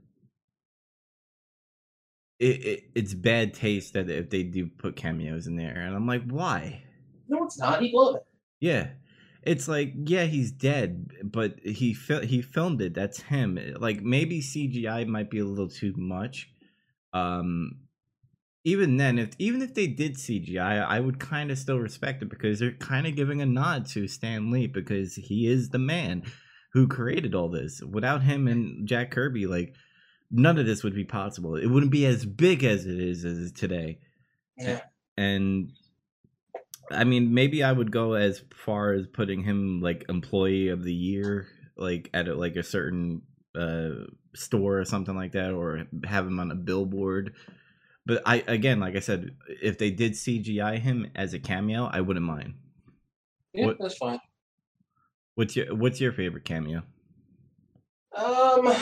it, 2.39 2.45
it, 2.65 2.85
it's 2.95 3.15
bad 3.15 3.55
taste 3.55 3.95
that 3.95 4.09
if 4.11 4.31
they 4.31 4.43
do 4.43 4.67
put 4.67 4.97
cameos 4.97 5.47
in 5.47 5.57
there, 5.57 5.81
and 5.81 5.95
I'm 5.95 6.07
like, 6.07 6.23
why? 6.29 6.83
No, 7.29 7.45
it's 7.45 7.59
not. 7.59 7.83
He 7.83 7.91
loved 7.93 8.19
it. 8.19 8.27
Yeah, 8.61 8.89
it's 9.43 9.69
like 9.69 9.93
yeah, 10.05 10.25
he's 10.25 10.51
dead, 10.51 11.13
but 11.25 11.59
he 11.65 11.95
fil- 11.95 12.27
he 12.27 12.43
filmed 12.43 12.83
it. 12.83 12.95
That's 12.95 13.21
him. 13.21 13.59
Like 13.79 14.03
maybe 14.03 14.41
CGI 14.41 15.07
might 15.07 15.31
be 15.31 15.39
a 15.39 15.45
little 15.45 15.69
too 15.69 15.95
much. 15.97 16.51
Um, 17.13 17.89
even 18.65 18.97
then, 18.97 19.19
if 19.19 19.31
even 19.39 19.63
if 19.63 19.75
they 19.75 19.87
did 19.87 20.17
CGI, 20.17 20.85
I 20.87 21.01
would 21.01 21.19
kind 21.19 21.51
of 21.51 21.59
still 21.59 21.79
respect 21.79 22.23
it 22.23 22.29
because 22.29 22.59
they're 22.59 22.73
kind 22.73 23.07
of 23.07 23.17
giving 23.17 23.41
a 23.41 23.47
nod 23.47 23.87
to 23.89 24.09
Stan 24.09 24.51
Lee 24.51 24.67
because 24.67 25.15
he 25.15 25.47
is 25.47 25.71
the 25.71 25.79
man 25.79 26.25
who 26.73 26.87
created 26.87 27.35
all 27.35 27.49
this. 27.49 27.81
Without 27.83 28.23
him 28.23 28.47
and 28.47 28.87
Jack 28.87 29.11
Kirby, 29.11 29.47
like 29.47 29.75
none 30.31 30.59
of 30.59 30.67
this 30.67 30.83
would 30.85 30.95
be 30.95 31.05
possible. 31.05 31.57
It 31.57 31.67
wouldn't 31.67 31.93
be 31.93 32.05
as 32.07 32.27
big 32.27 32.65
as 32.65 32.85
it 32.85 32.99
is 32.99 33.25
as 33.25 33.53
today. 33.53 34.01
Yeah. 34.57 34.81
And 35.17 35.71
I 36.91 37.05
mean, 37.05 37.35
maybe 37.35 37.63
I 37.63 37.73
would 37.73 37.93
go 37.93 38.15
as 38.15 38.43
far 38.55 38.93
as 38.93 39.07
putting 39.07 39.43
him 39.43 39.81
like 39.81 40.05
employee 40.09 40.69
of 40.69 40.83
the 40.83 40.93
year, 40.93 41.47
like 41.77 42.11
at 42.13 42.29
a, 42.29 42.35
like 42.35 42.57
a 42.57 42.63
certain 42.63 43.23
uh, 43.57 43.91
store 44.35 44.79
or 44.79 44.85
something 44.85 45.15
like 45.17 45.33
that, 45.33 45.53
or 45.53 45.85
have 46.05 46.27
him 46.27 46.41
on 46.41 46.51
a 46.51 46.55
billboard. 46.55 47.35
But 48.07 48.23
I 48.25 48.43
again, 48.47 48.81
like 48.81 48.97
I 48.97 49.01
said, 49.01 49.37
if 49.63 49.79
they 49.79 49.91
did 49.91 50.13
CGI 50.13 50.79
him 50.79 51.11
as 51.15 51.35
a 51.35 51.39
cameo, 51.39 51.91
I 51.93 52.01
wouldn't 52.01 52.25
mind. 52.25 52.55
Yeah, 53.53 53.67
What- 53.67 53.79
that's 53.81 53.97
fine. 53.97 54.21
What's 55.35 55.55
your 55.55 55.75
What's 55.75 56.01
your 56.01 56.13
favorite 56.13 56.45
cameo? 56.45 56.83
Um, 58.17 58.75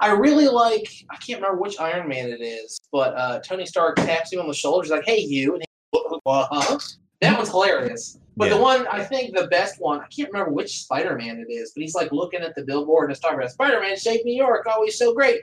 I 0.00 0.12
really 0.12 0.48
like. 0.48 0.88
I 1.10 1.16
can't 1.16 1.42
remember 1.42 1.60
which 1.60 1.78
Iron 1.78 2.08
Man 2.08 2.30
it 2.30 2.40
is, 2.40 2.80
but 2.90 3.14
uh, 3.14 3.40
Tony 3.40 3.66
Stark 3.66 3.96
taps 3.96 4.32
him 4.32 4.40
on 4.40 4.48
the 4.48 4.54
shoulder. 4.54 4.84
He's 4.84 4.90
like, 4.90 5.04
"Hey, 5.04 5.18
you!" 5.20 5.54
And 5.54 5.62
he, 5.62 6.18
uh. 6.24 6.78
That 7.20 7.38
was 7.38 7.50
hilarious. 7.50 8.18
But 8.40 8.48
Yeah. 8.48 8.56
the 8.56 8.62
one 8.62 8.86
I 8.88 9.04
think 9.04 9.36
the 9.36 9.48
best 9.48 9.78
one, 9.82 10.00
I 10.00 10.06
can't 10.06 10.32
remember 10.32 10.50
which 10.50 10.80
Spider 10.80 11.14
Man 11.14 11.38
it 11.46 11.52
is, 11.52 11.72
but 11.74 11.82
he's 11.82 11.94
like 11.94 12.10
looking 12.10 12.40
at 12.40 12.54
the 12.54 12.64
billboard 12.64 13.04
and 13.04 13.12
it's 13.12 13.20
talking 13.20 13.36
about 13.36 13.50
Spider 13.50 13.78
Man 13.80 13.98
Shake 13.98 14.24
New 14.24 14.34
York, 14.34 14.66
always 14.66 14.96
so 14.96 15.12
great. 15.12 15.42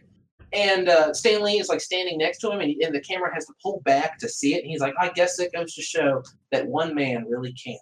And 0.51 0.89
uh, 0.89 1.13
Stan 1.13 1.43
Lee 1.43 1.59
is 1.59 1.69
like 1.69 1.79
standing 1.79 2.17
next 2.17 2.39
to 2.39 2.49
him, 2.49 2.59
and, 2.59 2.73
and 2.81 2.95
the 2.95 3.01
camera 3.01 3.31
has 3.35 3.45
to 3.45 3.53
pull 3.61 3.81
back 3.85 4.17
to 4.17 4.27
see 4.27 4.55
it. 4.55 4.63
And 4.63 4.71
he's 4.71 4.79
like, 4.79 4.95
"I 4.99 5.09
guess 5.09 5.37
it 5.39 5.53
goes 5.53 5.75
to 5.75 5.81
show 5.83 6.23
that 6.51 6.65
one 6.65 6.95
man 6.95 7.25
really 7.29 7.53
can." 7.53 7.77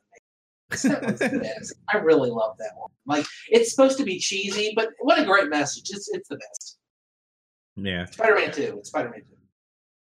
That 0.84 1.02
one's 1.04 1.20
the 1.20 1.40
best. 1.40 1.76
I 1.94 1.98
really 2.00 2.30
love 2.32 2.58
that 2.58 2.72
one. 2.76 2.90
Like 3.06 3.26
it's 3.50 3.72
supposed 3.72 3.98
to 4.00 4.04
be 4.04 4.20
cheesy, 4.20 4.74
but 4.76 4.90
what 5.00 5.18
a 5.18 5.24
great 5.24 5.50
message! 5.50 5.92
It's 5.92 6.10
it's 6.10 6.28
the 6.28 6.36
best. 6.38 6.78
Yeah, 7.78 8.06
Spider 8.06 8.36
Man 8.36 8.52
Two. 8.52 8.76
It's 8.80 8.90
Spider 8.90 9.12
Man 9.12 9.22
Two. 9.22 9.38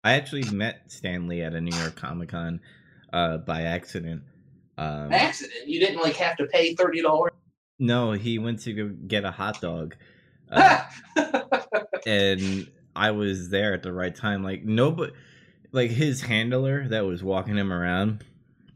I 0.04 0.14
actually 0.14 0.44
met 0.50 0.90
Stan 0.90 1.28
Lee 1.28 1.42
at 1.42 1.54
a 1.54 1.60
New 1.60 1.76
York 1.76 1.96
Comic 1.96 2.30
Con 2.30 2.60
uh, 3.12 3.38
by 3.38 3.62
accident. 3.62 4.22
Um, 4.82 5.12
Accident. 5.12 5.68
You 5.68 5.80
didn't 5.80 6.00
like 6.02 6.16
have 6.16 6.36
to 6.38 6.46
pay 6.46 6.74
thirty 6.74 7.02
dollars. 7.02 7.32
no, 7.78 8.12
he 8.12 8.38
went 8.38 8.60
to 8.62 8.72
go 8.72 8.88
get 9.06 9.24
a 9.24 9.30
hot 9.30 9.60
dog. 9.60 9.96
Uh, 10.54 10.82
and 12.06 12.70
I 12.94 13.12
was 13.12 13.48
there 13.48 13.72
at 13.72 13.82
the 13.82 13.92
right 13.92 14.14
time. 14.14 14.42
Like 14.42 14.64
nobody, 14.64 15.12
like 15.72 15.90
his 15.90 16.20
handler 16.20 16.88
that 16.88 17.06
was 17.06 17.22
walking 17.24 17.56
him 17.56 17.72
around. 17.72 18.22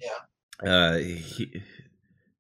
Yeah. 0.00 0.70
Uh, 0.70 0.96
he 0.98 1.62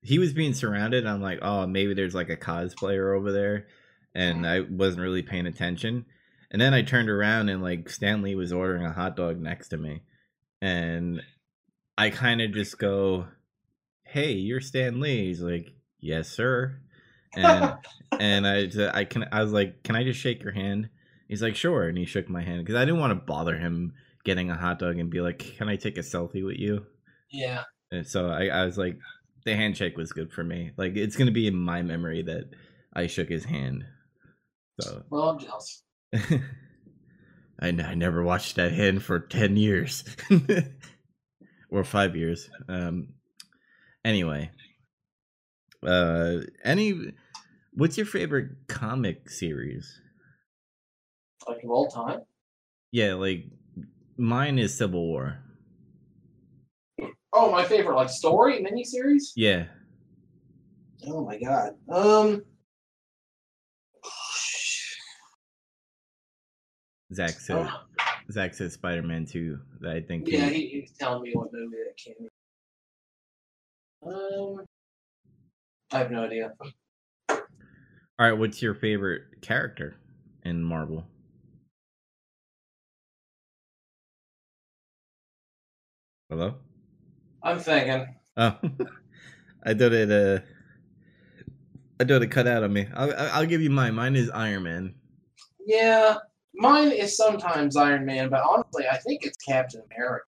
he 0.02 0.18
was 0.18 0.32
being 0.32 0.54
surrounded. 0.54 1.06
I'm 1.06 1.20
like, 1.20 1.40
oh, 1.42 1.66
maybe 1.66 1.92
there's 1.92 2.14
like 2.14 2.30
a 2.30 2.36
cosplayer 2.36 3.14
over 3.14 3.30
there, 3.30 3.66
and 4.14 4.46
I 4.46 4.60
wasn't 4.60 5.02
really 5.02 5.22
paying 5.22 5.46
attention. 5.46 6.06
And 6.50 6.62
then 6.62 6.72
I 6.72 6.80
turned 6.82 7.10
around 7.10 7.48
and 7.50 7.62
like 7.62 7.90
Stan 7.90 8.22
Lee 8.22 8.36
was 8.36 8.52
ordering 8.54 8.86
a 8.86 8.92
hot 8.92 9.16
dog 9.16 9.38
next 9.38 9.68
to 9.68 9.76
me, 9.76 10.00
and 10.62 11.20
I 11.98 12.08
kind 12.08 12.40
of 12.40 12.52
just 12.52 12.78
go, 12.78 13.26
"Hey, 14.16 14.32
you're 14.32 14.62
Stan 14.62 14.98
Lee." 14.98 15.26
He's 15.26 15.42
like, 15.42 15.74
"Yes, 16.00 16.28
sir." 16.28 16.80
And 17.34 17.74
and 18.18 18.46
I 18.46 18.66
I 18.98 19.04
can 19.04 19.26
I 19.30 19.42
was 19.42 19.52
like, 19.52 19.82
"Can 19.82 19.94
I 19.94 20.04
just 20.04 20.18
shake 20.18 20.42
your 20.42 20.52
hand?" 20.52 20.88
He's 21.28 21.42
like, 21.42 21.54
"Sure." 21.54 21.86
And 21.86 21.98
he 21.98 22.06
shook 22.06 22.26
my 22.30 22.42
hand 22.42 22.64
because 22.64 22.80
I 22.80 22.86
didn't 22.86 23.00
want 23.00 23.10
to 23.10 23.26
bother 23.26 23.58
him 23.58 23.92
getting 24.24 24.50
a 24.50 24.56
hot 24.56 24.78
dog 24.78 24.98
and 24.98 25.10
be 25.10 25.20
like, 25.20 25.38
"Can 25.58 25.68
I 25.68 25.76
take 25.76 25.98
a 25.98 26.00
selfie 26.00 26.42
with 26.44 26.56
you?" 26.56 26.86
yeah. 27.30 27.64
And 27.92 28.06
so 28.06 28.28
I, 28.30 28.46
I 28.46 28.64
was 28.64 28.78
like, 28.78 28.98
the 29.44 29.54
handshake 29.54 29.98
was 29.98 30.12
good 30.12 30.32
for 30.32 30.42
me. 30.42 30.72
Like 30.78 30.96
it's 30.96 31.16
gonna 31.16 31.30
be 31.30 31.46
in 31.46 31.54
my 31.54 31.82
memory 31.82 32.22
that 32.22 32.50
I 32.94 33.06
shook 33.08 33.28
his 33.28 33.44
hand. 33.44 33.84
So 34.80 35.02
Well, 35.10 35.28
I'm 35.28 35.38
jealous. 35.38 35.82
I, 36.14 37.68
n- 37.68 37.80
I 37.80 37.94
never 37.94 38.22
watched 38.22 38.56
that 38.56 38.72
hand 38.72 39.02
for 39.02 39.20
ten 39.20 39.58
years 39.58 40.04
or 41.70 41.84
five 41.84 42.16
years. 42.16 42.48
Um. 42.66 43.08
Anyway, 44.06 44.48
uh, 45.84 46.36
any 46.62 47.12
what's 47.74 47.96
your 47.96 48.06
favorite 48.06 48.50
comic 48.68 49.28
series? 49.28 50.00
Like 51.48 51.64
of 51.64 51.70
all 51.70 51.88
time. 51.88 52.20
Yeah, 52.92 53.14
like 53.14 53.46
mine 54.16 54.60
is 54.60 54.78
Civil 54.78 55.04
War. 55.04 55.40
Oh, 57.32 57.50
my 57.50 57.64
favorite 57.64 57.96
like 57.96 58.08
story 58.08 58.64
miniseries. 58.64 59.32
Yeah, 59.34 59.64
Oh 61.08 61.24
my 61.24 61.36
god. 61.36 61.72
Um. 61.88 62.44
Zach 67.12 67.30
said. 67.40 67.56
oh, 67.56 67.80
Zach 68.30 68.54
said 68.54 68.70
Spider 68.70 69.02
Man 69.02 69.26
Two. 69.26 69.58
That 69.80 69.96
I 69.96 70.00
think. 70.00 70.28
yeah, 70.28 70.48
he, 70.48 70.68
he 70.68 70.80
was 70.82 70.92
telling 70.92 71.22
me 71.24 71.32
what 71.34 71.52
movie 71.52 71.78
that 71.84 71.96
came. 71.96 72.28
Um. 74.06 74.64
I 75.92 75.98
have 75.98 76.10
no 76.10 76.24
idea. 76.24 76.52
All 77.28 77.38
right, 78.18 78.32
what's 78.32 78.62
your 78.62 78.74
favorite 78.74 79.22
character 79.42 79.96
in 80.44 80.62
Marvel? 80.62 81.04
Hello. 86.30 86.54
I'm 87.42 87.58
thinking. 87.58 88.14
Oh, 88.36 88.56
I 89.64 89.74
thought 89.74 89.92
it. 89.92 90.10
Uh, 90.10 90.40
I 92.00 92.04
thought 92.04 92.22
it 92.22 92.30
cut 92.30 92.46
out 92.46 92.62
on 92.62 92.72
me. 92.72 92.86
I'll 92.94 93.14
I'll 93.16 93.46
give 93.46 93.62
you 93.62 93.70
mine. 93.70 93.94
Mine 93.94 94.16
is 94.16 94.30
Iron 94.30 94.64
Man. 94.64 94.94
Yeah, 95.64 96.16
mine 96.54 96.90
is 96.90 97.16
sometimes 97.16 97.76
Iron 97.76 98.04
Man, 98.04 98.28
but 98.28 98.42
honestly, 98.42 98.86
I 98.90 98.98
think 98.98 99.24
it's 99.24 99.36
Captain 99.38 99.82
America. 99.94 100.24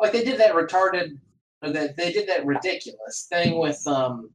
Like 0.00 0.12
they 0.12 0.24
did 0.24 0.38
that 0.40 0.54
retarded, 0.54 1.18
or 1.62 1.70
that 1.70 1.96
they 1.96 2.12
did 2.12 2.28
that 2.28 2.44
ridiculous 2.44 3.26
thing 3.30 3.58
with 3.58 3.84
um, 3.86 4.30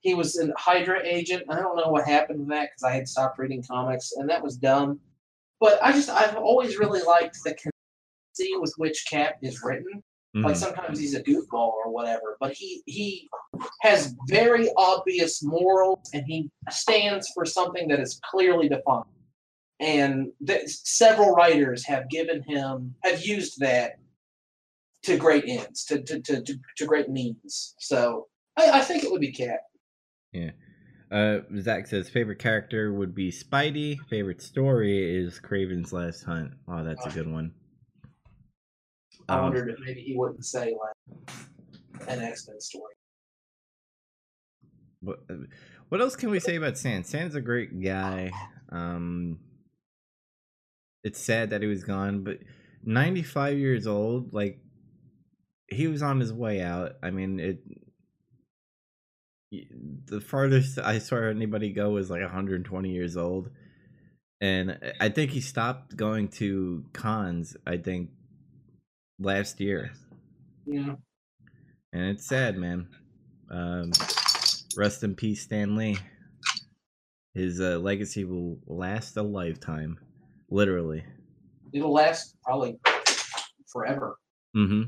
he 0.00 0.14
was 0.14 0.36
an 0.36 0.52
Hydra 0.56 1.00
agent. 1.04 1.44
I 1.48 1.56
don't 1.56 1.76
know 1.76 1.88
what 1.90 2.06
happened 2.06 2.40
to 2.40 2.54
that 2.54 2.70
because 2.70 2.82
I 2.82 2.94
had 2.94 3.08
stopped 3.08 3.38
reading 3.38 3.62
comics, 3.62 4.12
and 4.16 4.28
that 4.28 4.42
was 4.42 4.56
dumb. 4.56 5.00
But 5.60 5.82
I 5.82 5.92
just 5.92 6.10
I've 6.10 6.36
always 6.36 6.76
really 6.78 7.02
liked 7.02 7.38
the 7.44 7.50
consistency 7.54 8.56
with 8.58 8.74
which 8.78 9.06
Cap 9.08 9.36
is 9.42 9.62
written. 9.62 10.02
Like 10.34 10.54
Mhm. 10.54 10.56
sometimes 10.56 10.98
he's 10.98 11.14
a 11.14 11.22
goofball 11.22 11.72
or 11.74 11.90
whatever, 11.90 12.36
but 12.40 12.52
he 12.54 12.82
he 12.86 13.28
has 13.82 14.14
very 14.28 14.70
obvious 14.76 15.42
morals 15.42 16.08
and 16.14 16.24
he 16.26 16.50
stands 16.70 17.28
for 17.34 17.44
something 17.44 17.86
that 17.88 18.00
is 18.00 18.18
clearly 18.30 18.68
defined. 18.68 19.04
And 19.78 20.32
th- 20.46 20.68
several 20.68 21.32
writers 21.32 21.84
have 21.86 22.08
given 22.08 22.42
him 22.44 22.94
have 23.04 23.24
used 23.24 23.60
that 23.60 23.98
to 25.04 25.16
great 25.16 25.44
ends, 25.46 25.84
to 25.86 26.02
to, 26.02 26.20
to, 26.20 26.42
to, 26.42 26.54
to 26.76 26.86
great 26.86 27.08
means. 27.08 27.74
So 27.78 28.28
I, 28.56 28.70
I 28.70 28.80
think 28.80 29.04
it 29.04 29.10
would 29.10 29.20
be 29.20 29.32
Cap. 29.32 29.60
Yeah. 30.32 30.50
Uh, 31.10 31.40
Zach 31.60 31.86
says 31.86 32.08
favorite 32.08 32.38
character 32.38 32.92
would 32.92 33.14
be 33.14 33.30
Spidey. 33.30 33.98
Favorite 34.08 34.40
story 34.40 35.22
is 35.22 35.38
Kraven's 35.38 35.92
Last 35.92 36.22
Hunt. 36.24 36.52
Oh, 36.66 36.82
that's 36.82 37.04
a 37.04 37.10
good 37.10 37.30
one. 37.30 37.52
I 39.28 39.36
Um, 39.36 39.42
wondered 39.42 39.68
if 39.68 39.76
maybe 39.84 40.00
he 40.00 40.16
wouldn't 40.16 40.44
say 40.46 40.74
like 40.74 42.08
an 42.08 42.20
X 42.20 42.48
Men 42.48 42.60
story. 42.60 42.94
What, 45.00 45.18
what 45.90 46.00
else 46.00 46.16
can 46.16 46.30
we 46.30 46.40
say 46.40 46.56
about 46.56 46.78
Stan? 46.78 47.04
Stan's 47.04 47.34
a 47.34 47.40
great 47.42 47.82
guy. 47.82 48.30
Um, 48.70 49.38
it's 51.04 51.20
sad 51.20 51.50
that 51.50 51.60
he 51.60 51.68
was 51.68 51.84
gone, 51.84 52.22
but 52.22 52.38
95 52.84 53.58
years 53.58 53.86
old, 53.86 54.32
like 54.32 54.60
he 55.72 55.86
was 55.88 56.02
on 56.02 56.20
his 56.20 56.32
way 56.32 56.60
out. 56.62 56.92
I 57.02 57.10
mean, 57.10 57.40
it. 57.40 57.62
The 60.06 60.20
farthest 60.20 60.78
I 60.78 60.98
saw 60.98 61.16
anybody 61.16 61.72
go 61.72 61.90
was 61.90 62.08
like 62.10 62.22
120 62.22 62.90
years 62.90 63.16
old, 63.18 63.50
and 64.40 64.78
I 64.98 65.10
think 65.10 65.30
he 65.30 65.40
stopped 65.42 65.94
going 65.94 66.28
to 66.40 66.84
cons. 66.94 67.54
I 67.66 67.76
think 67.76 68.10
last 69.18 69.60
year, 69.60 69.92
Yeah. 70.66 70.94
and 71.92 72.04
it's 72.04 72.26
sad, 72.26 72.56
man. 72.56 72.88
Um, 73.50 73.92
rest 74.74 75.02
in 75.04 75.14
peace, 75.14 75.42
Stan 75.42 75.76
Lee. 75.76 75.98
His 77.34 77.60
uh, 77.60 77.78
legacy 77.78 78.24
will 78.24 78.58
last 78.66 79.18
a 79.18 79.22
lifetime, 79.22 79.98
literally. 80.50 81.04
It'll 81.74 81.92
last 81.92 82.36
probably 82.42 82.78
forever. 83.70 84.16
Mm-hmm. 84.56 84.82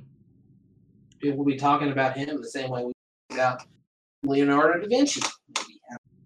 People 1.24 1.38
will 1.38 1.46
be 1.46 1.56
talking 1.56 1.90
about 1.90 2.18
him 2.18 2.42
the 2.42 2.46
same 2.46 2.68
way 2.68 2.84
we 2.84 2.92
talk 3.30 3.38
about 3.38 3.62
Leonardo 4.24 4.78
da 4.78 4.86
Vinci. 4.86 5.22
Maybe, 5.56 5.80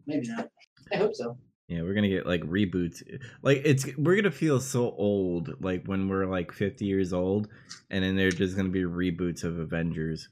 maybe 0.09 0.27
not. 0.27 0.49
I 0.93 0.97
hope 0.97 1.15
so. 1.15 1.39
Yeah, 1.69 1.83
we're 1.83 1.95
gonna 1.95 2.09
get 2.09 2.27
like 2.27 2.43
reboots. 2.43 3.05
Like 3.41 3.63
it's 3.65 3.87
we're 3.97 4.17
gonna 4.17 4.33
feel 4.33 4.59
so 4.59 4.91
old, 4.91 5.55
like 5.63 5.85
when 5.85 6.09
we're 6.09 6.27
like 6.27 6.51
50 6.51 6.85
years 6.85 7.13
old, 7.13 7.47
and 7.91 8.03
then 8.03 8.17
there's 8.17 8.35
just 8.35 8.57
gonna 8.57 8.71
be 8.71 8.83
reboots 8.83 9.45
of 9.45 9.61
Avengers. 9.61 10.29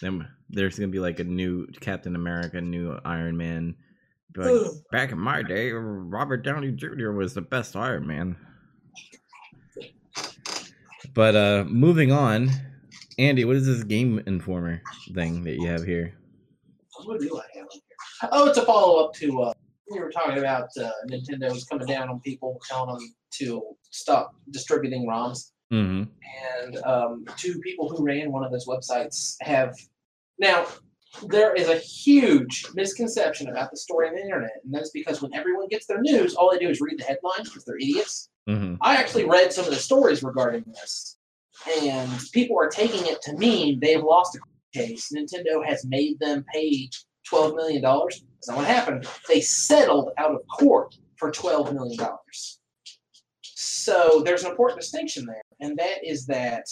Then 0.00 0.26
there's 0.50 0.76
gonna 0.76 0.90
be 0.90 0.98
like 0.98 1.20
a 1.20 1.24
new 1.24 1.68
Captain 1.80 2.16
America, 2.16 2.60
new 2.60 2.98
Iron 3.04 3.36
Man. 3.36 3.76
Like, 4.36 4.60
back 4.90 5.12
in 5.12 5.20
my 5.20 5.44
day, 5.44 5.70
Robert 5.70 6.38
Downey 6.38 6.72
Jr. 6.72 7.12
was 7.12 7.34
the 7.34 7.42
best 7.42 7.76
Iron 7.76 8.08
Man. 8.08 8.36
But 11.14 11.36
uh 11.36 11.64
moving 11.68 12.10
on, 12.10 12.50
Andy, 13.18 13.44
what 13.44 13.56
is 13.56 13.66
this 13.66 13.84
Game 13.84 14.20
Informer 14.26 14.82
thing 15.14 15.44
that 15.44 15.54
you 15.56 15.68
have 15.68 15.84
here? 15.84 16.14
What 17.04 17.20
do 17.20 17.38
I 17.38 17.58
have 17.58 17.66
here? 17.70 18.28
Oh, 18.32 18.48
it's 18.48 18.58
a 18.58 18.64
follow 18.64 19.04
up 19.04 19.14
to 19.14 19.42
uh, 19.42 19.52
we 19.90 20.00
were 20.00 20.10
talking 20.10 20.38
about 20.38 20.68
uh, 20.80 20.90
Nintendo 21.10 21.52
was 21.52 21.64
coming 21.64 21.86
down 21.86 22.08
on 22.08 22.20
people, 22.20 22.60
telling 22.68 22.96
them 22.96 23.14
to 23.38 23.62
stop 23.90 24.34
distributing 24.50 25.06
ROMs. 25.06 25.50
Mm-hmm. 25.72 26.02
and 26.62 26.76
um, 26.84 27.24
two 27.36 27.58
people 27.60 27.88
who 27.88 28.04
ran 28.04 28.30
one 28.30 28.44
of 28.44 28.52
those 28.52 28.66
websites 28.66 29.34
have 29.40 29.74
now 30.38 30.66
there 31.26 31.54
is 31.54 31.68
a 31.68 31.76
huge 31.78 32.66
misconception 32.74 33.48
about 33.48 33.70
the 33.70 33.76
story 33.78 34.06
on 34.06 34.14
the 34.14 34.20
internet 34.20 34.52
and 34.62 34.72
that's 34.72 34.90
because 34.90 35.22
when 35.22 35.32
everyone 35.34 35.66
gets 35.68 35.86
their 35.86 36.02
news 36.02 36.34
all 36.34 36.52
they 36.52 36.58
do 36.58 36.68
is 36.68 36.82
read 36.82 36.98
the 36.98 37.04
headlines 37.04 37.48
because 37.48 37.64
they're 37.64 37.78
idiots 37.78 38.28
Mm-hmm. 38.46 38.74
i 38.82 38.94
actually 38.96 39.24
read 39.24 39.54
some 39.54 39.64
of 39.64 39.70
the 39.70 39.76
stories 39.76 40.22
regarding 40.22 40.64
this 40.66 41.16
and 41.82 42.10
people 42.32 42.58
are 42.58 42.68
taking 42.68 43.06
it 43.06 43.22
to 43.22 43.34
mean 43.34 43.78
they've 43.80 44.02
lost 44.02 44.36
a 44.36 44.78
case 44.78 45.12
nintendo 45.14 45.64
has 45.64 45.84
made 45.86 46.18
them 46.18 46.44
pay 46.52 46.88
$12 47.30 47.56
million 47.56 47.82
that's 47.82 48.48
not 48.48 48.56
what 48.56 48.66
happened 48.66 49.06
they 49.28 49.40
settled 49.40 50.10
out 50.18 50.32
of 50.32 50.40
court 50.48 50.94
for 51.16 51.30
$12 51.30 51.72
million 51.72 51.98
so 53.84 54.22
there's 54.24 54.44
an 54.44 54.50
important 54.50 54.80
distinction 54.80 55.26
there, 55.26 55.42
and 55.60 55.76
that 55.76 56.02
is 56.02 56.24
that 56.26 56.66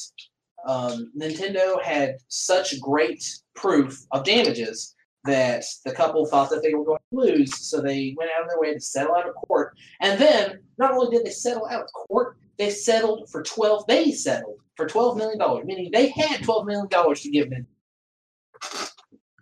um, 0.67 1.13
Nintendo 1.19 1.83
had 1.83 2.17
such 2.29 2.81
great 2.81 3.23
proof 3.55 3.99
of 4.13 4.25
damages 4.25 4.95
that 5.25 5.63
the 5.85 5.93
couple 5.93 6.25
thought 6.25 6.49
that 6.49 6.63
they 6.63 6.73
were 6.73 6.87
going 6.87 6.99
to 7.11 7.19
lose, 7.19 7.69
so 7.69 7.83
they 7.83 8.15
went 8.17 8.31
out 8.35 8.45
of 8.45 8.49
their 8.49 8.59
way 8.59 8.73
to 8.73 8.81
settle 8.81 9.15
out 9.15 9.29
of 9.29 9.35
court. 9.35 9.77
And 10.01 10.19
then, 10.19 10.61
not 10.79 10.93
only 10.93 11.15
did 11.15 11.27
they 11.27 11.31
settle 11.31 11.67
out 11.67 11.83
of 11.83 11.93
court, 11.93 12.39
they 12.57 12.71
settled 12.71 13.29
for 13.31 13.43
twelve. 13.43 13.87
They 13.87 14.13
settled 14.13 14.61
for 14.77 14.87
twelve 14.87 15.17
million 15.17 15.39
dollars, 15.39 15.65
meaning 15.65 15.91
they 15.93 16.09
had 16.09 16.43
twelve 16.43 16.67
million 16.67 16.89
dollars 16.89 17.21
to 17.23 17.31
give 17.31 17.51
them. 17.51 17.67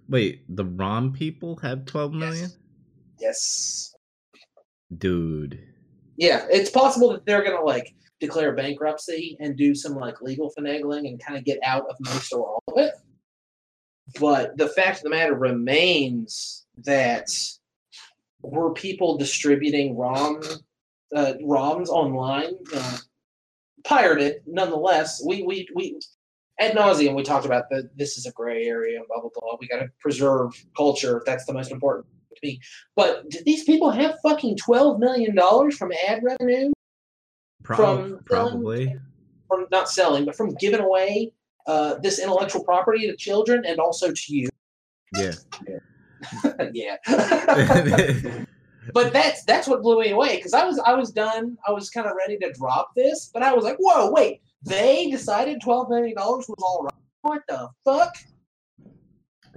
Wait, 0.09 0.45
the 0.49 0.65
ROM 0.65 1.13
people 1.13 1.57
have 1.57 1.85
twelve 1.85 2.13
million? 2.13 2.51
Yes. 3.19 3.95
Yes. 4.35 4.47
Dude. 4.97 5.61
Yeah, 6.17 6.47
it's 6.51 6.71
possible 6.71 7.13
that 7.13 7.25
they're 7.25 7.45
gonna 7.45 7.65
like 7.65 7.95
declare 8.19 8.53
bankruptcy 8.55 9.37
and 9.41 9.57
do 9.57 9.75
some 9.75 9.95
like 9.95 10.21
legal 10.21 10.53
finagling 10.59 11.09
and 11.09 11.23
kind 11.23 11.39
of 11.39 11.45
get 11.45 11.59
out 11.65 11.87
of 11.89 11.97
most 12.01 12.33
or 12.33 12.47
all 12.47 12.63
of 12.69 12.79
it. 12.79 12.95
But 14.19 14.57
the 14.57 14.69
fact 14.69 14.99
of 14.99 15.05
the 15.05 15.11
matter 15.11 15.35
remains 15.35 16.67
that 16.79 17.31
were 18.43 18.73
people 18.73 19.17
distributing 19.17 19.97
ROM 19.97 20.43
uh, 21.15 21.35
ROMs 21.43 21.89
online, 21.89 22.55
uh, 22.75 22.99
pirated 23.85 24.43
nonetheless. 24.47 25.23
We 25.27 25.43
we 25.43 25.69
we 25.75 26.01
ad 26.59 26.77
nauseum 26.77 27.15
we 27.15 27.23
talked 27.23 27.47
about 27.47 27.65
that 27.71 27.91
this 27.97 28.17
is 28.17 28.27
a 28.27 28.33
gray 28.33 28.67
area 28.67 29.01
blah 29.09 29.21
blah 29.21 29.31
blah. 29.35 29.57
We 29.61 29.69
got 29.69 29.81
to 29.81 29.89
preserve 30.01 30.53
culture. 30.77 31.23
That's 31.27 31.45
the 31.47 31.53
most 31.53 31.71
important 31.71 32.07
to 32.35 32.41
me. 32.43 32.61
But 32.97 33.29
did 33.31 33.45
these 33.45 33.65
people 33.65 33.91
have 33.91 34.19
fucking 34.23 34.57
twelve 34.57 34.99
million 34.99 35.35
dollars 35.35 35.77
from 35.77 35.93
ad 36.09 36.23
revenue 36.23 36.73
Prob- 37.63 37.79
From 37.79 38.21
probably. 38.25 38.97
from 39.49 39.67
not 39.71 39.89
selling, 39.89 40.25
but 40.25 40.35
from 40.35 40.55
giving 40.55 40.81
away 40.81 41.33
uh, 41.67 41.97
this 42.03 42.19
intellectual 42.19 42.65
property 42.65 43.07
to 43.07 43.17
children 43.17 43.65
and 43.67 43.79
also 43.79 44.13
to 44.13 44.23
you? 44.35 44.49
Yeah. 45.15 45.33
yeah. 46.73 46.97
but 48.95 49.13
that's 49.13 49.45
that's 49.45 49.67
what 49.69 49.83
blew 49.83 50.01
me 50.01 50.11
away 50.11 50.37
because 50.37 50.55
I 50.55 50.65
was 50.65 50.79
I 50.81 50.95
was 50.95 51.11
done. 51.11 51.57
I 51.67 51.73
was 51.73 51.91
kind 51.91 52.07
of 52.07 52.15
ready 52.17 52.39
to 52.39 52.53
drop 52.53 52.91
this, 52.95 53.31
but 53.33 53.43
I 53.43 53.53
was 53.53 53.65
like, 53.65 53.77
whoa, 53.79 54.11
wait! 54.11 54.43
They 54.63 55.11
decided 55.11 55.61
twelve 55.63 55.89
million 55.89 56.17
dollars 56.17 56.47
was 56.49 56.63
all 56.63 56.85
right. 56.85 56.95
What 57.23 57.43
the 57.49 57.69
fuck? 57.85 58.15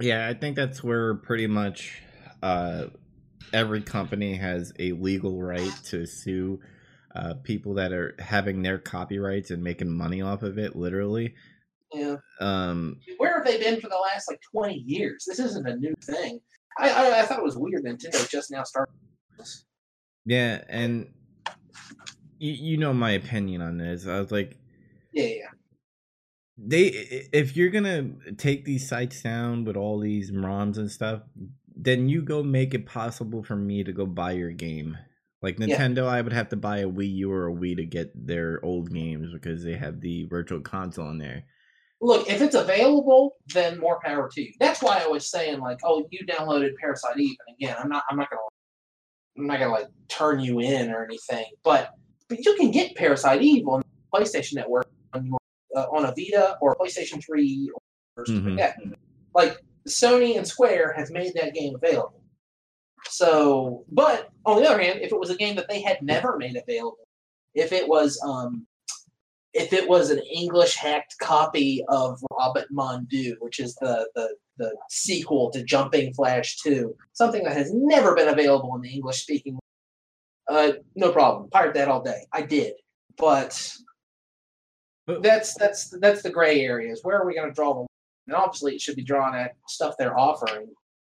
yeah, 0.00 0.28
I 0.28 0.34
think 0.34 0.56
that's 0.56 0.82
where 0.82 1.14
pretty 1.14 1.46
much 1.46 2.02
uh, 2.42 2.86
every 3.52 3.80
company 3.82 4.34
has 4.34 4.72
a 4.78 4.92
legal 4.92 5.42
right 5.42 5.72
to 5.86 6.06
sue 6.06 6.60
uh, 7.14 7.34
people 7.42 7.74
that 7.74 7.92
are 7.92 8.16
having 8.18 8.62
their 8.62 8.78
copyrights 8.78 9.50
and 9.50 9.62
making 9.62 9.90
money 9.90 10.20
off 10.20 10.42
of 10.42 10.58
it, 10.58 10.74
literally. 10.74 11.34
Yeah. 11.92 12.16
Um, 12.40 12.98
Where 13.18 13.36
have 13.36 13.46
they 13.46 13.58
been 13.58 13.80
for 13.80 13.88
the 13.88 13.96
last 13.96 14.28
like 14.28 14.40
twenty 14.50 14.82
years? 14.86 15.24
This 15.28 15.38
isn't 15.38 15.68
a 15.68 15.76
new 15.76 15.94
thing. 16.02 16.40
I 16.78 16.90
I, 16.90 17.20
I 17.20 17.22
thought 17.22 17.38
it 17.38 17.44
was 17.44 17.56
weird 17.56 17.84
Nintendo 17.84 18.28
just 18.28 18.50
now 18.50 18.64
started. 18.64 18.94
Yeah, 20.24 20.62
and 20.68 21.08
you, 22.38 22.52
you 22.52 22.76
know 22.76 22.92
my 22.92 23.12
opinion 23.12 23.60
on 23.60 23.78
this. 23.78 24.06
I 24.06 24.18
was 24.20 24.30
like, 24.32 24.56
Yeah, 25.12 25.24
yeah. 25.26 25.50
they 26.58 26.84
if 27.32 27.56
you're 27.56 27.70
gonna 27.70 28.10
take 28.36 28.64
these 28.64 28.88
sites 28.88 29.22
down 29.22 29.64
with 29.64 29.76
all 29.76 29.98
these 29.98 30.30
ROMs 30.30 30.76
and 30.78 30.90
stuff, 30.90 31.22
then 31.76 32.08
you 32.08 32.22
go 32.22 32.42
make 32.42 32.74
it 32.74 32.86
possible 32.86 33.42
for 33.42 33.56
me 33.56 33.84
to 33.84 33.92
go 33.92 34.06
buy 34.06 34.32
your 34.32 34.52
game. 34.52 34.96
Like 35.42 35.58
Yeah. 35.58 35.76
Nintendo, 35.76 36.06
I 36.06 36.22
would 36.22 36.32
have 36.32 36.48
to 36.50 36.56
buy 36.56 36.78
a 36.78 36.88
Wii 36.88 37.14
U 37.16 37.32
or 37.32 37.48
a 37.48 37.52
Wii 37.52 37.76
to 37.76 37.84
get 37.84 38.12
their 38.26 38.64
old 38.64 38.92
games 38.92 39.32
because 39.32 39.62
they 39.62 39.74
have 39.74 40.00
the 40.00 40.24
virtual 40.24 40.60
console 40.60 41.10
in 41.10 41.18
there. 41.18 41.44
Look, 42.00 42.28
if 42.28 42.42
it's 42.42 42.54
available, 42.54 43.36
then 43.54 43.78
more 43.78 43.98
power 44.04 44.28
to 44.28 44.40
you. 44.42 44.52
That's 44.60 44.82
why 44.82 45.02
I 45.02 45.06
was 45.06 45.30
saying 45.30 45.60
like, 45.60 45.78
oh, 45.84 46.06
you 46.10 46.26
downloaded 46.26 46.70
Parasite 46.78 47.18
Eve, 47.18 47.36
and 47.46 47.56
again, 47.56 47.76
I'm 47.78 47.88
not, 47.88 48.04
I'm 48.10 48.16
not 48.18 48.28
gonna, 48.28 48.42
I'm 49.36 49.46
not 49.46 49.58
gonna 49.58 49.72
like 49.72 49.88
turn 50.08 50.40
you 50.40 50.60
in 50.60 50.90
or 50.90 51.04
anything, 51.04 51.46
but 51.62 51.90
but 52.28 52.38
you 52.44 52.54
can 52.54 52.70
get 52.70 52.94
Parasite 52.94 53.42
Eve 53.42 53.66
on 53.68 53.80
the 53.82 54.18
PlayStation 54.18 54.54
Network 54.54 54.86
on 55.12 55.26
your 55.26 55.38
uh, 55.76 55.86
on 55.90 56.04
a 56.04 56.14
Vita 56.16 56.56
or 56.60 56.76
PlayStation 56.76 57.24
Three 57.24 57.70
or 58.16 58.26
something 58.26 58.56
like 58.56 58.76
that. 58.78 58.78
Like 59.34 59.58
Sony 59.88 60.36
and 60.36 60.46
Square 60.46 60.94
have 60.96 61.10
made 61.10 61.34
that 61.34 61.54
game 61.54 61.74
available. 61.74 62.20
So, 63.06 63.84
but 63.90 64.30
on 64.46 64.62
the 64.62 64.68
other 64.68 64.80
hand, 64.80 65.00
if 65.02 65.12
it 65.12 65.18
was 65.18 65.30
a 65.30 65.36
game 65.36 65.56
that 65.56 65.68
they 65.68 65.82
had 65.82 66.00
never 66.00 66.38
made 66.38 66.56
available, 66.56 67.06
if 67.54 67.72
it 67.72 67.86
was 67.86 68.18
um, 68.24 68.66
if 69.54 69.72
it 69.72 69.88
was 69.88 70.10
an 70.10 70.18
English 70.30 70.74
hacked 70.76 71.16
copy 71.20 71.84
of 71.88 72.20
Robbit 72.32 72.66
Mon 72.70 73.04
Dieu, 73.06 73.36
which 73.40 73.60
is 73.60 73.74
the, 73.76 74.08
the 74.14 74.34
the 74.56 74.76
sequel 74.88 75.50
to 75.50 75.64
Jumping 75.64 76.14
Flash 76.14 76.58
2, 76.58 76.94
something 77.12 77.42
that 77.42 77.56
has 77.56 77.72
never 77.74 78.14
been 78.14 78.28
available 78.28 78.72
in 78.76 78.82
the 78.82 78.88
English 78.88 79.20
speaking, 79.22 79.58
uh, 80.48 80.72
no 80.94 81.10
problem. 81.10 81.50
Pirate 81.50 81.74
that 81.74 81.88
all 81.88 82.00
day. 82.02 82.24
I 82.32 82.42
did, 82.42 82.74
but 83.16 83.72
But- 85.06 85.22
that's 85.22 85.54
that's 85.54 85.90
that's 86.00 86.22
the 86.22 86.30
gray 86.30 86.60
areas. 86.60 87.00
Where 87.02 87.16
are 87.20 87.26
we 87.26 87.34
going 87.34 87.48
to 87.48 87.54
draw 87.54 87.72
the 87.72 87.78
line? 87.80 87.86
And 88.26 88.36
obviously, 88.36 88.74
it 88.74 88.80
should 88.80 88.96
be 88.96 89.02
drawn 89.04 89.34
at 89.34 89.52
stuff 89.68 89.94
they're 89.98 90.18
offering. 90.18 90.68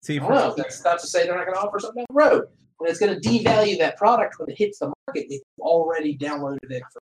See, 0.01 0.19
I 0.19 0.19
don't 0.19 0.31
know. 0.31 0.53
That's 0.55 0.83
not 0.83 0.99
to 0.99 1.07
say 1.07 1.25
they're 1.25 1.35
not 1.35 1.45
going 1.45 1.55
to 1.55 1.61
offer 1.61 1.79
something 1.79 2.03
down 2.09 2.15
the 2.15 2.29
road. 2.29 2.47
And 2.79 2.89
it's 2.89 2.99
going 2.99 3.19
to 3.19 3.29
devalue 3.29 3.77
that 3.79 3.95
product 3.97 4.39
when 4.39 4.49
it 4.49 4.57
hits 4.57 4.79
the 4.79 4.91
market. 5.07 5.27
They've 5.29 5.41
already 5.59 6.17
downloaded 6.17 6.59
it. 6.69 6.83
For, 6.91 6.99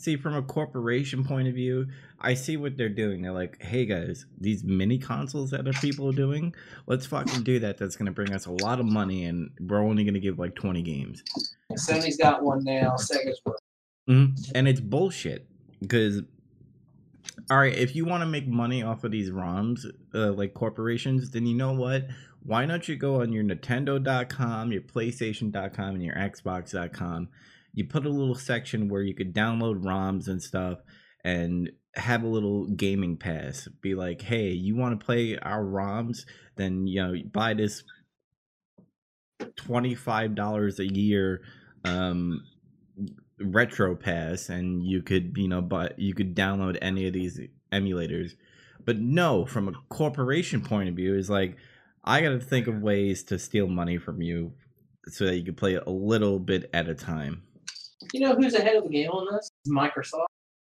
see 0.00 0.16
from 0.16 0.34
a 0.34 0.42
corporation 0.42 1.22
point 1.24 1.46
of 1.46 1.54
view 1.54 1.86
i 2.20 2.32
see 2.32 2.56
what 2.56 2.76
they're 2.76 2.88
doing 2.88 3.20
they're 3.22 3.32
like 3.32 3.60
hey 3.62 3.84
guys 3.84 4.24
these 4.38 4.64
mini 4.64 4.96
consoles 4.98 5.50
that 5.50 5.68
are 5.68 5.72
people 5.74 6.08
are 6.08 6.12
doing 6.12 6.54
let's 6.86 7.04
fucking 7.06 7.42
do 7.42 7.58
that 7.58 7.76
that's 7.76 7.96
going 7.96 8.06
to 8.06 8.12
bring 8.12 8.32
us 8.32 8.46
a 8.46 8.50
lot 8.50 8.80
of 8.80 8.86
money 8.86 9.24
and 9.26 9.50
we're 9.60 9.78
only 9.78 10.02
going 10.02 10.14
to 10.14 10.20
give 10.20 10.38
like 10.38 10.54
20 10.54 10.80
games 10.82 11.22
Sony's 11.72 12.16
got 12.16 12.42
one 12.42 12.64
now. 12.64 12.96
Sega's 12.96 13.40
working. 13.44 13.60
Mhm. 14.08 14.52
and 14.54 14.66
it's 14.66 14.80
bullshit 14.80 15.46
because 15.80 16.22
all 17.50 17.58
right 17.58 17.74
if 17.76 17.94
you 17.94 18.04
want 18.04 18.22
to 18.22 18.26
make 18.26 18.46
money 18.48 18.82
off 18.82 19.04
of 19.04 19.10
these 19.12 19.30
roms 19.30 19.84
uh, 20.14 20.32
like 20.32 20.54
corporations 20.54 21.30
then 21.30 21.46
you 21.46 21.54
know 21.54 21.72
what 21.72 22.06
why 22.42 22.64
don't 22.64 22.88
you 22.88 22.96
go 22.96 23.20
on 23.20 23.32
your 23.32 23.44
nintendo.com 23.44 24.72
your 24.72 24.80
playstation.com 24.82 25.94
and 25.94 26.02
your 26.02 26.14
xbox.com 26.14 27.28
you 27.72 27.84
put 27.84 28.06
a 28.06 28.10
little 28.10 28.34
section 28.34 28.88
where 28.88 29.02
you 29.02 29.14
could 29.14 29.34
download 29.34 29.82
roms 29.82 30.28
and 30.28 30.42
stuff 30.42 30.78
and 31.24 31.70
have 31.94 32.22
a 32.22 32.28
little 32.28 32.66
gaming 32.66 33.16
pass. 33.16 33.68
Be 33.80 33.94
like 33.94 34.22
hey 34.22 34.48
you 34.50 34.76
want 34.76 34.98
to 34.98 35.04
play 35.04 35.38
our 35.38 35.64
roms? 35.64 36.20
Then 36.56 36.86
you 36.86 37.02
know 37.02 37.14
buy 37.32 37.54
this 37.54 37.82
$25 39.40 40.78
a 40.78 40.94
year 40.94 41.42
um 41.84 42.42
retro 43.40 43.96
pass 43.96 44.50
and 44.50 44.84
you 44.84 45.02
could 45.02 45.32
you 45.36 45.48
know 45.48 45.62
but 45.62 45.98
you 45.98 46.12
could 46.12 46.36
download 46.36 46.76
any 46.82 47.06
of 47.06 47.12
these 47.12 47.40
emulators. 47.72 48.32
But 48.84 48.98
no 48.98 49.44
from 49.44 49.68
a 49.68 49.72
corporation 49.88 50.62
point 50.62 50.88
of 50.88 50.94
view 50.94 51.14
is 51.16 51.30
like 51.30 51.56
i 52.04 52.20
gotta 52.20 52.40
think 52.40 52.66
of 52.66 52.80
ways 52.80 53.22
to 53.22 53.38
steal 53.38 53.66
money 53.66 53.98
from 53.98 54.22
you 54.22 54.52
so 55.06 55.26
that 55.26 55.36
you 55.36 55.44
could 55.44 55.56
play 55.56 55.74
a 55.74 55.90
little 55.90 56.38
bit 56.38 56.70
at 56.72 56.88
a 56.88 56.94
time 56.94 57.42
You 58.12 58.20
know 58.20 58.34
who's 58.34 58.54
ahead 58.54 58.76
of 58.76 58.84
the 58.84 58.90
game 58.90 59.10
on 59.10 59.32
this? 59.34 59.50
Microsoft. 59.68 60.26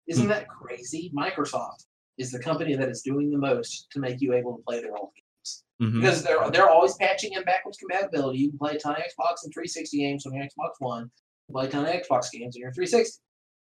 Hmm. 0.08 0.12
Isn't 0.12 0.28
that 0.30 0.48
crazy? 0.48 1.12
Microsoft 1.16 1.86
is 2.18 2.32
the 2.32 2.40
company 2.40 2.76
that 2.76 2.90
is 2.90 3.02
doing 3.02 3.30
the 3.32 3.38
most 3.38 3.88
to 3.92 4.00
make 4.00 4.22
you 4.22 4.34
able 4.34 4.56
to 4.58 4.64
play 4.64 4.82
their 4.82 4.96
old 4.96 5.10
games. 5.16 5.64
Mhm. 5.82 6.02
Because 6.02 6.24
they're 6.24 6.50
they're 6.52 6.70
always 6.70 6.96
patching 6.96 7.34
in 7.34 7.44
backwards 7.44 7.78
compatibility. 7.78 8.40
You 8.40 8.50
can 8.50 8.60
play 8.60 8.76
a 8.76 8.80
ton 8.80 8.94
of 8.94 9.00
Xbox 9.00 9.44
and 9.44 9.54
360 9.54 9.98
games 9.98 10.26
on 10.26 10.34
your 10.34 10.44
Xbox 10.46 10.72
One. 10.80 11.04
You 11.04 11.10
can 11.48 11.54
play 11.56 11.66
a 11.68 11.70
ton 11.70 11.86
of 11.86 11.92
Xbox 11.92 12.32
games 12.32 12.56
on 12.56 12.62
your 12.62 12.72
360. 12.72 13.20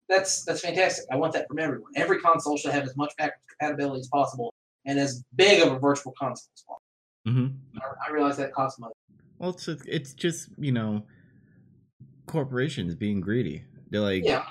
That's 0.09 0.43
that's 0.43 0.61
fantastic. 0.61 1.05
I 1.11 1.15
want 1.17 1.33
that 1.33 1.47
from 1.47 1.59
everyone. 1.59 1.91
Every 1.95 2.19
console 2.19 2.57
should 2.57 2.71
have 2.71 2.83
as 2.83 2.95
much 2.97 3.13
backwards 3.17 3.43
compatibility 3.49 3.99
as 3.99 4.07
possible 4.07 4.53
and 4.85 4.97
as 4.99 5.23
big 5.35 5.61
of 5.65 5.71
a 5.73 5.79
virtual 5.79 6.13
console 6.19 6.49
as 6.55 6.63
possible. 6.63 6.81
Mhm. 7.27 7.57
I, 7.81 8.07
I 8.07 8.11
realize 8.11 8.37
that 8.37 8.51
costs 8.53 8.79
money. 8.79 8.93
well 9.37 9.51
it's 9.51 9.67
it's 9.67 10.13
just 10.13 10.49
you 10.57 10.71
know 10.71 11.03
corporations 12.31 12.95
being 12.95 13.21
greedy 13.21 13.63
they're 13.91 14.01
like 14.01 14.23
Yeah. 14.25 14.45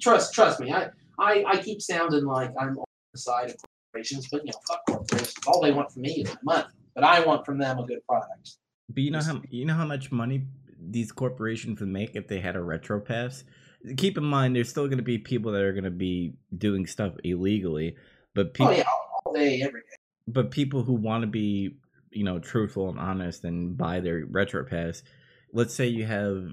Trust 0.00 0.32
trust 0.32 0.60
me. 0.60 0.72
I, 0.72 0.90
I 1.18 1.44
I 1.46 1.56
keep 1.56 1.82
sounding 1.82 2.24
like 2.24 2.52
I'm 2.58 2.78
on 2.78 2.84
the 3.12 3.18
side 3.18 3.50
of 3.50 3.56
corporations, 3.92 4.28
but 4.30 4.44
you 4.46 4.52
know, 4.52 4.58
fuck 4.68 4.80
corporations. 4.86 5.34
All 5.46 5.60
they 5.60 5.72
want 5.72 5.90
from 5.92 6.02
me 6.02 6.22
is 6.22 6.36
money. 6.42 6.64
But 6.94 7.04
I 7.04 7.24
want 7.24 7.44
from 7.44 7.58
them 7.58 7.78
a 7.78 7.86
good 7.86 8.06
product. 8.06 8.56
But 8.88 9.02
you 9.02 9.10
know 9.10 9.20
how 9.20 9.42
you 9.50 9.64
know 9.64 9.74
how 9.74 9.86
much 9.86 10.12
money 10.12 10.46
these 10.78 11.12
corporations 11.12 11.80
would 11.80 11.88
make 11.88 12.14
if 12.14 12.28
they 12.28 12.40
had 12.40 12.56
a 12.56 12.62
retro 12.62 13.00
pass. 13.00 13.44
Keep 13.96 14.18
in 14.18 14.24
mind, 14.24 14.54
there's 14.54 14.68
still 14.68 14.86
going 14.86 14.98
to 14.98 15.04
be 15.04 15.18
people 15.18 15.52
that 15.52 15.62
are 15.62 15.72
going 15.72 15.84
to 15.84 15.90
be 15.90 16.34
doing 16.56 16.86
stuff 16.86 17.14
illegally, 17.24 17.96
but 18.34 18.52
people, 18.52 18.72
oh 18.72 18.76
yeah, 18.76 18.84
all, 18.86 19.22
all 19.24 19.32
day, 19.32 19.62
every 19.62 19.80
day. 19.80 19.96
but 20.28 20.50
people 20.50 20.82
who 20.82 20.92
want 20.92 21.22
to 21.22 21.26
be, 21.26 21.76
you 22.10 22.24
know, 22.24 22.38
truthful 22.38 22.90
and 22.90 22.98
honest 22.98 23.44
and 23.44 23.78
buy 23.78 24.00
their 24.00 24.26
retro 24.28 24.64
pass. 24.64 25.02
Let's 25.54 25.74
say 25.74 25.86
you 25.86 26.04
have 26.04 26.50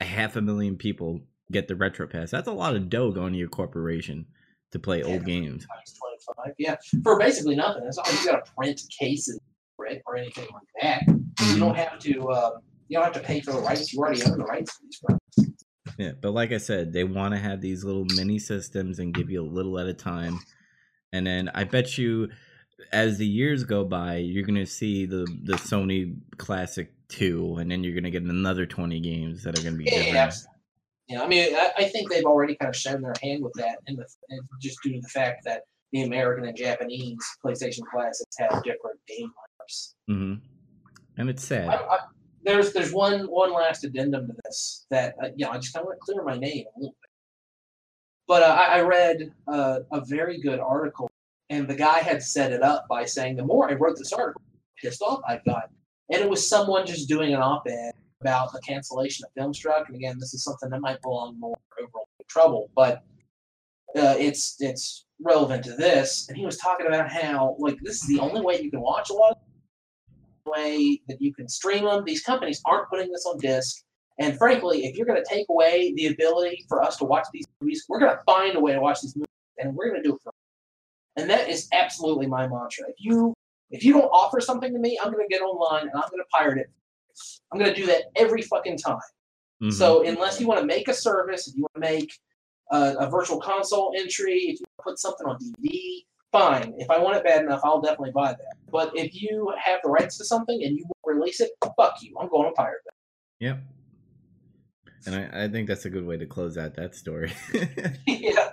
a 0.00 0.04
half 0.04 0.36
a 0.36 0.40
million 0.40 0.76
people 0.76 1.20
get 1.50 1.68
the 1.68 1.76
retro 1.76 2.06
pass. 2.06 2.30
That's 2.30 2.48
a 2.48 2.52
lot 2.52 2.76
of 2.76 2.88
dough 2.88 3.10
going 3.10 3.32
to 3.32 3.38
your 3.38 3.48
corporation 3.48 4.26
to 4.72 4.78
play 4.78 5.02
old 5.02 5.24
games. 5.24 5.66
Yeah. 6.58 6.76
For 7.02 7.18
basically 7.18 7.56
nothing. 7.56 7.84
That's 7.84 7.98
all 7.98 8.12
you 8.12 8.24
gotta 8.24 8.50
print 8.56 8.80
cases 9.00 9.40
for 9.76 9.86
it 9.86 10.02
or 10.06 10.16
anything 10.16 10.46
like 10.52 10.68
that. 10.82 11.02
You 11.46 11.58
don't 11.58 11.76
have 11.76 11.98
to 12.00 12.30
um, 12.30 12.52
you 12.88 12.96
don't 12.96 13.04
have 13.04 13.14
to 13.14 13.20
pay 13.20 13.40
for 13.40 13.52
the 13.52 13.60
rights. 13.60 13.92
You 13.92 14.00
already 14.00 14.22
own 14.24 14.38
the 14.38 14.44
rights 14.44 14.76
to 14.76 14.84
these 14.84 14.98
products. 14.98 15.58
Yeah, 15.98 16.12
but 16.20 16.32
like 16.32 16.52
I 16.52 16.58
said, 16.58 16.92
they 16.92 17.04
want 17.04 17.34
to 17.34 17.38
have 17.38 17.60
these 17.60 17.82
little 17.84 18.04
mini 18.14 18.38
systems 18.38 18.98
and 18.98 19.14
give 19.14 19.30
you 19.30 19.42
a 19.42 19.46
little 19.46 19.78
at 19.78 19.86
a 19.86 19.94
time. 19.94 20.38
And 21.12 21.26
then 21.26 21.50
I 21.54 21.64
bet 21.64 21.96
you, 21.96 22.28
as 22.92 23.18
the 23.18 23.26
years 23.26 23.64
go 23.64 23.84
by, 23.84 24.16
you're 24.16 24.44
gonna 24.46 24.66
see 24.66 25.06
the 25.06 25.26
the 25.44 25.54
Sony 25.54 26.16
Classic 26.36 26.92
Two, 27.08 27.56
and 27.56 27.70
then 27.70 27.82
you're 27.82 27.94
gonna 27.94 28.10
get 28.10 28.22
another 28.22 28.66
twenty 28.66 29.00
games 29.00 29.42
that 29.42 29.58
are 29.58 29.62
gonna 29.62 29.76
be 29.76 29.84
Yeah, 29.84 30.02
different. 30.02 30.34
yeah. 31.08 31.22
I 31.22 31.26
mean, 31.26 31.54
I, 31.54 31.72
I 31.78 31.84
think 31.84 32.10
they've 32.10 32.24
already 32.24 32.54
kind 32.56 32.68
of 32.68 32.76
shown 32.76 33.00
their 33.00 33.14
hand 33.22 33.42
with 33.42 33.54
that, 33.54 33.78
and 33.86 33.98
just 34.60 34.78
due 34.82 34.92
to 34.92 35.00
the 35.00 35.08
fact 35.08 35.44
that 35.44 35.62
the 35.92 36.02
American 36.02 36.44
and 36.46 36.56
Japanese 36.56 37.18
PlayStation 37.42 37.80
Classics 37.90 38.36
have 38.38 38.62
different 38.62 39.00
game 39.06 39.30
lineups. 39.30 39.94
hmm 40.06 40.34
And 41.16 41.30
it's 41.30 41.44
sad. 41.44 41.68
I, 41.68 41.76
I, 41.76 41.98
there's 42.44 42.72
there's 42.74 42.92
one 42.92 43.20
one 43.30 43.52
last 43.54 43.84
addendum 43.84 44.26
to 44.26 44.34
this 44.44 44.86
that 44.90 45.14
uh, 45.22 45.28
you 45.34 45.46
know 45.46 45.52
I 45.52 45.56
just 45.58 45.72
kind 45.72 45.82
of 45.84 45.86
want 45.88 45.98
to 46.00 46.12
clear 46.12 46.22
my 46.22 46.36
name 46.36 46.64
a 46.76 46.78
little 46.78 46.94
bit. 47.00 47.10
But 48.26 48.42
uh, 48.42 48.54
I, 48.58 48.78
I 48.78 48.80
read 48.82 49.32
uh, 49.46 49.80
a 49.92 50.04
very 50.04 50.38
good 50.40 50.60
article, 50.60 51.10
and 51.48 51.66
the 51.66 51.74
guy 51.74 52.00
had 52.00 52.22
set 52.22 52.52
it 52.52 52.62
up 52.62 52.86
by 52.86 53.06
saying 53.06 53.36
the 53.36 53.44
more 53.44 53.70
I 53.70 53.74
wrote 53.74 53.96
this 53.96 54.12
article, 54.12 54.42
pissed 54.82 55.00
off 55.00 55.20
I 55.26 55.40
got, 55.46 55.70
and 56.10 56.22
it 56.22 56.28
was 56.28 56.48
someone 56.48 56.86
just 56.86 57.08
doing 57.08 57.34
an 57.34 57.40
op-ed 57.40 57.92
about 58.20 58.52
the 58.52 58.60
cancellation 58.60 59.24
of 59.24 59.32
Filmstruck. 59.34 59.86
And 59.86 59.96
again, 59.96 60.16
this 60.18 60.34
is 60.34 60.42
something 60.42 60.70
that 60.70 60.80
might 60.80 61.00
belong 61.02 61.38
more 61.38 61.56
overall 61.80 62.08
trouble, 62.28 62.70
but 62.74 63.02
uh, 63.96 64.14
it's 64.18 64.56
it's 64.60 65.06
relevant 65.20 65.64
to 65.64 65.72
this. 65.74 66.28
And 66.28 66.36
he 66.36 66.44
was 66.44 66.56
talking 66.58 66.86
about 66.86 67.10
how 67.10 67.56
like 67.58 67.78
this 67.82 68.02
is 68.02 68.08
the 68.08 68.20
only 68.20 68.40
way 68.40 68.60
you 68.60 68.70
can 68.70 68.80
watch 68.80 69.10
a 69.10 69.14
lot 69.14 69.32
of 69.32 69.38
way 70.46 71.00
that 71.08 71.20
you 71.20 71.32
can 71.34 71.48
stream 71.48 71.84
them. 71.84 72.04
These 72.04 72.22
companies 72.22 72.60
aren't 72.64 72.88
putting 72.88 73.10
this 73.10 73.26
on 73.26 73.38
disc. 73.38 73.82
And 74.18 74.36
frankly, 74.36 74.84
if 74.84 74.96
you're 74.96 75.06
going 75.06 75.22
to 75.22 75.28
take 75.28 75.46
away 75.48 75.92
the 75.94 76.06
ability 76.06 76.64
for 76.68 76.82
us 76.82 76.96
to 76.96 77.04
watch 77.04 77.26
these 77.32 77.44
movies, 77.60 77.84
we're 77.88 78.00
going 78.00 78.16
to 78.16 78.22
find 78.24 78.56
a 78.56 78.60
way 78.60 78.72
to 78.72 78.80
watch 78.80 79.00
these 79.00 79.14
movies, 79.14 79.28
and 79.58 79.74
we're 79.74 79.90
going 79.90 80.02
to 80.02 80.08
do 80.08 80.16
it 80.16 80.20
for. 80.22 80.32
And 81.16 81.30
that 81.30 81.48
is 81.48 81.68
absolutely 81.72 82.26
my 82.26 82.48
mantra. 82.48 82.88
If 82.88 82.96
you 82.98 83.34
if 83.70 83.84
you 83.84 83.92
don't 83.92 84.08
offer 84.08 84.40
something 84.40 84.72
to 84.72 84.78
me, 84.78 84.98
I'm 85.02 85.12
going 85.12 85.26
to 85.26 85.32
get 85.32 85.42
online 85.42 85.82
and 85.82 85.92
I'm 85.94 86.08
going 86.10 86.20
to 86.20 86.28
pirate 86.32 86.58
it. 86.58 86.70
I'm 87.52 87.58
going 87.58 87.72
to 87.72 87.78
do 87.78 87.86
that 87.86 88.04
every 88.16 88.42
fucking 88.42 88.78
time. 88.78 88.98
Mhm. 89.62 89.72
So 89.72 90.06
unless 90.06 90.40
you 90.40 90.46
want 90.46 90.60
to 90.60 90.66
make 90.66 90.88
a 90.88 90.94
service, 90.94 91.48
if 91.48 91.56
you 91.56 91.62
want 91.62 91.74
to 91.74 91.80
make 91.80 92.12
a, 92.70 92.94
a 93.00 93.10
virtual 93.10 93.40
console 93.40 93.92
entry, 93.98 94.34
if 94.34 94.60
you 94.60 94.66
put 94.82 94.98
something 94.98 95.26
on 95.26 95.38
DVD, 95.38 96.04
fine. 96.30 96.74
If 96.78 96.90
I 96.90 96.98
want 96.98 97.16
it 97.16 97.24
bad 97.24 97.44
enough, 97.44 97.60
I'll 97.64 97.80
definitely 97.80 98.12
buy 98.12 98.32
that. 98.32 98.56
But 98.70 98.92
if 98.94 99.20
you 99.20 99.52
have 99.62 99.80
the 99.82 99.90
rights 99.90 100.18
to 100.18 100.24
something 100.24 100.62
and 100.62 100.76
you 100.76 100.84
won't 100.84 101.18
release 101.18 101.40
it, 101.40 101.50
fuck 101.76 101.94
you. 102.02 102.16
I'm 102.20 102.28
going 102.28 102.48
to 102.48 102.54
pirate 102.54 102.82
it. 102.86 102.94
Yep. 103.40 103.60
And 105.06 105.14
I, 105.14 105.44
I 105.44 105.48
think 105.48 105.68
that's 105.68 105.84
a 105.84 105.90
good 105.90 106.06
way 106.06 106.16
to 106.18 106.26
close 106.26 106.58
out 106.58 106.74
that 106.74 106.94
story. 106.94 107.32
yeah. 108.06 108.50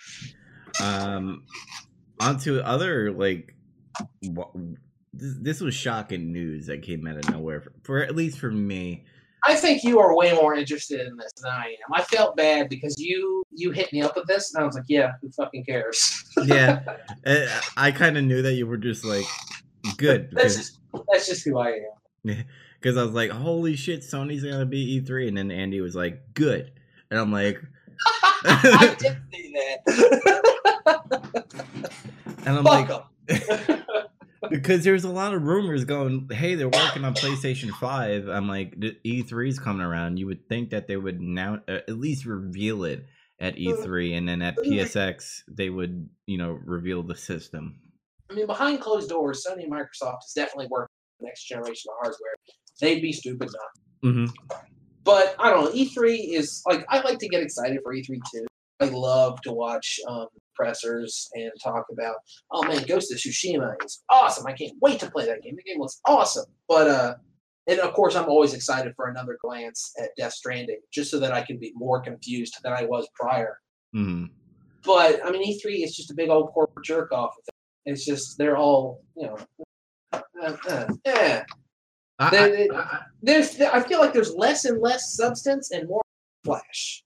um, 0.82 1.44
onto 2.20 2.58
other 2.60 3.12
like, 3.12 3.54
this, 5.12 5.34
this 5.40 5.60
was 5.60 5.74
shocking 5.74 6.32
news 6.32 6.66
that 6.66 6.82
came 6.82 7.06
out 7.06 7.16
of 7.16 7.30
nowhere 7.30 7.60
for, 7.60 7.72
for 7.82 8.02
at 8.02 8.14
least 8.14 8.38
for 8.38 8.50
me. 8.50 9.04
I 9.46 9.54
think 9.54 9.84
you 9.84 10.00
are 10.00 10.16
way 10.16 10.32
more 10.32 10.54
interested 10.54 11.06
in 11.06 11.16
this 11.16 11.32
than 11.34 11.52
I 11.52 11.66
am. 11.66 11.92
I 11.92 12.02
felt 12.02 12.34
bad 12.36 12.68
because 12.70 12.98
you 12.98 13.44
you 13.52 13.72
hit 13.72 13.92
me 13.92 14.00
up 14.00 14.16
with 14.16 14.26
this, 14.26 14.54
and 14.54 14.62
I 14.62 14.66
was 14.66 14.74
like, 14.74 14.86
yeah, 14.88 15.12
who 15.20 15.30
fucking 15.30 15.64
cares? 15.64 16.20
Yeah, 16.44 16.80
I, 17.76 17.92
kind 17.92 18.18
of 18.18 18.24
knew 18.24 18.42
that 18.42 18.54
you 18.54 18.66
were 18.66 18.76
just 18.76 19.04
like 19.04 19.24
good 19.96 20.30
That's 20.32 20.56
just 20.56 20.78
that's 21.10 21.28
just 21.28 21.44
who 21.44 21.58
I 21.58 21.80
am. 22.24 22.44
because 22.80 22.96
I 22.96 23.04
was 23.04 23.12
like, 23.12 23.30
holy 23.30 23.76
shit, 23.76 24.00
Sony's 24.00 24.42
gonna 24.42 24.66
be 24.66 25.00
E3, 25.00 25.28
and 25.28 25.36
then 25.36 25.50
Andy 25.50 25.80
was 25.80 25.94
like, 25.94 26.34
good, 26.34 26.72
and 27.10 27.20
I'm 27.20 27.30
like, 27.30 27.62
I 28.44 28.96
did 28.98 29.16
see 29.32 29.54
that. 29.54 30.24
and 32.46 32.58
I'm 32.58 32.64
Fuck 32.64 32.88
like. 33.28 33.83
Because 34.50 34.84
there's 34.84 35.04
a 35.04 35.10
lot 35.10 35.34
of 35.34 35.42
rumors 35.42 35.84
going, 35.84 36.28
hey, 36.30 36.54
they're 36.54 36.68
working 36.68 37.04
on 37.04 37.14
PlayStation 37.14 37.70
Five. 37.70 38.28
I'm 38.28 38.48
like, 38.48 38.78
the 38.78 38.96
E3's 39.04 39.58
coming 39.58 39.84
around. 39.84 40.18
You 40.18 40.26
would 40.26 40.48
think 40.48 40.70
that 40.70 40.86
they 40.88 40.96
would 40.96 41.20
now 41.20 41.60
uh, 41.68 41.78
at 41.88 41.98
least 41.98 42.26
reveal 42.26 42.84
it 42.84 43.06
at 43.40 43.56
E3, 43.56 44.16
and 44.16 44.28
then 44.28 44.42
at 44.42 44.56
PSX 44.56 45.42
they 45.48 45.68
would, 45.70 46.08
you 46.26 46.38
know, 46.38 46.52
reveal 46.64 47.02
the 47.02 47.16
system. 47.16 47.80
I 48.30 48.34
mean, 48.34 48.46
behind 48.46 48.80
closed 48.80 49.08
doors, 49.08 49.44
Sony 49.46 49.64
and 49.64 49.72
Microsoft 49.72 50.18
is 50.26 50.32
definitely 50.34 50.68
working 50.70 50.88
on 50.92 51.20
the 51.20 51.26
next 51.26 51.44
generation 51.44 51.90
of 51.90 51.96
hardware. 52.00 52.34
They'd 52.80 53.00
be 53.00 53.12
stupid 53.12 53.48
not. 54.02 54.12
hmm 54.12 54.26
But 55.04 55.34
I 55.38 55.50
don't 55.50 55.64
know. 55.64 55.70
E3 55.72 56.32
is 56.32 56.62
like 56.66 56.84
I 56.88 57.00
like 57.00 57.18
to 57.18 57.28
get 57.28 57.42
excited 57.42 57.78
for 57.82 57.94
E3 57.94 58.18
too. 58.32 58.46
I 58.80 58.86
love 58.86 59.40
to 59.42 59.52
watch 59.52 60.00
um, 60.08 60.26
pressers 60.54 61.28
and 61.34 61.50
talk 61.62 61.84
about, 61.92 62.16
oh 62.52 62.62
man, 62.64 62.82
Ghost 62.86 63.12
of 63.12 63.18
Tsushima 63.18 63.74
is 63.84 64.02
awesome. 64.10 64.46
I 64.46 64.52
can't 64.52 64.72
wait 64.80 65.00
to 65.00 65.10
play 65.10 65.26
that 65.26 65.42
game. 65.42 65.56
The 65.56 65.62
game 65.62 65.80
looks 65.80 66.00
awesome. 66.06 66.46
But 66.68 66.88
uh, 66.88 67.14
and 67.66 67.80
of 67.80 67.92
course, 67.94 68.14
I'm 68.16 68.28
always 68.28 68.54
excited 68.54 68.92
for 68.96 69.08
another 69.08 69.38
glance 69.42 69.92
at 70.00 70.10
Death 70.16 70.32
Stranding, 70.34 70.80
just 70.92 71.10
so 71.10 71.18
that 71.20 71.32
I 71.32 71.42
can 71.42 71.58
be 71.58 71.72
more 71.74 72.00
confused 72.00 72.56
than 72.62 72.72
I 72.72 72.84
was 72.84 73.08
prior. 73.14 73.58
Mm-hmm. 73.94 74.26
But 74.84 75.24
I 75.24 75.30
mean, 75.30 75.42
E3 75.42 75.84
is 75.84 75.96
just 75.96 76.10
a 76.10 76.14
big 76.14 76.28
old 76.30 76.52
corporate 76.52 76.84
jerk 76.84 77.12
off. 77.12 77.34
It's 77.86 78.04
just 78.04 78.36
they're 78.38 78.56
all 78.56 79.02
you 79.16 79.26
know. 79.28 79.38
Uh, 80.12 80.56
uh, 80.68 80.86
yeah. 81.06 81.44
I, 82.18 82.68
I- 82.72 82.78
I- 82.78 83.00
There's, 83.22 83.60
I 83.60 83.80
feel 83.80 83.98
like 84.00 84.12
there's 84.12 84.34
less 84.34 84.64
and 84.66 84.80
less 84.80 85.14
substance 85.16 85.70
and 85.70 85.88
more 85.88 86.02
flash. 86.44 87.03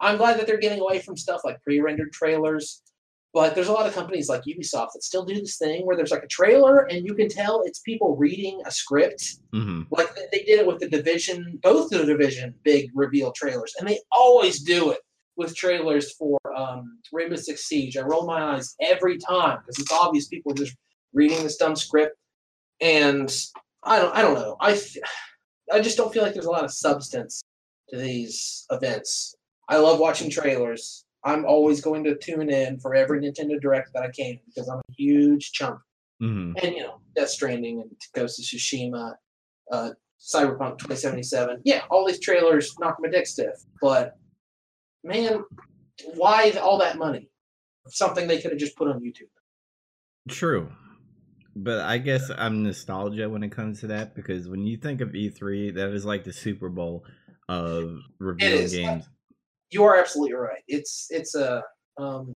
I'm 0.00 0.16
glad 0.16 0.38
that 0.38 0.46
they're 0.46 0.58
getting 0.58 0.80
away 0.80 1.00
from 1.00 1.16
stuff 1.16 1.40
like 1.44 1.60
pre-rendered 1.62 2.12
trailers, 2.12 2.82
but 3.34 3.54
there's 3.54 3.68
a 3.68 3.72
lot 3.72 3.86
of 3.86 3.94
companies 3.94 4.28
like 4.28 4.42
Ubisoft 4.44 4.92
that 4.94 5.02
still 5.02 5.24
do 5.24 5.34
this 5.34 5.58
thing 5.58 5.84
where 5.84 5.96
there's 5.96 6.10
like 6.10 6.22
a 6.22 6.28
trailer 6.28 6.80
and 6.90 7.04
you 7.06 7.14
can 7.14 7.28
tell 7.28 7.62
it's 7.64 7.80
people 7.80 8.16
reading 8.16 8.60
a 8.66 8.70
script. 8.70 9.38
mhm. 9.54 9.86
Like 9.90 10.14
they- 10.32 10.44
did 10.44 10.60
it 10.60 10.66
with 10.66 10.78
the 10.78 10.88
Division, 10.88 11.58
both 11.62 11.90
the 11.90 12.04
Division 12.04 12.54
big 12.62 12.90
reveal 12.94 13.32
trailers, 13.32 13.74
and 13.78 13.86
they 13.88 13.98
always 14.12 14.60
do 14.60 14.90
it 14.92 15.00
with 15.36 15.54
trailers 15.54 16.12
for 16.14 16.38
um, 16.56 16.98
Rainbow 17.12 17.36
Six 17.36 17.64
Siege. 17.66 17.96
I 17.96 18.02
roll 18.02 18.26
my 18.26 18.54
eyes 18.54 18.74
every 18.80 19.18
time 19.18 19.58
because 19.60 19.78
it's 19.78 19.92
obvious 19.92 20.26
people 20.26 20.52
are 20.52 20.56
just 20.56 20.74
reading 21.12 21.42
this 21.42 21.56
dumb 21.56 21.76
script, 21.76 22.16
and 22.80 23.30
I 23.82 23.98
don't, 24.00 24.14
I 24.14 24.22
don't 24.22 24.34
know. 24.34 24.56
I, 24.60 24.72
f- 24.72 24.96
I 25.72 25.80
just 25.80 25.96
don't 25.96 26.12
feel 26.12 26.22
like 26.22 26.32
there's 26.34 26.46
a 26.46 26.50
lot 26.50 26.64
of 26.64 26.72
substance 26.72 27.42
to 27.90 27.96
these 27.96 28.66
events. 28.70 29.34
I 29.68 29.76
love 29.78 29.98
watching 30.00 30.30
trailers. 30.30 31.04
I'm 31.24 31.44
always 31.44 31.80
going 31.80 32.04
to 32.04 32.16
tune 32.16 32.48
in 32.50 32.78
for 32.80 32.94
every 32.94 33.20
Nintendo 33.20 33.60
Direct 33.60 33.90
that 33.94 34.02
I 34.02 34.10
can 34.10 34.38
because 34.46 34.68
I'm 34.68 34.78
a 34.78 34.92
huge 34.96 35.52
chump 35.52 35.80
Mhm. 36.22 36.54
and 36.62 36.74
you 36.74 36.82
know 36.82 37.00
Death 37.14 37.28
Stranding 37.30 37.80
and 37.80 37.90
Ghost 38.14 38.38
of 38.38 38.44
Tsushima, 38.44 39.14
uh, 39.70 39.90
Cyberpunk 40.20 40.78
2077. 40.78 41.60
Yeah, 41.64 41.84
all 41.90 42.06
these 42.06 42.20
trailers 42.20 42.76
knock 42.78 42.96
my 43.00 43.08
dick 43.08 43.26
stiff. 43.26 43.56
But 43.80 44.16
man, 45.04 45.44
why 46.14 46.50
all 46.52 46.78
that 46.78 46.96
money? 46.98 47.30
Something 47.88 48.26
they 48.28 48.40
could 48.40 48.50
have 48.52 48.60
just 48.60 48.76
put 48.76 48.88
on 48.88 49.00
YouTube. 49.00 49.28
True. 50.28 50.70
But 51.56 51.80
I 51.80 51.98
guess 51.98 52.30
I'm 52.36 52.62
nostalgia 52.62 53.28
when 53.28 53.42
it 53.42 53.50
comes 53.50 53.80
to 53.80 53.88
that 53.88 54.14
because 54.14 54.48
when 54.48 54.64
you 54.66 54.76
think 54.76 55.00
of 55.00 55.10
E3, 55.14 55.70
that 55.74 55.90
is 55.90 56.04
like 56.04 56.22
the 56.24 56.32
Super 56.32 56.68
Bowl 56.68 57.04
of 57.48 57.98
revealing 58.18 58.62
is. 58.62 58.72
games. 58.72 59.04
You 59.70 59.84
are 59.84 59.96
absolutely 59.96 60.34
right. 60.34 60.62
It's 60.66 61.06
it's 61.10 61.34
a 61.34 61.62
um, 61.98 62.32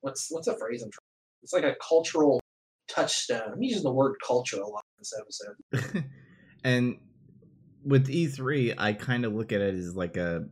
what's 0.00 0.28
what's 0.30 0.46
a 0.48 0.56
phrase 0.56 0.82
I'm 0.82 0.90
trying. 0.90 1.42
It's 1.42 1.52
like 1.52 1.64
a 1.64 1.76
cultural 1.86 2.40
touchstone. 2.88 3.52
I'm 3.52 3.62
using 3.62 3.82
the 3.82 3.92
word 3.92 4.14
culture 4.26 4.60
a 4.60 4.66
lot 4.66 4.84
in 4.96 5.00
this 5.00 5.12
episode. 5.18 6.04
and 6.64 6.98
with 7.84 8.08
E3, 8.08 8.74
I 8.76 8.92
kind 8.92 9.24
of 9.24 9.32
look 9.32 9.52
at 9.52 9.60
it 9.60 9.74
as 9.74 9.96
like 9.96 10.16
a 10.16 10.46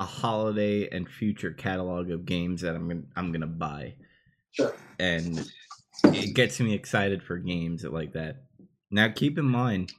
a 0.00 0.04
holiday 0.04 0.88
and 0.90 1.08
future 1.08 1.50
catalog 1.50 2.10
of 2.10 2.24
games 2.24 2.60
that 2.62 2.74
I'm 2.76 2.88
gonna 2.88 3.02
I'm 3.16 3.32
gonna 3.32 3.46
buy, 3.46 3.94
Sure. 4.52 4.74
and 4.98 5.44
it 6.04 6.34
gets 6.34 6.60
me 6.60 6.72
excited 6.74 7.22
for 7.22 7.36
games 7.36 7.84
like 7.84 8.12
that. 8.12 8.44
Now, 8.90 9.08
keep 9.08 9.38
in 9.38 9.44
mind, 9.44 9.92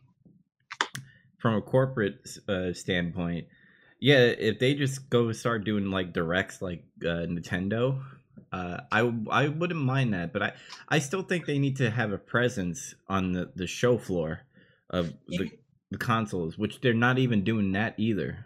from 1.37 1.55
a 1.55 1.61
corporate 1.61 2.27
uh, 2.47 2.73
standpoint, 2.73 3.47
yeah, 3.99 4.19
if 4.19 4.59
they 4.59 4.73
just 4.75 5.09
go 5.09 5.31
start 5.31 5.63
doing 5.63 5.91
like 5.91 6.13
directs 6.13 6.61
like 6.61 6.83
uh, 7.03 7.25
Nintendo, 7.27 8.01
uh, 8.51 8.81
I 8.91 9.11
I 9.29 9.47
wouldn't 9.47 9.79
mind 9.81 10.13
that, 10.13 10.33
but 10.33 10.41
I 10.41 10.53
I 10.87 10.99
still 10.99 11.21
think 11.21 11.45
they 11.45 11.59
need 11.59 11.77
to 11.77 11.89
have 11.89 12.11
a 12.11 12.17
presence 12.17 12.95
on 13.07 13.33
the 13.33 13.51
the 13.55 13.67
show 13.67 13.97
floor 13.97 14.41
of 14.89 15.13
the, 15.27 15.51
the 15.91 15.97
consoles, 15.97 16.57
which 16.57 16.81
they're 16.81 16.93
not 16.93 17.19
even 17.19 17.43
doing 17.43 17.73
that 17.73 17.93
either. 17.97 18.45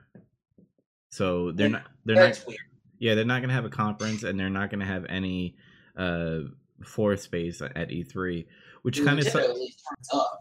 So 1.09 1.51
they're 1.51 1.69
not 1.69 1.83
they're 2.05 2.15
That's 2.15 2.39
not 2.39 2.47
weird. 2.47 2.59
yeah 2.99 3.15
they're 3.15 3.25
not 3.25 3.41
gonna 3.41 3.53
have 3.53 3.65
a 3.65 3.69
conference 3.69 4.23
and 4.23 4.39
they're 4.39 4.49
not 4.49 4.71
gonna 4.71 4.85
have 4.85 5.05
any 5.07 5.55
uh 5.95 6.39
floor 6.83 7.15
space 7.15 7.61
at 7.61 7.89
E3, 7.89 8.45
which 8.81 9.03
kind 9.05 9.19
of 9.19 9.25
Nintendo 9.25 9.43
at 9.49 9.55
least 9.55 9.79
turns 9.87 10.09
up. 10.13 10.39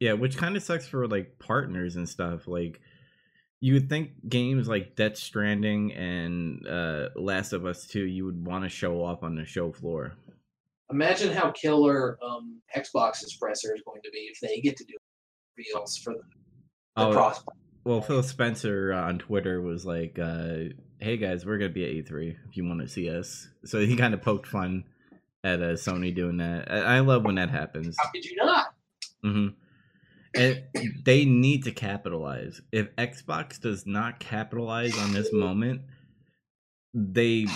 yeah, 0.00 0.12
which 0.14 0.36
kind 0.36 0.56
of 0.56 0.62
sucks 0.62 0.86
for 0.86 1.06
like 1.06 1.38
partners 1.38 1.96
and 1.96 2.08
stuff. 2.08 2.46
Like 2.48 2.80
you 3.60 3.74
would 3.74 3.88
think 3.88 4.12
games 4.28 4.68
like 4.68 4.96
Death 4.96 5.16
Stranding 5.16 5.92
and 5.92 6.66
uh 6.66 7.08
Last 7.14 7.52
of 7.52 7.66
Us 7.66 7.86
2 7.86 8.00
you 8.04 8.24
would 8.24 8.44
want 8.46 8.64
to 8.64 8.68
show 8.70 9.04
off 9.04 9.22
on 9.22 9.34
the 9.34 9.44
show 9.44 9.70
floor. 9.72 10.12
Imagine 10.90 11.32
how 11.32 11.50
killer 11.52 12.18
um, 12.22 12.60
Xbox's 12.76 13.36
presser 13.36 13.74
is 13.76 13.82
going 13.86 14.00
to 14.02 14.10
be 14.10 14.28
if 14.32 14.40
they 14.40 14.60
get 14.60 14.76
to 14.78 14.84
do 14.84 14.94
reveals 15.56 15.96
for 15.96 16.14
the, 16.14 16.20
the 16.96 17.06
Oh, 17.06 17.12
cross. 17.12 17.44
well, 17.84 18.00
Phil 18.00 18.22
Spencer 18.24 18.92
uh, 18.92 19.02
on 19.06 19.18
Twitter 19.18 19.60
was 19.60 19.86
like, 19.86 20.18
uh, 20.18 20.70
"Hey 20.98 21.16
guys, 21.16 21.46
we're 21.46 21.58
gonna 21.58 21.70
be 21.70 21.84
at 21.84 22.06
E3 22.06 22.36
if 22.48 22.56
you 22.56 22.64
want 22.66 22.80
to 22.80 22.88
see 22.88 23.08
us." 23.08 23.46
So 23.64 23.78
he 23.80 23.94
kind 23.94 24.14
of 24.14 24.22
poked 24.22 24.48
fun 24.48 24.84
at 25.44 25.60
uh, 25.62 25.74
Sony 25.74 26.12
doing 26.14 26.38
that. 26.38 26.70
I, 26.70 26.96
I 26.96 27.00
love 27.00 27.24
when 27.24 27.36
that 27.36 27.50
happens. 27.50 27.96
How 28.00 28.10
could 28.10 28.24
you 28.24 28.36
not? 28.36 28.74
hmm 29.22 29.48
And 30.34 30.62
they 31.04 31.24
need 31.24 31.64
to 31.64 31.72
capitalize. 31.72 32.60
If 32.72 32.94
Xbox 32.96 33.60
does 33.60 33.86
not 33.86 34.20
capitalize 34.20 34.96
on 34.96 35.12
this 35.12 35.32
moment, 35.32 35.82
they 36.94 37.46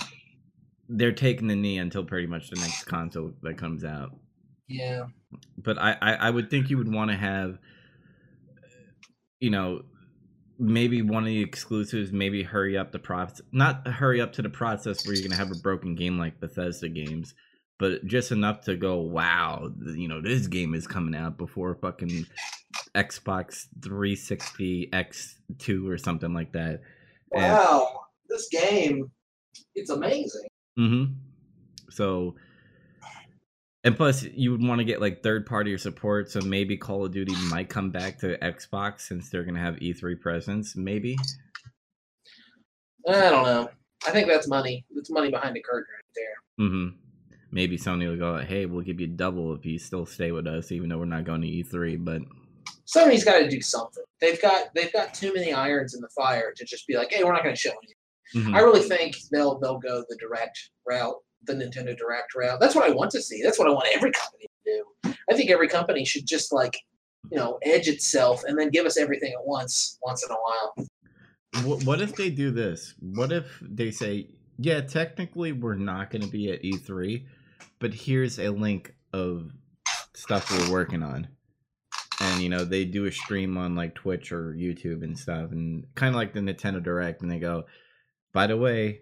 they're 0.87 1.13
taking 1.13 1.47
the 1.47 1.55
knee 1.55 1.77
until 1.77 2.03
pretty 2.03 2.27
much 2.27 2.49
the 2.49 2.59
next 2.59 2.83
console 2.83 3.31
that 3.41 3.57
comes 3.57 3.83
out. 3.83 4.11
Yeah. 4.67 5.05
But 5.57 5.77
I 5.77 5.97
I, 6.01 6.13
I 6.13 6.29
would 6.29 6.49
think 6.49 6.69
you 6.69 6.77
would 6.77 6.91
want 6.91 7.11
to 7.11 7.17
have, 7.17 7.57
you 9.39 9.49
know, 9.49 9.83
maybe 10.59 11.01
one 11.01 11.23
of 11.23 11.27
the 11.27 11.41
exclusives. 11.41 12.11
Maybe 12.11 12.43
hurry 12.43 12.77
up 12.77 12.91
the 12.91 12.99
process. 12.99 13.41
Not 13.51 13.87
hurry 13.87 14.19
up 14.19 14.33
to 14.33 14.41
the 14.41 14.49
process 14.49 15.05
where 15.05 15.15
you're 15.15 15.27
gonna 15.27 15.39
have 15.39 15.51
a 15.51 15.61
broken 15.61 15.95
game 15.95 16.17
like 16.17 16.39
Bethesda 16.39 16.89
games. 16.89 17.33
But 17.77 18.05
just 18.05 18.31
enough 18.31 18.61
to 18.65 18.77
go, 18.77 19.01
wow, 19.01 19.69
you 19.85 20.07
know, 20.07 20.21
this 20.21 20.47
game 20.47 20.73
is 20.73 20.87
coming 20.87 21.13
out 21.13 21.37
before 21.37 21.75
fucking 21.75 22.25
Xbox 22.95 23.65
360 23.83 24.89
X2 24.91 25.87
or 25.89 25.97
something 25.97 26.33
like 26.33 26.51
that. 26.53 26.81
And- 27.33 27.53
Wow. 27.53 28.01
This 28.27 28.47
game, 28.49 29.11
it's 29.75 29.91
amazing. 29.91 30.47
Mm-hmm. 30.79 31.13
So, 31.91 32.35
and 33.83 33.95
plus, 33.95 34.23
you 34.23 34.51
would 34.51 34.63
want 34.63 34.79
to 34.79 34.83
get 34.85 34.99
like 34.99 35.21
third 35.21 35.45
party 35.45 35.77
support. 35.77 36.31
So 36.31 36.41
maybe 36.41 36.75
Call 36.75 37.05
of 37.05 37.11
Duty 37.11 37.35
might 37.51 37.69
come 37.69 37.91
back 37.91 38.17
to 38.21 38.35
Xbox 38.39 39.01
since 39.01 39.29
they're 39.29 39.43
gonna 39.43 39.59
have 39.59 39.75
E3 39.75 40.19
presence. 40.19 40.75
Maybe. 40.75 41.15
I 43.07 43.11
don't 43.29 43.45
know. 43.45 43.69
I 44.07 44.11
think 44.11 44.27
that's 44.27 44.47
money. 44.47 44.83
That's 44.95 45.11
money 45.11 45.29
behind 45.29 45.55
the 45.55 45.61
curtain 45.61 45.85
right 45.93 46.15
there. 46.15 46.67
Mm-hmm. 46.67 46.95
Maybe 47.51 47.77
Sony 47.77 48.09
will 48.09 48.17
go, 48.17 48.37
hey, 48.43 48.65
we'll 48.65 48.81
give 48.83 48.99
you 48.99 49.07
double 49.07 49.53
if 49.53 49.65
you 49.65 49.77
still 49.77 50.05
stay 50.07 50.31
with 50.31 50.47
us, 50.47 50.71
even 50.71 50.89
though 50.89 50.97
we're 50.97 51.05
not 51.05 51.25
going 51.25 51.41
to 51.41 51.47
E3. 51.47 52.03
But 52.03 52.23
Sony's 52.85 53.23
got 53.23 53.39
to 53.39 53.49
do 53.49 53.61
something. 53.61 54.03
They've 54.21 54.41
got 54.41 54.73
they've 54.75 54.93
got 54.93 55.13
too 55.13 55.33
many 55.33 55.51
irons 55.53 55.95
in 55.95 56.01
the 56.01 56.09
fire 56.09 56.53
to 56.55 56.65
just 56.65 56.85
be 56.87 56.95
like, 56.97 57.11
hey, 57.11 57.23
we're 57.23 57.33
not 57.33 57.43
going 57.43 57.55
to 57.55 57.59
show 57.61 57.71
anything. 57.71 58.51
mhm. 58.51 58.55
I 58.55 58.59
really 58.59 58.81
think 58.87 59.15
they'll 59.31 59.59
they'll 59.59 59.79
go 59.79 60.03
the 60.09 60.17
direct 60.17 60.69
route, 60.87 61.15
the 61.45 61.53
Nintendo 61.53 61.97
Direct 61.97 62.35
route. 62.35 62.59
That's 62.59 62.75
what 62.75 62.89
I 62.89 62.93
want 62.93 63.11
to 63.11 63.21
see. 63.21 63.41
That's 63.43 63.57
what 63.57 63.67
I 63.67 63.71
want 63.71 63.87
every 63.93 64.11
company 64.11 64.45
to 64.65 64.71
do. 65.03 65.13
I 65.29 65.35
think 65.35 65.49
every 65.49 65.67
company 65.67 66.05
should 66.05 66.25
just 66.27 66.51
like, 66.53 66.77
you 67.31 67.37
know, 67.37 67.57
edge 67.63 67.87
itself 67.87 68.43
and 68.47 68.57
then 68.59 68.69
give 68.69 68.85
us 68.85 68.97
everything 68.97 69.31
at 69.33 69.45
once, 69.45 69.97
once 70.03 70.23
in 70.23 70.31
a 70.31 70.35
while. 70.35 70.87
What 71.85 72.01
if 72.01 72.15
they 72.15 72.29
do 72.29 72.51
this? 72.51 72.93
What 72.99 73.31
if 73.31 73.45
they 73.61 73.89
say, 73.89 74.27
yeah, 74.59 74.81
technically 74.81 75.53
we're 75.53 75.75
not 75.75 76.11
going 76.11 76.21
to 76.21 76.27
be 76.27 76.51
at 76.51 76.61
E3, 76.61 77.25
but 77.79 77.93
here's 77.93 78.39
a 78.39 78.49
link 78.49 78.93
of 79.13 79.51
stuff 80.13 80.51
we're 80.51 80.71
working 80.71 81.01
on. 81.01 81.27
And, 82.21 82.41
you 82.41 82.49
know, 82.49 82.63
they 82.63 82.85
do 82.85 83.05
a 83.05 83.11
stream 83.11 83.57
on 83.57 83.75
like 83.75 83.95
Twitch 83.95 84.31
or 84.31 84.53
YouTube 84.53 85.03
and 85.03 85.17
stuff, 85.17 85.51
and 85.51 85.85
kind 85.95 86.09
of 86.09 86.15
like 86.15 86.33
the 86.33 86.39
Nintendo 86.39 86.81
Direct, 86.81 87.21
and 87.21 87.29
they 87.31 87.39
go, 87.39 87.65
by 88.33 88.47
the 88.47 88.57
way, 88.57 89.01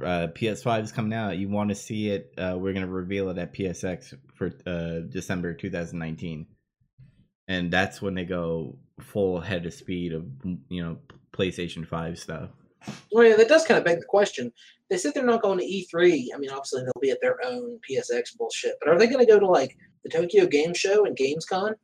uh, 0.00 0.28
PS5 0.34 0.84
is 0.84 0.92
coming 0.92 1.12
out. 1.12 1.36
You 1.38 1.48
want 1.48 1.68
to 1.68 1.74
see 1.74 2.08
it? 2.08 2.32
Uh, 2.38 2.56
we're 2.58 2.72
going 2.72 2.86
to 2.86 2.92
reveal 2.92 3.28
it 3.30 3.38
at 3.38 3.54
PSX 3.54 4.14
for 4.34 4.52
uh, 4.66 5.00
December 5.08 5.54
2019. 5.54 6.46
And 7.48 7.70
that's 7.70 8.00
when 8.00 8.14
they 8.14 8.24
go 8.24 8.78
full 9.00 9.40
head 9.40 9.66
of 9.66 9.74
speed 9.74 10.12
of, 10.12 10.24
you 10.68 10.82
know, 10.82 10.98
PlayStation 11.32 11.86
5 11.86 12.18
stuff. 12.18 12.50
Well, 13.12 13.26
yeah, 13.26 13.36
that 13.36 13.48
does 13.48 13.66
kind 13.66 13.78
of 13.78 13.84
beg 13.84 13.98
the 13.98 14.06
question. 14.06 14.52
They 14.90 14.96
said 14.96 15.14
they're 15.14 15.24
not 15.24 15.42
going 15.42 15.58
to 15.58 15.64
E3. 15.64 16.26
I 16.34 16.38
mean, 16.38 16.50
obviously 16.50 16.82
they'll 16.82 17.00
be 17.00 17.10
at 17.10 17.20
their 17.20 17.38
own 17.44 17.78
PSX 17.88 18.36
bullshit, 18.36 18.76
but 18.80 18.88
are 18.88 18.98
they 18.98 19.06
going 19.06 19.24
to 19.24 19.30
go 19.30 19.38
to 19.38 19.46
like 19.46 19.76
the 20.04 20.10
Tokyo 20.10 20.46
Game 20.46 20.74
Show 20.74 21.04
and 21.04 21.16
GamesCon? 21.16 21.74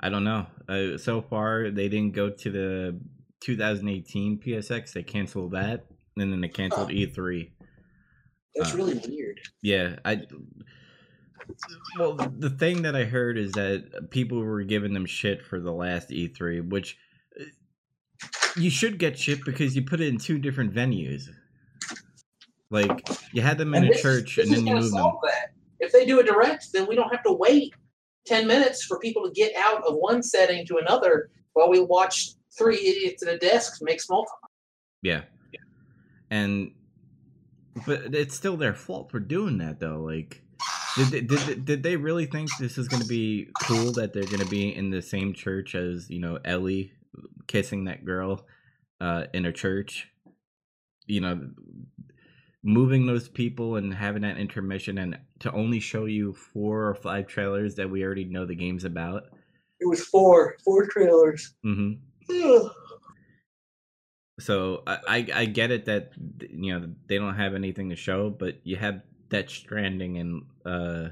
I 0.00 0.08
don't 0.08 0.24
know. 0.24 0.46
Uh, 0.68 0.98
so 0.98 1.22
far, 1.22 1.70
they 1.70 1.88
didn't 1.88 2.12
go 2.14 2.30
to 2.30 2.50
the 2.50 3.00
2018 3.40 4.38
PSX. 4.40 4.92
They 4.92 5.02
canceled 5.02 5.52
that, 5.52 5.86
and 6.16 6.32
then 6.32 6.40
they 6.40 6.48
canceled 6.48 6.90
Huh. 6.90 6.96
E3. 6.98 7.50
That's 8.54 8.74
Uh, 8.74 8.76
really 8.76 9.00
weird. 9.08 9.40
Yeah, 9.62 9.96
I. 10.04 10.22
Well, 11.98 12.14
the 12.14 12.50
thing 12.50 12.82
that 12.82 12.96
I 12.96 13.04
heard 13.04 13.36
is 13.36 13.52
that 13.52 14.08
people 14.10 14.40
were 14.40 14.62
giving 14.62 14.94
them 14.94 15.04
shit 15.06 15.44
for 15.44 15.60
the 15.60 15.72
last 15.72 16.08
E3, 16.10 16.68
which 16.70 16.96
uh, 17.40 17.44
you 18.56 18.70
should 18.70 18.98
get 18.98 19.18
shit 19.18 19.44
because 19.44 19.76
you 19.76 19.82
put 19.84 20.00
it 20.00 20.08
in 20.08 20.18
two 20.18 20.38
different 20.38 20.72
venues. 20.72 21.24
Like 22.70 22.90
you 23.32 23.42
had 23.42 23.58
them 23.58 23.74
in 23.74 23.84
a 23.84 23.88
this- 23.88 24.00
church 24.02 24.36
this 24.36 24.46
and 24.48 24.56
then 24.56 24.66
you 24.66 24.74
moved 24.74 24.94
them. 24.94 25.12
that. 25.24 25.50
If 25.84 25.92
they 25.92 26.04
do 26.04 26.20
a 26.20 26.24
direct, 26.24 26.72
then 26.72 26.86
we 26.86 26.96
don't 26.96 27.10
have 27.10 27.22
to 27.24 27.32
wait 27.32 27.74
ten 28.26 28.46
minutes 28.46 28.84
for 28.84 28.98
people 28.98 29.22
to 29.24 29.30
get 29.32 29.54
out 29.56 29.82
of 29.84 29.94
one 29.96 30.22
setting 30.22 30.66
to 30.66 30.78
another 30.78 31.30
while 31.52 31.68
we 31.68 31.80
watch 31.80 32.30
three 32.56 32.78
idiots 32.78 33.22
at 33.22 33.34
a 33.34 33.38
desk 33.38 33.78
make 33.82 34.00
small 34.00 34.24
talk. 34.24 34.50
Yeah. 35.02 35.22
And 36.30 36.72
but 37.86 38.14
it's 38.14 38.34
still 38.34 38.56
their 38.56 38.74
fault 38.74 39.10
for 39.10 39.20
doing 39.20 39.58
that 39.58 39.80
though. 39.80 40.00
Like 40.00 40.42
did 40.96 41.08
they, 41.08 41.20
did, 41.20 41.64
did 41.64 41.82
they 41.82 41.96
really 41.96 42.26
think 42.26 42.48
this 42.58 42.78
is 42.78 42.88
going 42.88 43.02
to 43.02 43.08
be 43.08 43.48
cool 43.62 43.92
that 43.92 44.12
they're 44.12 44.22
going 44.24 44.38
to 44.38 44.48
be 44.48 44.74
in 44.74 44.90
the 44.90 45.02
same 45.02 45.32
church 45.34 45.74
as, 45.74 46.08
you 46.08 46.20
know, 46.20 46.38
Ellie 46.44 46.92
kissing 47.48 47.84
that 47.84 48.04
girl 48.04 48.46
uh 49.00 49.24
in 49.32 49.44
a 49.44 49.52
church? 49.52 50.08
You 51.06 51.20
know, 51.20 51.50
moving 52.62 53.06
those 53.06 53.28
people 53.28 53.76
and 53.76 53.92
having 53.92 54.22
that 54.22 54.38
intermission 54.38 54.96
and 54.98 55.18
to 55.44 55.52
only 55.52 55.78
show 55.78 56.06
you 56.06 56.32
four 56.32 56.88
or 56.88 56.94
five 56.94 57.26
trailers 57.26 57.74
that 57.74 57.90
we 57.90 58.02
already 58.02 58.24
know 58.24 58.46
the 58.46 58.54
game's 58.54 58.84
about. 58.84 59.24
It 59.78 59.86
was 59.86 60.02
four, 60.02 60.56
four 60.64 60.86
trailers. 60.86 61.54
Mhm. 61.64 61.98
So 64.40 64.82
I, 64.86 64.98
I 65.06 65.26
I 65.34 65.44
get 65.44 65.70
it 65.70 65.84
that 65.84 66.12
you 66.50 66.72
know 66.72 66.94
they 67.08 67.18
don't 67.18 67.36
have 67.36 67.54
anything 67.54 67.90
to 67.90 67.96
show, 67.96 68.30
but 68.30 68.58
you 68.64 68.76
have 68.76 69.02
Death 69.28 69.50
Stranding 69.50 70.16
and 70.18 70.42
uh 70.64 71.10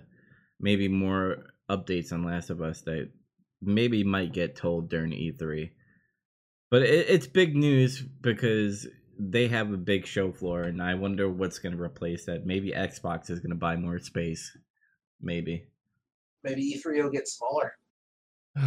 maybe 0.58 0.88
more 0.88 1.44
updates 1.70 2.12
on 2.12 2.24
Last 2.24 2.48
of 2.50 2.62
Us 2.62 2.80
that 2.82 3.10
maybe 3.60 4.02
might 4.02 4.32
get 4.32 4.56
told 4.56 4.88
during 4.88 5.12
E3. 5.12 5.72
But 6.70 6.82
it, 6.82 7.10
it's 7.10 7.26
big 7.26 7.54
news 7.54 8.00
because 8.00 8.86
they 9.30 9.48
have 9.48 9.72
a 9.72 9.76
big 9.76 10.06
show 10.06 10.32
floor, 10.32 10.62
and 10.62 10.82
I 10.82 10.94
wonder 10.94 11.30
what's 11.30 11.58
going 11.58 11.76
to 11.76 11.82
replace 11.82 12.24
that. 12.26 12.44
Maybe 12.46 12.70
Xbox 12.70 13.30
is 13.30 13.40
going 13.40 13.50
to 13.50 13.56
buy 13.56 13.76
more 13.76 13.98
space. 14.00 14.56
Maybe. 15.20 15.64
Maybe 16.42 16.74
E3 16.74 17.02
will 17.02 17.10
get 17.10 17.28
smaller. 17.28 17.74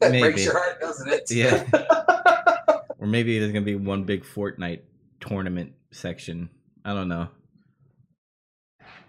That 0.00 0.10
Maybe. 0.10 0.32
breaks 0.32 0.44
your 0.44 0.58
heart, 0.58 0.80
doesn't 0.80 1.08
it? 1.08 1.30
Yeah. 1.30 1.64
Or 3.02 3.08
maybe 3.08 3.36
there's 3.36 3.50
gonna 3.50 3.64
be 3.64 3.74
one 3.74 4.04
big 4.04 4.22
Fortnite 4.22 4.82
tournament 5.18 5.72
section. 5.90 6.50
I 6.84 6.94
don't 6.94 7.08
know. 7.08 7.30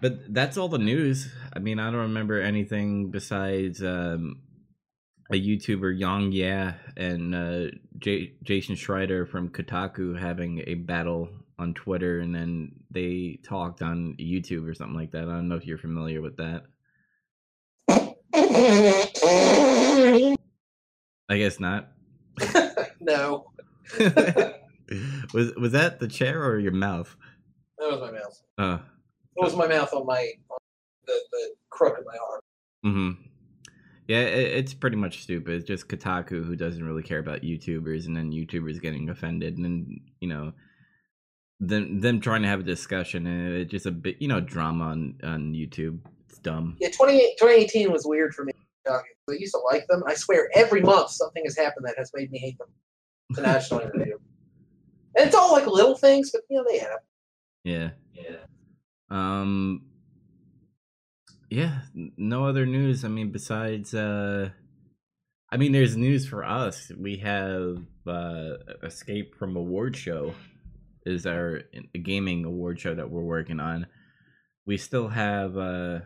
But 0.00 0.34
that's 0.34 0.56
all 0.56 0.68
the 0.68 0.78
news. 0.78 1.32
I 1.52 1.60
mean, 1.60 1.78
I 1.78 1.92
don't 1.92 2.00
remember 2.00 2.40
anything 2.40 3.12
besides 3.12 3.84
um, 3.84 4.40
a 5.30 5.34
YouTuber, 5.34 5.98
Yong 5.98 6.32
Yea, 6.32 6.74
and 6.96 7.34
uh, 7.34 7.66
J- 7.98 8.34
Jason 8.42 8.74
Schreier 8.76 9.26
from 9.28 9.48
Kotaku 9.48 10.18
having 10.18 10.62
a 10.66 10.74
battle 10.74 11.28
on 11.58 11.72
Twitter, 11.74 12.18
and 12.20 12.34
then 12.34 12.72
they 12.90 13.38
talked 13.44 13.80
on 13.82 14.16
YouTube 14.20 14.68
or 14.68 14.74
something 14.74 14.96
like 14.96 15.12
that. 15.12 15.22
I 15.24 15.32
don't 15.32 15.48
know 15.48 15.56
if 15.56 15.66
you're 15.66 15.78
familiar 15.78 16.20
with 16.20 16.36
that. 16.36 16.64
I 21.28 21.38
guess 21.38 21.58
not. 21.60 21.88
no, 23.00 23.46
was 25.32 25.54
was 25.54 25.72
that 25.72 25.98
the 26.00 26.08
chair 26.08 26.42
or 26.44 26.58
your 26.58 26.72
mouth? 26.72 27.16
that 27.78 27.90
was 27.90 28.00
my 28.00 28.10
mouth. 28.10 28.42
Uh, 28.58 28.78
It 29.36 29.44
was 29.44 29.56
my 29.56 29.66
mouth 29.66 29.92
on 29.94 30.06
my 30.06 30.28
on 30.50 30.58
the, 31.06 31.20
the 31.32 31.50
crook 31.70 31.98
of 31.98 32.04
my 32.04 32.16
arm. 32.30 32.40
mm-hmm. 32.86 33.22
Yeah, 34.06 34.20
it, 34.20 34.58
it's 34.58 34.74
pretty 34.74 34.96
much 34.96 35.22
stupid. 35.22 35.54
It's 35.54 35.66
just 35.66 35.88
Kotaku 35.88 36.44
who 36.44 36.56
doesn't 36.56 36.84
really 36.84 37.02
care 37.02 37.18
about 37.18 37.42
YouTubers, 37.42 38.06
and 38.06 38.16
then 38.16 38.32
YouTubers 38.32 38.80
getting 38.80 39.08
offended, 39.08 39.56
and 39.56 39.64
then 39.64 40.00
you 40.20 40.28
know, 40.28 40.52
them 41.60 42.00
them 42.00 42.20
trying 42.20 42.42
to 42.42 42.48
have 42.48 42.60
a 42.60 42.64
discussion, 42.64 43.26
and 43.26 43.54
it's 43.54 43.70
just 43.70 43.86
a 43.86 43.90
bit 43.90 44.16
you 44.20 44.28
know 44.28 44.40
drama 44.40 44.84
on 44.84 45.14
on 45.22 45.52
YouTube. 45.54 46.00
It's 46.28 46.38
dumb. 46.38 46.76
Yeah, 46.80 46.90
20, 46.90 47.18
2018 47.38 47.92
was 47.92 48.04
weird 48.06 48.34
for 48.34 48.44
me. 48.44 48.52
I 48.86 49.00
used 49.28 49.54
to 49.54 49.60
like 49.60 49.86
them. 49.88 50.02
I 50.06 50.14
swear, 50.14 50.50
every 50.54 50.82
month 50.82 51.10
something 51.10 51.42
has 51.44 51.56
happened 51.56 51.86
that 51.86 51.94
has 51.96 52.10
made 52.14 52.30
me 52.30 52.38
hate 52.38 52.58
them. 52.58 52.68
So 53.34 53.42
now 53.42 53.52
I 53.52 53.54
just 53.54 53.70
don't 53.70 53.82
even 53.82 54.00
hate 54.00 54.10
them. 54.10 54.20
And 55.16 55.26
it's 55.26 55.34
all 55.34 55.52
like 55.52 55.66
little 55.66 55.96
things, 55.96 56.30
but 56.32 56.42
you 56.50 56.58
know 56.58 56.64
they 56.68 56.78
happen. 56.78 56.98
Yeah. 57.62 57.90
Yeah. 58.12 58.36
Um. 59.10 59.82
Yeah. 61.54 61.82
No 61.94 62.46
other 62.46 62.66
news. 62.66 63.04
I 63.04 63.08
mean, 63.08 63.30
besides, 63.30 63.94
uh, 63.94 64.50
I 65.52 65.56
mean, 65.56 65.70
there's 65.70 65.96
news 65.96 66.26
for 66.26 66.44
us. 66.44 66.90
We 66.98 67.18
have 67.18 67.78
uh, 68.08 68.54
Escape 68.82 69.36
from 69.36 69.54
Award 69.54 69.96
Show 69.96 70.34
is 71.06 71.26
our 71.26 71.62
gaming 72.02 72.44
award 72.44 72.80
show 72.80 72.94
that 72.94 73.08
we're 73.08 73.22
working 73.22 73.60
on. 73.60 73.86
We 74.66 74.78
still 74.78 75.08
have 75.08 75.56
uh 75.56 76.00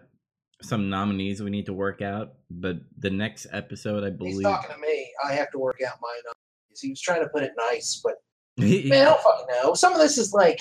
some 0.61 0.91
nominees 0.91 1.41
we 1.41 1.51
need 1.51 1.67
to 1.67 1.73
work 1.73 2.03
out, 2.03 2.35
but 2.51 2.79
the 2.99 3.11
next 3.11 3.47
episode, 3.53 4.03
I 4.03 4.11
believe. 4.11 4.35
He's 4.35 4.43
talking 4.43 4.75
to 4.75 4.81
me. 4.81 5.09
I 5.25 5.33
have 5.33 5.51
to 5.53 5.59
work 5.59 5.79
out 5.87 5.95
my 6.03 6.21
numbers. 6.25 6.81
He 6.81 6.91
was 6.91 7.01
trying 7.01 7.23
to 7.23 7.29
put 7.29 7.45
it 7.45 7.53
nice, 7.57 8.03
but 8.03 8.17
man, 8.59 9.03
I 9.03 9.05
don't 9.05 9.23
fucking 9.23 9.47
know. 9.63 9.75
Some 9.75 9.93
of 9.93 10.01
this 10.01 10.19
is 10.19 10.33
like 10.33 10.61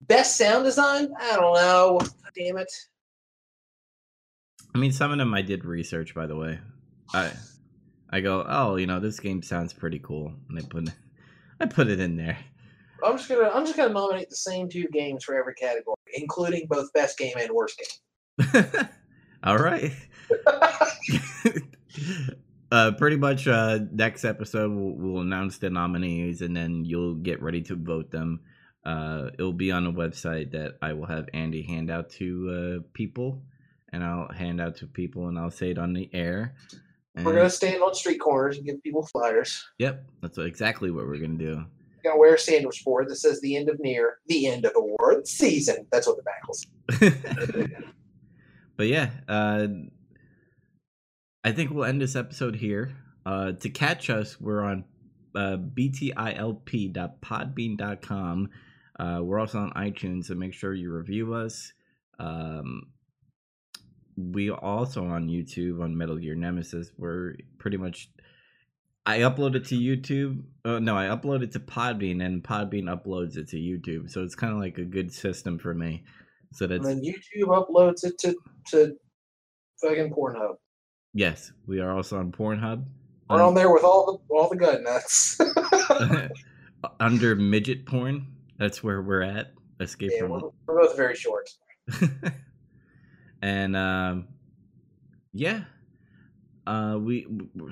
best 0.00 0.36
sound 0.38 0.64
design. 0.64 1.08
I 1.20 1.36
don't 1.36 1.54
know. 1.54 2.00
Damn 2.34 2.56
it. 2.56 2.72
I 4.74 4.78
mean, 4.78 4.92
some 4.92 5.12
of 5.12 5.18
them 5.18 5.34
I 5.34 5.42
did 5.42 5.64
research, 5.64 6.14
by 6.14 6.26
the 6.26 6.36
way. 6.36 6.58
I 7.12 7.32
I 8.10 8.20
go, 8.20 8.44
oh, 8.46 8.76
you 8.76 8.86
know, 8.86 9.00
this 9.00 9.20
game 9.20 9.42
sounds 9.42 9.72
pretty 9.72 9.98
cool, 9.98 10.34
and 10.48 10.58
I 10.58 10.62
put 10.62 10.90
I 11.60 11.66
put 11.66 11.88
it 11.88 12.00
in 12.00 12.16
there. 12.16 12.38
I'm 13.04 13.16
just 13.16 13.28
gonna 13.28 13.48
I'm 13.48 13.64
just 13.64 13.76
gonna 13.76 13.92
nominate 13.92 14.30
the 14.30 14.36
same 14.36 14.68
two 14.68 14.86
games 14.92 15.24
for 15.24 15.34
every 15.34 15.54
category, 15.54 15.96
including 16.14 16.66
both 16.68 16.92
best 16.92 17.18
game 17.18 17.34
and 17.38 17.50
worst 17.50 17.78
game. 17.78 18.64
All 19.44 19.58
right. 19.58 19.92
uh, 22.70 22.92
pretty 22.92 23.16
much. 23.16 23.48
Uh, 23.48 23.80
next 23.90 24.24
episode, 24.24 24.70
we'll, 24.70 24.94
we'll 24.94 25.22
announce 25.22 25.58
the 25.58 25.68
nominees, 25.68 26.42
and 26.42 26.56
then 26.56 26.84
you'll 26.84 27.14
get 27.14 27.42
ready 27.42 27.62
to 27.62 27.74
vote 27.74 28.10
them. 28.10 28.40
Uh, 28.84 29.30
it'll 29.34 29.52
be 29.52 29.72
on 29.72 29.86
a 29.86 29.92
website 29.92 30.52
that 30.52 30.78
I 30.80 30.92
will 30.92 31.06
have 31.06 31.28
Andy 31.34 31.62
hand 31.62 31.90
out 31.90 32.10
to 32.10 32.80
uh, 32.80 32.88
people, 32.92 33.42
and 33.92 34.02
I'll 34.02 34.28
hand 34.28 34.60
out 34.60 34.76
to 34.76 34.86
people, 34.86 35.28
and 35.28 35.38
I'll 35.38 35.50
say 35.50 35.70
it 35.70 35.78
on 35.78 35.92
the 35.92 36.08
air. 36.12 36.54
And, 37.14 37.26
We're 37.26 37.34
gonna 37.34 37.50
stand 37.50 37.82
on 37.82 37.94
street 37.94 38.18
corners 38.18 38.56
and 38.56 38.64
give 38.66 38.82
people 38.82 39.06
flyers. 39.06 39.62
Yep, 39.78 40.04
that's 40.22 40.38
exactly 40.38 40.90
what 40.90 41.06
we're 41.06 41.18
gonna 41.18 41.34
do. 41.34 41.64
We're 41.96 42.10
gonna 42.10 42.18
wear 42.18 42.34
a 42.34 42.38
sandwich 42.38 42.82
board 42.84 43.08
that 43.10 43.16
says 43.16 43.40
the 43.40 43.56
end 43.56 43.68
of 43.68 43.78
near, 43.80 44.18
the 44.26 44.46
end 44.46 44.64
of 44.64 44.72
award 44.74 45.28
season. 45.28 45.86
That's 45.92 46.06
what 46.06 46.16
the 46.16 46.22
back 46.22 46.48
will 46.48 46.56
but 48.76 48.86
yeah, 48.86 49.10
uh, 49.28 49.66
I 51.44 51.52
think 51.52 51.70
we'll 51.70 51.84
end 51.84 52.00
this 52.00 52.16
episode 52.16 52.56
here. 52.56 52.96
Uh, 53.26 53.52
to 53.52 53.68
catch 53.68 54.08
us, 54.10 54.40
we're 54.40 54.62
on 54.62 54.84
uh, 55.34 55.56
btilp.podbean.com. 55.56 58.50
Uh, 58.98 59.20
we're 59.22 59.38
also 59.38 59.58
on 59.58 59.70
iTunes, 59.72 60.24
so 60.26 60.34
make 60.34 60.52
sure 60.54 60.74
you 60.74 60.92
review 60.92 61.34
us. 61.34 61.72
Um, 62.18 62.88
we 64.16 64.50
also 64.50 65.04
on 65.06 65.28
YouTube 65.28 65.82
on 65.82 65.96
Metal 65.96 66.16
Gear 66.16 66.34
Nemesis. 66.34 66.90
We're 66.98 67.36
pretty 67.58 67.76
much. 67.76 68.10
I 69.04 69.20
upload 69.20 69.56
it 69.56 69.64
to 69.66 69.74
YouTube. 69.76 70.42
Uh, 70.64 70.78
no, 70.78 70.96
I 70.96 71.06
upload 71.06 71.42
it 71.42 71.52
to 71.52 71.60
Podbean, 71.60 72.24
and 72.24 72.42
Podbean 72.42 72.84
uploads 72.84 73.36
it 73.36 73.48
to 73.48 73.56
YouTube. 73.56 74.10
So 74.10 74.22
it's 74.22 74.36
kind 74.36 74.52
of 74.52 74.60
like 74.60 74.78
a 74.78 74.84
good 74.84 75.12
system 75.12 75.58
for 75.58 75.74
me. 75.74 76.04
So 76.52 76.66
And 76.66 76.74
that's 76.74 76.86
then 76.86 77.02
YouTube 77.02 77.48
uploads 77.48 78.04
it 78.04 78.18
to 78.18 78.36
to 78.68 78.96
fucking 79.80 80.12
Pornhub. 80.12 80.56
Yes, 81.14 81.52
we 81.66 81.80
are 81.80 81.94
also 81.94 82.18
on 82.18 82.32
Pornhub. 82.32 82.84
We're 83.28 83.42
on 83.42 83.54
there 83.54 83.72
with 83.72 83.82
all 83.82 84.20
the 84.28 84.34
all 84.34 84.48
the 84.48 84.56
gut 84.56 84.82
nuts. 84.82 85.40
under 87.00 87.34
midget 87.34 87.86
porn. 87.86 88.26
That's 88.58 88.82
where 88.82 89.02
we're 89.02 89.22
at. 89.22 89.52
Escape 89.80 90.12
yeah, 90.14 90.20
from. 90.20 90.30
we're, 90.30 90.40
we're 90.66 90.82
both 90.82 90.96
very 90.96 91.16
short. 91.16 91.48
and 93.42 93.76
um, 93.76 94.28
yeah, 95.32 95.64
uh, 96.66 96.96
we 96.98 97.26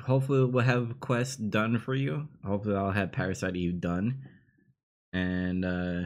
hopefully 0.05 0.45
we'll 0.45 0.64
have 0.64 0.99
Quest 1.01 1.49
done 1.51 1.79
for 1.79 1.95
you. 1.95 2.29
Hopefully, 2.45 2.77
I'll 2.77 2.91
have 2.91 3.12
Parasite 3.12 3.57
Eve 3.57 3.81
done, 3.81 4.23
and 5.12 5.64
uh, 5.64 6.01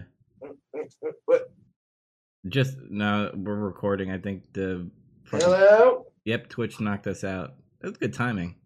just 2.48 2.76
now 2.90 3.30
we're 3.34 3.54
recording. 3.54 4.10
I 4.10 4.18
think 4.18 4.52
the 4.52 4.90
Hello. 5.30 6.06
Yep, 6.26 6.48
Twitch 6.50 6.80
knocked 6.80 7.06
us 7.06 7.24
out. 7.24 7.54
That's 7.80 7.96
good 7.96 8.14
timing. 8.14 8.56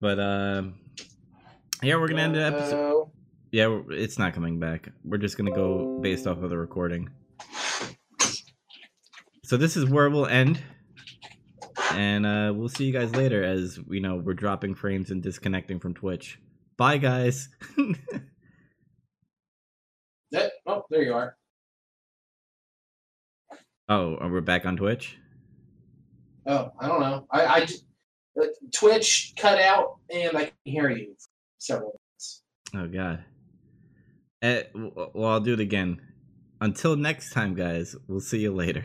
But 0.00 0.18
um, 0.18 0.80
yeah, 1.82 1.96
we're 1.96 2.08
gonna 2.08 2.22
end 2.22 2.34
the 2.34 2.44
episode. 2.44 3.10
Yeah, 3.52 3.80
it's 3.90 4.18
not 4.18 4.34
coming 4.34 4.58
back. 4.58 4.88
We're 5.04 5.18
just 5.18 5.36
gonna 5.36 5.52
go 5.52 5.98
based 6.02 6.26
off 6.26 6.42
of 6.42 6.50
the 6.50 6.58
recording. 6.58 7.10
So 9.50 9.56
this 9.56 9.76
is 9.76 9.84
where 9.84 10.08
we'll 10.08 10.28
end, 10.28 10.62
and 11.90 12.24
uh, 12.24 12.52
we'll 12.54 12.68
see 12.68 12.84
you 12.84 12.92
guys 12.92 13.16
later. 13.16 13.42
As 13.42 13.80
you 13.90 13.98
know, 13.98 14.14
we're 14.14 14.32
dropping 14.32 14.76
frames 14.76 15.10
and 15.10 15.20
disconnecting 15.20 15.80
from 15.80 15.92
Twitch. 15.92 16.38
Bye, 16.76 16.98
guys. 16.98 17.48
Yeah, 20.30 20.46
oh, 20.64 20.84
there 20.88 21.02
you 21.02 21.12
are. 21.12 21.36
oh, 23.88 24.16
we're 24.20 24.34
we 24.34 24.40
back 24.42 24.64
on 24.64 24.76
Twitch? 24.76 25.18
Oh, 26.46 26.70
I 26.78 26.86
don't 26.86 27.00
know. 27.00 27.26
I, 27.32 27.46
I 27.46 27.60
just, 27.62 27.84
uh, 28.40 28.46
Twitch 28.72 29.32
cut 29.36 29.58
out 29.58 29.96
and 30.08 30.36
I 30.36 30.44
can 30.44 30.52
hear 30.62 30.88
you 30.90 31.16
several 31.58 31.98
minutes. 32.14 32.42
Oh 32.76 32.86
God. 32.86 33.24
Eh, 34.42 34.62
well, 35.12 35.32
I'll 35.32 35.40
do 35.40 35.54
it 35.54 35.58
again. 35.58 36.00
Until 36.60 36.94
next 36.94 37.32
time, 37.32 37.56
guys. 37.56 37.96
We'll 38.06 38.20
see 38.20 38.38
you 38.38 38.54
later. 38.54 38.84